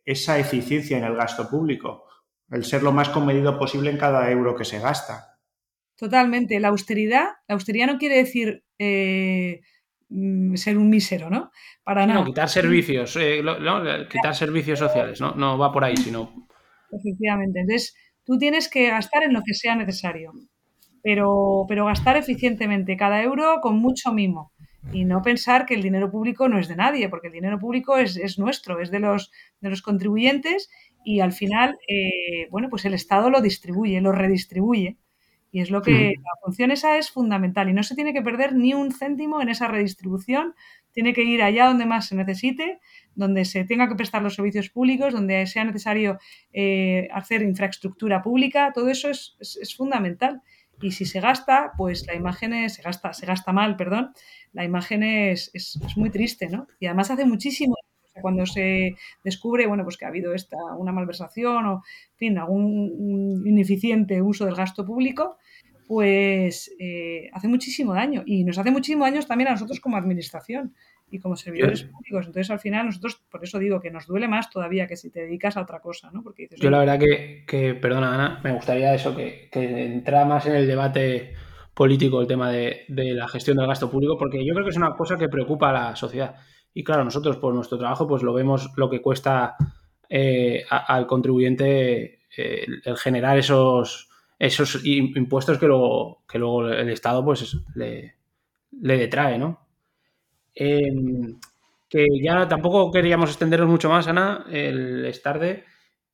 esa 0.04 0.40
eficiencia 0.40 0.98
en 0.98 1.04
el 1.04 1.14
gasto 1.14 1.48
público, 1.48 2.08
el 2.50 2.64
ser 2.64 2.82
lo 2.82 2.90
más 2.90 3.10
comedido 3.10 3.56
posible 3.60 3.90
en 3.90 3.96
cada 3.96 4.28
euro 4.28 4.56
que 4.56 4.64
se 4.64 4.80
gasta. 4.80 5.31
Totalmente. 6.02 6.58
La 6.58 6.66
austeridad, 6.66 7.28
la 7.46 7.54
austeridad 7.54 7.86
no 7.86 7.96
quiere 7.96 8.16
decir 8.16 8.64
eh, 8.76 9.60
mm, 10.08 10.56
ser 10.56 10.76
un 10.76 10.90
mísero, 10.90 11.30
¿no? 11.30 11.52
Para 11.84 12.04
nada. 12.08 12.18
No, 12.18 12.26
quitar 12.26 12.48
servicios, 12.48 13.16
eh, 13.20 13.40
quitar 14.10 14.34
servicios 14.34 14.80
sociales, 14.80 15.20
¿no? 15.20 15.36
No 15.36 15.56
va 15.56 15.70
por 15.70 15.84
ahí, 15.84 15.96
sino. 15.96 16.48
Efectivamente. 16.90 17.60
Entonces, 17.60 17.94
tú 18.24 18.36
tienes 18.36 18.68
que 18.68 18.88
gastar 18.88 19.22
en 19.22 19.32
lo 19.32 19.42
que 19.46 19.54
sea 19.54 19.76
necesario, 19.76 20.32
pero, 21.04 21.66
pero 21.68 21.86
gastar 21.86 22.16
eficientemente 22.16 22.96
cada 22.96 23.22
euro 23.22 23.60
con 23.62 23.76
mucho 23.78 24.12
mimo 24.12 24.50
y 24.92 25.04
no 25.04 25.22
pensar 25.22 25.66
que 25.66 25.74
el 25.74 25.82
dinero 25.82 26.10
público 26.10 26.48
no 26.48 26.58
es 26.58 26.66
de 26.66 26.74
nadie, 26.74 27.08
porque 27.10 27.28
el 27.28 27.34
dinero 27.34 27.60
público 27.60 27.96
es, 27.96 28.16
es 28.16 28.40
nuestro, 28.40 28.80
es 28.80 28.90
de 28.90 28.98
los, 28.98 29.30
de 29.60 29.70
los 29.70 29.82
contribuyentes 29.82 30.68
y 31.04 31.20
al 31.20 31.30
final, 31.30 31.78
eh, 31.86 32.48
bueno, 32.50 32.68
pues 32.68 32.84
el 32.86 32.94
Estado 32.94 33.30
lo 33.30 33.40
distribuye, 33.40 34.00
lo 34.00 34.10
redistribuye. 34.10 34.98
Y 35.54 35.60
es 35.60 35.70
lo 35.70 35.82
que 35.82 36.14
la 36.16 36.30
función 36.42 36.70
esa 36.70 36.96
es 36.96 37.10
fundamental 37.10 37.68
y 37.68 37.74
no 37.74 37.82
se 37.82 37.94
tiene 37.94 38.14
que 38.14 38.22
perder 38.22 38.54
ni 38.54 38.72
un 38.72 38.90
céntimo 38.90 39.42
en 39.42 39.50
esa 39.50 39.68
redistribución, 39.68 40.54
tiene 40.92 41.12
que 41.12 41.24
ir 41.24 41.42
allá 41.42 41.66
donde 41.66 41.84
más 41.84 42.08
se 42.08 42.16
necesite, 42.16 42.80
donde 43.14 43.44
se 43.44 43.64
tenga 43.64 43.86
que 43.86 43.94
prestar 43.94 44.22
los 44.22 44.34
servicios 44.34 44.70
públicos, 44.70 45.12
donde 45.12 45.46
sea 45.46 45.64
necesario 45.64 46.18
eh, 46.54 47.06
hacer 47.12 47.42
infraestructura 47.42 48.22
pública, 48.22 48.72
todo 48.74 48.88
eso 48.88 49.10
es, 49.10 49.36
fundamental. 49.76 50.40
Y 50.80 50.92
si 50.92 51.04
se 51.04 51.20
gasta, 51.20 51.72
pues 51.76 52.06
la 52.06 52.14
imagen 52.14 52.54
es, 52.54 52.74
se 52.74 52.82
gasta, 52.82 53.12
se 53.12 53.26
gasta 53.26 53.52
mal, 53.52 53.76
perdón, 53.76 54.12
la 54.54 54.64
imagen 54.64 55.02
es, 55.02 55.50
es, 55.52 55.78
muy 55.96 56.08
triste, 56.08 56.48
¿no? 56.48 56.66
Y 56.80 56.86
además 56.86 57.10
hace 57.10 57.26
muchísimo 57.26 57.76
cuando 58.20 58.46
se 58.46 58.96
descubre, 59.24 59.66
bueno, 59.66 59.84
pues 59.84 59.96
que 59.96 60.04
ha 60.04 60.08
habido 60.08 60.34
esta, 60.34 60.56
una 60.76 60.92
malversación 60.92 61.66
o, 61.66 61.72
en 61.74 62.16
fin, 62.16 62.38
algún 62.38 63.42
ineficiente 63.46 64.20
uso 64.20 64.44
del 64.44 64.54
gasto 64.54 64.84
público, 64.84 65.38
pues 65.86 66.74
eh, 66.78 67.28
hace 67.32 67.48
muchísimo 67.48 67.94
daño 67.94 68.22
y 68.24 68.44
nos 68.44 68.58
hace 68.58 68.70
muchísimo 68.70 69.04
daño 69.04 69.20
también 69.22 69.48
a 69.48 69.52
nosotros 69.52 69.80
como 69.80 69.96
administración 69.96 70.74
y 71.10 71.18
como 71.18 71.36
servidores 71.36 71.82
públicos. 71.82 72.26
Entonces, 72.26 72.50
al 72.50 72.58
final, 72.58 72.86
nosotros, 72.86 73.22
por 73.30 73.44
eso 73.44 73.58
digo 73.58 73.80
que 73.80 73.90
nos 73.90 74.06
duele 74.06 74.28
más 74.28 74.48
todavía 74.48 74.86
que 74.86 74.96
si 74.96 75.10
te 75.10 75.20
dedicas 75.20 75.58
a 75.58 75.60
otra 75.60 75.80
cosa, 75.80 76.10
¿no? 76.10 76.22
Porque 76.22 76.48
Yo 76.56 76.70
la 76.70 76.78
verdad 76.78 76.98
que, 76.98 77.78
perdona 77.80 78.14
Ana, 78.14 78.40
me 78.42 78.52
gustaría 78.52 78.94
eso, 78.94 79.14
que, 79.14 79.50
que 79.52 79.84
entrara 79.84 80.24
más 80.24 80.46
en 80.46 80.54
el 80.54 80.66
debate 80.66 81.34
político 81.74 82.20
el 82.22 82.26
tema 82.26 82.50
de, 82.50 82.84
de, 82.88 83.12
la 83.12 83.28
gestión 83.28 83.58
del 83.58 83.66
gasto 83.66 83.90
público, 83.90 84.16
porque 84.16 84.44
yo 84.46 84.54
creo 84.54 84.64
que 84.64 84.70
es 84.70 84.76
una 84.76 84.94
cosa 84.94 85.18
que 85.18 85.28
preocupa 85.28 85.68
a 85.68 85.72
la 85.72 85.96
sociedad. 85.96 86.36
Y 86.74 86.84
claro, 86.84 87.04
nosotros 87.04 87.36
por 87.36 87.54
nuestro 87.54 87.78
trabajo 87.78 88.06
pues 88.06 88.22
lo 88.22 88.32
vemos 88.32 88.70
lo 88.76 88.88
que 88.88 89.02
cuesta 89.02 89.56
eh, 90.08 90.64
al 90.68 91.06
contribuyente 91.06 92.20
eh, 92.36 92.66
el 92.84 92.96
generar 92.96 93.38
esos, 93.38 94.08
esos 94.38 94.84
impuestos 94.84 95.58
que 95.58 95.66
luego, 95.66 96.22
que 96.28 96.38
luego 96.38 96.68
el 96.68 96.88
Estado 96.90 97.24
pues 97.24 97.56
le, 97.74 98.14
detrae, 98.70 99.38
¿no? 99.38 99.66
Em, 100.54 101.38
que 101.88 102.06
ya 102.22 102.48
tampoco 102.48 102.90
queríamos 102.90 103.30
extendernos 103.30 103.68
mucho 103.68 103.88
más, 103.88 104.06
Ana, 104.06 104.46
el, 104.50 105.04
es 105.04 105.22
tarde, 105.22 105.64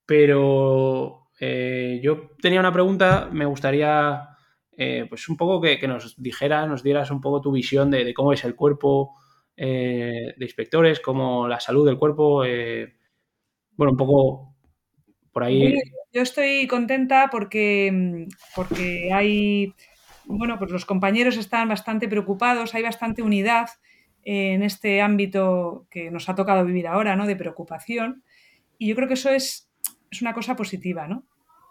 pero 0.06 1.28
eh, 1.40 2.00
yo 2.02 2.30
tenía 2.40 2.60
una 2.60 2.72
pregunta, 2.72 3.28
me 3.32 3.46
gustaría 3.46 4.28
pues 5.08 5.28
un 5.28 5.36
poco 5.36 5.60
que, 5.60 5.88
nos 5.88 6.22
dijeras, 6.22 6.68
nos 6.68 6.84
dieras 6.84 7.10
un 7.10 7.20
poco 7.20 7.40
tu 7.40 7.50
visión 7.50 7.90
de 7.90 8.14
cómo 8.14 8.32
es 8.32 8.44
el 8.44 8.54
cuerpo, 8.54 9.17
eh, 9.60 10.34
de 10.36 10.44
inspectores, 10.44 11.00
como 11.00 11.48
la 11.48 11.58
salud 11.58 11.84
del 11.84 11.98
cuerpo. 11.98 12.44
Eh, 12.44 12.94
bueno, 13.72 13.90
un 13.90 13.96
poco 13.96 14.54
por 15.32 15.42
ahí. 15.42 15.74
Yo 16.12 16.22
estoy 16.22 16.68
contenta 16.68 17.28
porque, 17.28 18.26
porque 18.54 19.12
hay, 19.12 19.74
bueno, 20.26 20.58
pues 20.58 20.70
los 20.70 20.86
compañeros 20.86 21.36
están 21.36 21.68
bastante 21.68 22.08
preocupados, 22.08 22.74
hay 22.74 22.82
bastante 22.82 23.20
unidad 23.20 23.68
en 24.22 24.62
este 24.62 25.00
ámbito 25.02 25.86
que 25.90 26.10
nos 26.12 26.28
ha 26.28 26.36
tocado 26.36 26.64
vivir 26.64 26.86
ahora, 26.86 27.16
¿no? 27.16 27.26
De 27.26 27.34
preocupación. 27.34 28.22
Y 28.78 28.88
yo 28.88 28.94
creo 28.94 29.08
que 29.08 29.14
eso 29.14 29.30
es, 29.30 29.68
es 30.10 30.22
una 30.22 30.34
cosa 30.34 30.54
positiva, 30.54 31.08
¿no? 31.08 31.26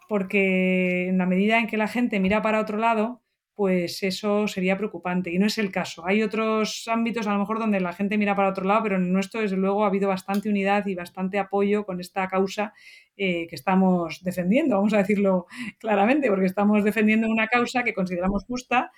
Porque 0.09 1.07
en 1.07 1.17
la 1.17 1.25
medida 1.25 1.57
en 1.57 1.67
que 1.67 1.77
la 1.77 1.87
gente 1.87 2.19
mira 2.19 2.41
para 2.41 2.59
otro 2.59 2.77
lado, 2.77 3.21
pues 3.57 4.03
eso 4.03 4.47
sería 4.47 4.77
preocupante. 4.77 5.31
Y 5.31 5.39
no 5.39 5.47
es 5.47 5.57
el 5.57 5.71
caso. 5.71 6.05
Hay 6.05 6.21
otros 6.21 6.87
ámbitos 6.87 7.25
a 7.25 7.33
lo 7.33 7.39
mejor 7.39 7.57
donde 7.57 7.79
la 7.79 7.91
gente 7.91 8.15
mira 8.15 8.35
para 8.35 8.49
otro 8.49 8.63
lado, 8.65 8.83
pero 8.83 8.97
en 8.97 9.11
nuestro, 9.11 9.41
desde 9.41 9.57
luego, 9.57 9.83
ha 9.83 9.87
habido 9.87 10.09
bastante 10.09 10.47
unidad 10.47 10.85
y 10.85 10.93
bastante 10.93 11.39
apoyo 11.39 11.83
con 11.83 11.99
esta 11.99 12.27
causa 12.27 12.75
eh, 13.15 13.47
que 13.47 13.55
estamos 13.55 14.21
defendiendo, 14.23 14.75
vamos 14.75 14.93
a 14.93 14.99
decirlo 14.99 15.47
claramente, 15.79 16.29
porque 16.29 16.45
estamos 16.45 16.83
defendiendo 16.83 17.27
una 17.27 17.47
causa 17.47 17.81
que 17.83 17.95
consideramos 17.95 18.45
justa 18.45 18.91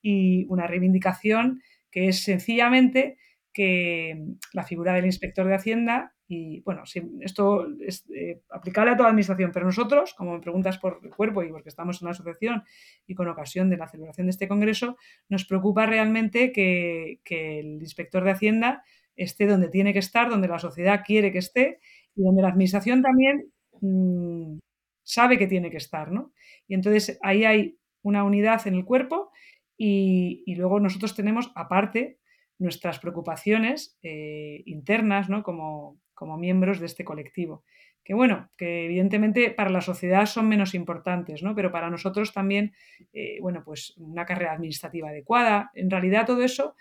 y 0.00 0.46
una 0.48 0.66
reivindicación 0.66 1.60
que 1.90 2.08
es 2.08 2.22
sencillamente 2.22 3.18
que 3.56 4.22
la 4.52 4.64
figura 4.64 4.92
del 4.92 5.06
inspector 5.06 5.46
de 5.46 5.54
Hacienda 5.54 6.12
y 6.28 6.60
bueno, 6.60 6.82
esto 7.20 7.66
es 7.80 8.04
eh, 8.14 8.42
aplicable 8.50 8.90
a 8.90 8.96
toda 8.98 9.08
administración, 9.08 9.50
pero 9.50 9.64
nosotros, 9.64 10.12
como 10.12 10.34
me 10.34 10.40
preguntas 10.40 10.76
por 10.76 11.00
el 11.02 11.08
cuerpo 11.08 11.42
y 11.42 11.48
porque 11.50 11.70
estamos 11.70 12.02
en 12.02 12.06
la 12.06 12.10
asociación 12.10 12.64
y 13.06 13.14
con 13.14 13.28
ocasión 13.28 13.70
de 13.70 13.78
la 13.78 13.88
celebración 13.88 14.26
de 14.26 14.32
este 14.32 14.46
congreso, 14.46 14.98
nos 15.30 15.46
preocupa 15.46 15.86
realmente 15.86 16.52
que, 16.52 17.20
el 17.24 17.80
inspector 17.80 18.24
de 18.24 18.32
Hacienda 18.32 18.84
esté 19.14 19.46
donde 19.46 19.68
tiene 19.68 19.94
que 19.94 20.00
estar, 20.00 20.28
donde 20.28 20.48
la 20.48 20.58
sociedad 20.58 21.00
quiere 21.02 21.32
que 21.32 21.38
esté 21.38 21.78
y 22.14 22.24
donde 22.24 22.42
la 22.42 22.48
administración 22.48 23.00
también 23.00 23.50
mm, 23.80 24.58
sabe 25.02 25.38
que 25.38 25.46
tiene 25.46 25.70
que 25.70 25.78
estar, 25.78 26.12
¿no? 26.12 26.34
Y 26.68 26.74
entonces 26.74 27.18
ahí 27.22 27.46
hay 27.46 27.78
una 28.02 28.22
unidad 28.22 28.66
en 28.66 28.74
el 28.74 28.84
cuerpo 28.84 29.30
y 29.78 30.54
luego 30.56 30.80
nosotros 30.80 31.14
tenemos, 31.14 31.50
aparte, 31.54 32.18
nuestras 32.58 32.98
preocupaciones 32.98 33.98
eh, 34.02 34.62
internas 34.66 35.28
¿no? 35.28 35.42
como, 35.42 36.00
como 36.14 36.36
miembros 36.38 36.80
de 36.80 36.86
este 36.86 37.04
colectivo 37.04 37.64
que 38.06 38.14
bueno, 38.14 38.48
que 38.56 38.84
evidentemente 38.84 39.50
para 39.50 39.68
la 39.68 39.80
sociedad 39.80 40.26
son 40.26 40.48
menos 40.48 40.76
importantes, 40.76 41.42
¿no? 41.42 41.56
Pero 41.56 41.72
para 41.72 41.90
nosotros 41.90 42.32
también, 42.32 42.72
eh, 43.12 43.38
bueno, 43.40 43.64
pues 43.64 43.94
una 43.96 44.24
carrera 44.24 44.52
administrativa 44.52 45.08
adecuada, 45.08 45.72
en 45.74 45.90
realidad 45.90 46.24
todo 46.24 46.42
eso 46.42 46.76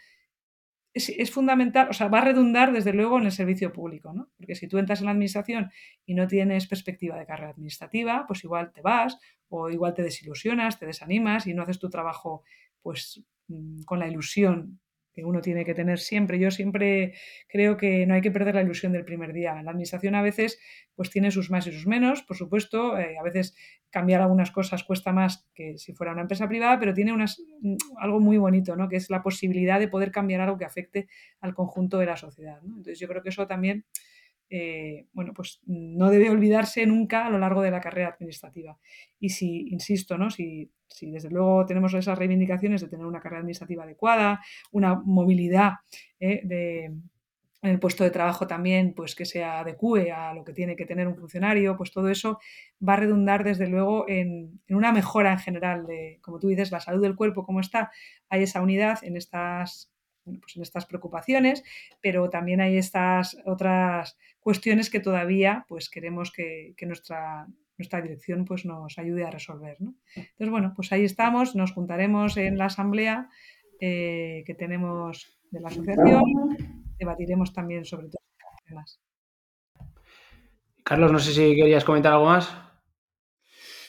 es, 0.93 1.31
fundamental, 1.31 1.89
o 1.89 1.93
sea, 1.93 2.09
va 2.09 2.19
a 2.19 2.25
redundar 2.25 2.71
desde 2.71 2.93
luego 2.93 3.17
en 3.17 3.25
el 3.25 3.31
servicio 3.31 3.73
público, 3.73 4.13
¿no? 4.13 4.29
Porque 4.37 4.53
si 4.53 4.67
tú 4.67 4.77
entras 4.77 4.99
en 4.99 5.05
la 5.05 5.11
administración 5.11 5.71
y 6.05 6.13
no 6.13 6.27
tienes 6.27 6.67
perspectiva 6.67 7.17
de 7.17 7.25
carrera 7.25 7.49
administrativa, 7.49 8.25
pues 8.27 8.43
igual 8.43 8.71
te 8.71 8.81
vas 8.81 9.17
o 9.49 9.71
igual 9.71 9.95
te 9.95 10.03
desilusionas, 10.03 10.77
te 10.77 10.85
desanimas 10.85 11.47
y 11.47 11.55
no 11.55 11.63
haces 11.63 11.79
tu 11.79 11.89
trabajo 11.89 12.43
pues 12.83 13.25
mm, 13.47 13.81
con 13.81 13.97
la 13.97 14.07
ilusión 14.07 14.79
que 15.15 15.23
uno 15.23 15.41
tiene 15.41 15.63
que 15.63 15.73
tener 15.73 15.99
siempre. 15.99 16.37
Yo 16.37 16.51
siempre 16.51 17.13
creo 17.47 17.77
que 17.77 18.05
no 18.05 18.15
hay 18.15 18.21
que 18.21 18.31
perder 18.31 18.55
la 18.55 18.61
ilusión 18.61 18.91
del 18.91 19.05
primer 19.05 19.31
día. 19.31 19.61
La 19.63 19.71
administración 19.71 20.13
a 20.15 20.21
veces 20.21 20.59
pues 20.93 21.09
tiene 21.09 21.31
sus 21.31 21.49
más 21.49 21.65
y 21.67 21.71
sus 21.71 21.87
menos, 21.87 22.21
por 22.23 22.35
supuesto, 22.35 22.97
eh, 22.97 23.17
a 23.17 23.23
veces 23.23 23.55
cambiar 23.89 24.21
algunas 24.21 24.51
cosas 24.51 24.83
cuesta 24.83 25.13
más 25.13 25.47
que 25.55 25.77
si 25.77 25.93
fuera 25.93 26.11
una 26.11 26.23
empresa 26.23 26.49
privada, 26.49 26.77
pero 26.79 26.93
tiene 26.93 27.13
unas, 27.13 27.41
mm, 27.61 27.75
algo 27.97 28.19
muy 28.19 28.37
bonito, 28.37 28.75
¿no? 28.75 28.89
que 28.89 28.97
es 28.97 29.09
la 29.09 29.23
posibilidad 29.23 29.79
de 29.79 29.87
poder 29.87 30.11
cambiar 30.11 30.41
algo 30.41 30.57
que 30.57 30.65
afecte 30.65 31.07
al 31.39 31.53
conjunto 31.53 31.97
de 31.97 32.07
la 32.07 32.17
sociedad. 32.17 32.59
Entonces 32.63 32.99
yo 32.99 33.07
creo 33.07 33.23
que 33.23 33.29
eso 33.29 33.47
también 33.47 33.85
eh, 34.57 35.07
bueno, 35.11 35.33
pues 35.33 35.59
no 35.65 36.09
debe 36.09 36.29
olvidarse 36.29 36.85
nunca 36.85 37.25
a 37.25 37.29
lo 37.29 37.37
largo 37.37 37.61
de 37.61 37.71
la 37.71 37.81
carrera 37.81 38.07
administrativa. 38.07 38.77
Y 39.19 39.27
si, 39.31 39.67
insisto, 39.67 40.17
¿no? 40.17 40.29
si, 40.29 40.71
si 40.87 41.11
desde 41.11 41.29
luego 41.29 41.65
tenemos 41.65 41.93
esas 41.93 42.17
reivindicaciones 42.17 42.79
de 42.79 42.87
tener 42.87 43.05
una 43.05 43.19
carrera 43.19 43.39
administrativa 43.39 43.83
adecuada, 43.83 44.39
una 44.71 44.95
movilidad 44.95 45.73
eh, 46.21 46.39
de, 46.45 46.85
en 46.85 47.69
el 47.69 47.79
puesto 47.79 48.05
de 48.05 48.11
trabajo 48.11 48.47
también, 48.47 48.93
pues 48.93 49.13
que 49.13 49.25
se 49.25 49.43
adecue 49.43 50.13
a 50.13 50.33
lo 50.33 50.45
que 50.45 50.53
tiene 50.53 50.77
que 50.77 50.85
tener 50.85 51.09
un 51.09 51.17
funcionario, 51.17 51.75
pues 51.75 51.91
todo 51.91 52.07
eso 52.07 52.39
va 52.87 52.93
a 52.93 52.97
redundar 52.97 53.43
desde 53.43 53.67
luego 53.67 54.07
en, 54.07 54.61
en, 54.67 54.75
una 54.77 54.93
mejora 54.93 55.33
en 55.33 55.39
general 55.39 55.85
de, 55.85 56.19
como 56.21 56.39
tú 56.39 56.47
dices, 56.47 56.71
la 56.71 56.79
salud 56.79 57.01
del 57.01 57.17
cuerpo, 57.17 57.43
cómo 57.43 57.59
está, 57.59 57.91
hay 58.29 58.43
esa 58.43 58.61
unidad 58.61 58.99
en 59.03 59.17
estas 59.17 59.91
pues 60.25 60.55
en 60.55 60.61
estas 60.61 60.85
preocupaciones, 60.85 61.63
pero 62.01 62.29
también 62.29 62.61
hay 62.61 62.77
estas 62.77 63.37
otras 63.45 64.17
cuestiones 64.39 64.89
que 64.89 64.99
todavía 64.99 65.65
pues 65.67 65.89
queremos 65.89 66.31
que, 66.31 66.75
nuestra, 66.81 67.47
nuestra 67.77 68.01
dirección 68.01 68.45
pues 68.45 68.65
nos 68.65 68.97
ayude 68.97 69.23
a 69.25 69.31
resolver. 69.31 69.77
Entonces, 69.79 70.49
bueno, 70.49 70.73
pues 70.75 70.91
ahí 70.91 71.03
estamos, 71.03 71.55
nos 71.55 71.71
juntaremos 71.71 72.37
en 72.37 72.57
la 72.57 72.65
asamblea 72.65 73.29
eh, 73.79 74.43
que 74.45 74.55
tenemos 74.55 75.39
de 75.51 75.59
la 75.59 75.67
asociación, 75.69 76.23
debatiremos 76.97 77.53
también 77.53 77.85
sobre 77.85 78.07
todos 78.07 78.23
estos 78.37 78.65
temas. 78.65 78.99
Carlos, 80.83 81.11
no 81.11 81.19
sé 81.19 81.31
si 81.31 81.55
querías 81.55 81.83
comentar 81.83 82.13
algo 82.13 82.25
más. 82.25 82.55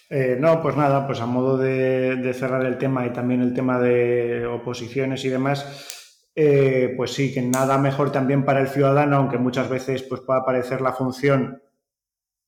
Eh, 0.08 0.36
no, 0.38 0.62
pues 0.62 0.76
nada, 0.76 1.06
pues 1.06 1.20
a 1.20 1.26
modo 1.26 1.58
de, 1.58 2.32
cerrar 2.32 2.64
el 2.64 2.78
tema 2.78 3.06
y 3.06 3.12
también 3.12 3.42
el 3.42 3.52
tema 3.52 3.78
de 3.80 4.46
oposiciones 4.46 5.24
y 5.24 5.28
demás, 5.28 5.95
eh, 6.38 6.92
pues 6.98 7.14
sí, 7.14 7.32
que 7.32 7.40
nada 7.40 7.78
mejor 7.78 8.12
también 8.12 8.44
para 8.44 8.60
el 8.60 8.68
ciudadano, 8.68 9.16
aunque 9.16 9.38
muchas 9.38 9.70
veces 9.70 10.02
pues, 10.02 10.20
pueda 10.20 10.40
aparecer 10.40 10.82
la 10.82 10.92
función, 10.92 11.62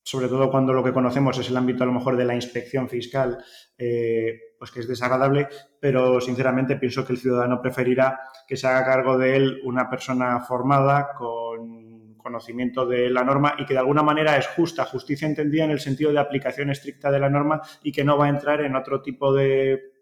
sobre 0.03 0.29
todo 0.29 0.51
cuando 0.51 0.75
lo 0.75 0.85
que 0.85 0.93
conocemos 0.93 1.39
es 1.39 1.49
el 1.49 1.57
ámbito 1.57 1.85
a 1.85 1.87
lo 1.87 1.95
mejor 1.95 2.19
de 2.19 2.27
la 2.27 2.35
inspección 2.35 2.91
fiscal, 2.91 3.43
eh, 3.79 4.41
pues 4.59 4.71
que 4.71 4.81
es 4.81 4.89
desagradable, 4.89 5.49
pero 5.81 6.21
sinceramente 6.21 6.77
pienso 6.77 7.07
que 7.07 7.15
el 7.15 7.19
ciudadano 7.19 7.63
preferirá 7.63 8.21
que 8.47 8.59
se 8.59 8.67
haga 8.67 8.85
cargo 8.85 9.17
de 9.17 9.37
él 9.37 9.61
una 9.65 9.89
persona 9.89 10.39
formada 10.41 11.15
con 11.17 12.15
conocimiento 12.19 12.85
de 12.85 13.09
la 13.09 13.25
norma 13.25 13.55
y 13.59 13.65
que 13.65 13.73
de 13.73 13.81
alguna 13.81 14.03
manera 14.03 14.37
es 14.37 14.49
justa, 14.49 14.85
justicia 14.85 15.27
entendida 15.27 15.65
en 15.65 15.71
el 15.71 15.81
sentido 15.81 16.13
de 16.13 16.19
aplicación 16.19 16.69
estricta 16.69 17.11
de 17.11 17.21
la 17.21 17.31
norma 17.31 17.63
y 17.83 17.91
que 17.91 18.05
no 18.05 18.19
va 18.19 18.27
a 18.27 18.29
entrar 18.29 18.61
en 18.61 18.77
otro 18.77 19.01
tipo 19.01 19.33
de 19.33 19.98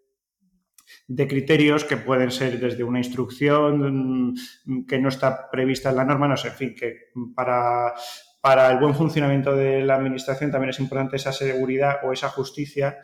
de 1.09 1.28
criterios 1.28 1.84
que 1.84 1.96
pueden 1.96 2.30
ser 2.30 2.59
desde 2.59 2.82
una 2.82 2.98
instrucción 2.98 4.32
mm, 4.64 4.86
que 4.86 4.98
no 4.98 5.09
está 5.09 5.50
prevista 5.50 5.90
en 5.90 5.96
la 5.96 6.04
norma, 6.04 6.28
no 6.28 6.36
sé, 6.36 6.48
en 6.48 6.54
fin, 6.54 6.74
que 6.74 7.11
para, 7.34 7.94
para 8.40 8.70
el 8.72 8.78
buen 8.78 8.94
funcionamiento 8.94 9.54
de 9.54 9.82
la 9.82 9.96
administración 9.96 10.50
también 10.50 10.70
es 10.70 10.80
importante 10.80 11.16
esa 11.16 11.32
seguridad 11.32 11.98
o 12.04 12.12
esa 12.12 12.28
justicia 12.28 12.98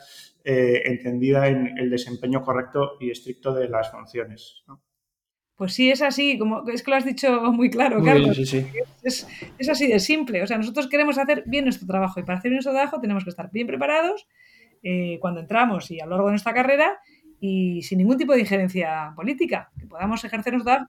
eh, 0.44 0.82
entendida 0.86 1.46
en 1.48 1.78
el 1.78 1.90
desempeño 1.90 2.42
correcto 2.42 2.96
y 2.98 3.10
estricto 3.10 3.54
de 3.54 3.68
las 3.68 3.92
funciones. 3.92 4.64
Pues 5.54 5.74
sí, 5.74 5.90
es 5.92 6.02
así, 6.02 6.38
como 6.38 6.68
es 6.68 6.82
que 6.82 6.90
lo 6.90 6.96
has 6.96 7.04
dicho 7.04 7.40
muy 7.52 7.70
claro, 7.70 8.02
Carlos. 8.02 8.36
Es, 8.36 9.28
es, 9.58 9.68
así 9.68 9.86
de 9.86 10.00
simple. 10.00 10.42
O 10.42 10.46
sea, 10.48 10.58
nosotros 10.58 10.88
queremos 10.88 11.18
hacer 11.18 11.44
bien 11.46 11.64
nuestro 11.64 11.86
trabajo 11.86 12.18
y 12.18 12.24
para 12.24 12.38
hacer 12.38 12.50
nuestro 12.50 12.72
trabajo 12.72 13.00
tenemos 13.00 13.22
que 13.22 13.30
estar 13.30 13.50
bien 13.52 13.68
preparados 13.68 14.26
eh, 14.82 15.18
cuando 15.20 15.38
entramos 15.38 15.88
y 15.92 16.00
a 16.00 16.06
lo 16.06 16.12
largo 16.12 16.26
de 16.26 16.32
nuestra 16.32 16.52
carrera 16.52 16.98
y 17.44 17.82
sin 17.82 17.98
ningún 17.98 18.16
tipo 18.16 18.32
de 18.34 18.40
injerencia 18.40 19.12
política, 19.16 19.72
que 19.76 19.88
podamos 19.88 20.24
ejercernos 20.24 20.64
dar 20.64 20.86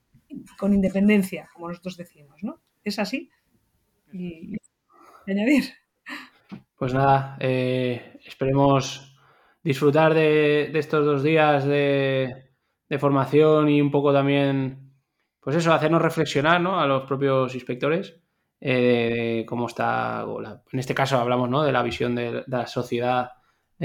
con 0.59 0.71
independencia, 0.71 1.49
como 1.51 1.69
nosotros 1.69 1.97
decimos, 1.97 2.43
¿no? 2.43 2.61
Es 2.83 2.99
así. 2.99 3.31
Y, 4.13 4.55
añadir. 5.25 5.63
Pues 6.75 6.93
nada, 6.93 7.37
eh, 7.39 8.19
esperemos 8.23 9.17
disfrutar 9.63 10.13
de, 10.13 10.69
estos 10.77 11.03
dos 11.03 11.23
días 11.23 11.65
de, 11.65 12.51
formación 12.99 13.69
y 13.69 13.81
un 13.81 13.89
poco 13.89 14.13
también, 14.13 14.93
pues 15.39 15.55
eso, 15.55 15.73
hacernos 15.73 16.03
reflexionar 16.03 16.61
¿no? 16.61 16.79
a 16.79 16.85
los 16.85 17.05
propios 17.05 17.55
inspectores 17.55 18.15
eh, 18.61 19.37
de 19.39 19.45
cómo 19.47 19.65
está, 19.65 20.23
en 20.71 20.79
este 20.79 20.93
caso 20.93 21.17
hablamos 21.17 21.49
¿no? 21.49 21.63
de 21.63 21.71
la 21.71 21.81
visión 21.81 22.13
de 22.13 22.43
la 22.45 22.67
sociedad 22.67 23.31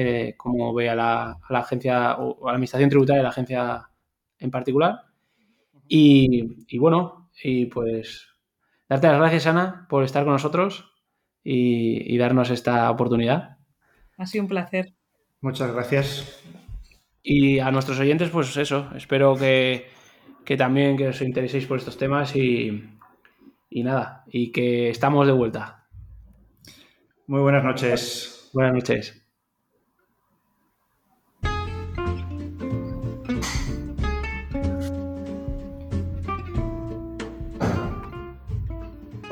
eh, 0.00 0.34
como 0.36 0.72
ve 0.72 0.88
a 0.88 0.94
la, 0.94 1.40
agencia 1.48 2.14
o 2.18 2.46
a 2.46 2.52
la 2.52 2.54
administración 2.54 2.88
tributaria 2.88 3.18
de 3.18 3.24
la 3.24 3.30
agencia 3.30 3.90
en 4.38 4.50
particular. 4.52 5.06
Y, 5.88 6.78
bueno, 6.78 7.30
y 7.42 7.66
pues 7.66 8.28
darte 8.88 9.08
las 9.08 9.18
gracias, 9.18 9.48
Ana, 9.48 9.88
por 9.90 10.04
estar 10.04 10.22
con 10.22 10.34
nosotros 10.34 10.92
y, 11.42 12.16
darnos 12.16 12.50
esta 12.50 12.88
oportunidad. 12.92 13.56
Ha 14.16 14.26
sido 14.26 14.44
un 14.44 14.48
placer. 14.48 14.94
Muchas 15.40 15.74
gracias. 15.74 16.44
Y 17.20 17.58
a 17.58 17.72
nuestros 17.72 17.98
oyentes, 17.98 18.30
pues 18.30 18.56
eso, 18.56 18.92
espero 18.94 19.34
que, 19.34 19.88
también 20.56 20.96
que 20.96 21.08
os 21.08 21.20
intereséis 21.22 21.66
por 21.66 21.78
estos 21.78 21.98
temas 21.98 22.36
y, 22.36 22.88
y 23.68 23.82
nada, 23.82 24.22
y 24.28 24.52
que 24.52 24.90
estamos 24.90 25.26
de 25.26 25.32
vuelta. 25.32 25.88
Muy 27.26 27.40
buenas 27.40 27.64
noches. 27.64 28.48
Buenas 28.52 28.74
noches. 28.74 29.17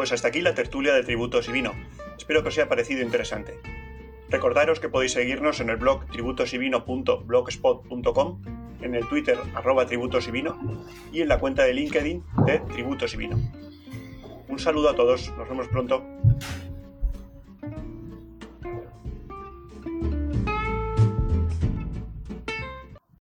Pues 0.06 0.12
hasta 0.12 0.28
aquí 0.28 0.40
la 0.40 0.54
tertulia 0.54 0.94
de 0.94 1.02
tributos 1.02 1.48
y 1.48 1.52
vino. 1.52 1.72
Espero 2.16 2.44
que 2.44 2.50
os 2.50 2.56
haya 2.56 2.68
parecido 2.68 3.02
interesante. 3.02 3.58
Recordaros 4.30 4.78
que 4.78 4.88
podéis 4.88 5.10
seguirnos 5.10 5.58
en 5.58 5.68
el 5.68 5.78
blog 5.78 6.06
tributosivino.blogspot.com, 6.12 8.42
en 8.82 8.94
el 8.94 9.08
Twitter 9.08 9.36
arroba 9.56 9.86
tributos 9.86 10.28
y 10.28 10.30
vino 10.30 10.56
y 11.12 11.22
en 11.22 11.28
la 11.28 11.40
cuenta 11.40 11.64
de 11.64 11.74
LinkedIn 11.74 12.22
de 12.46 12.60
Tributos 12.60 13.14
y 13.14 13.16
Vino. 13.16 13.36
Un 14.46 14.60
saludo 14.60 14.90
a 14.90 14.94
todos, 14.94 15.28
nos 15.36 15.48
vemos 15.48 15.66
pronto. 15.66 16.04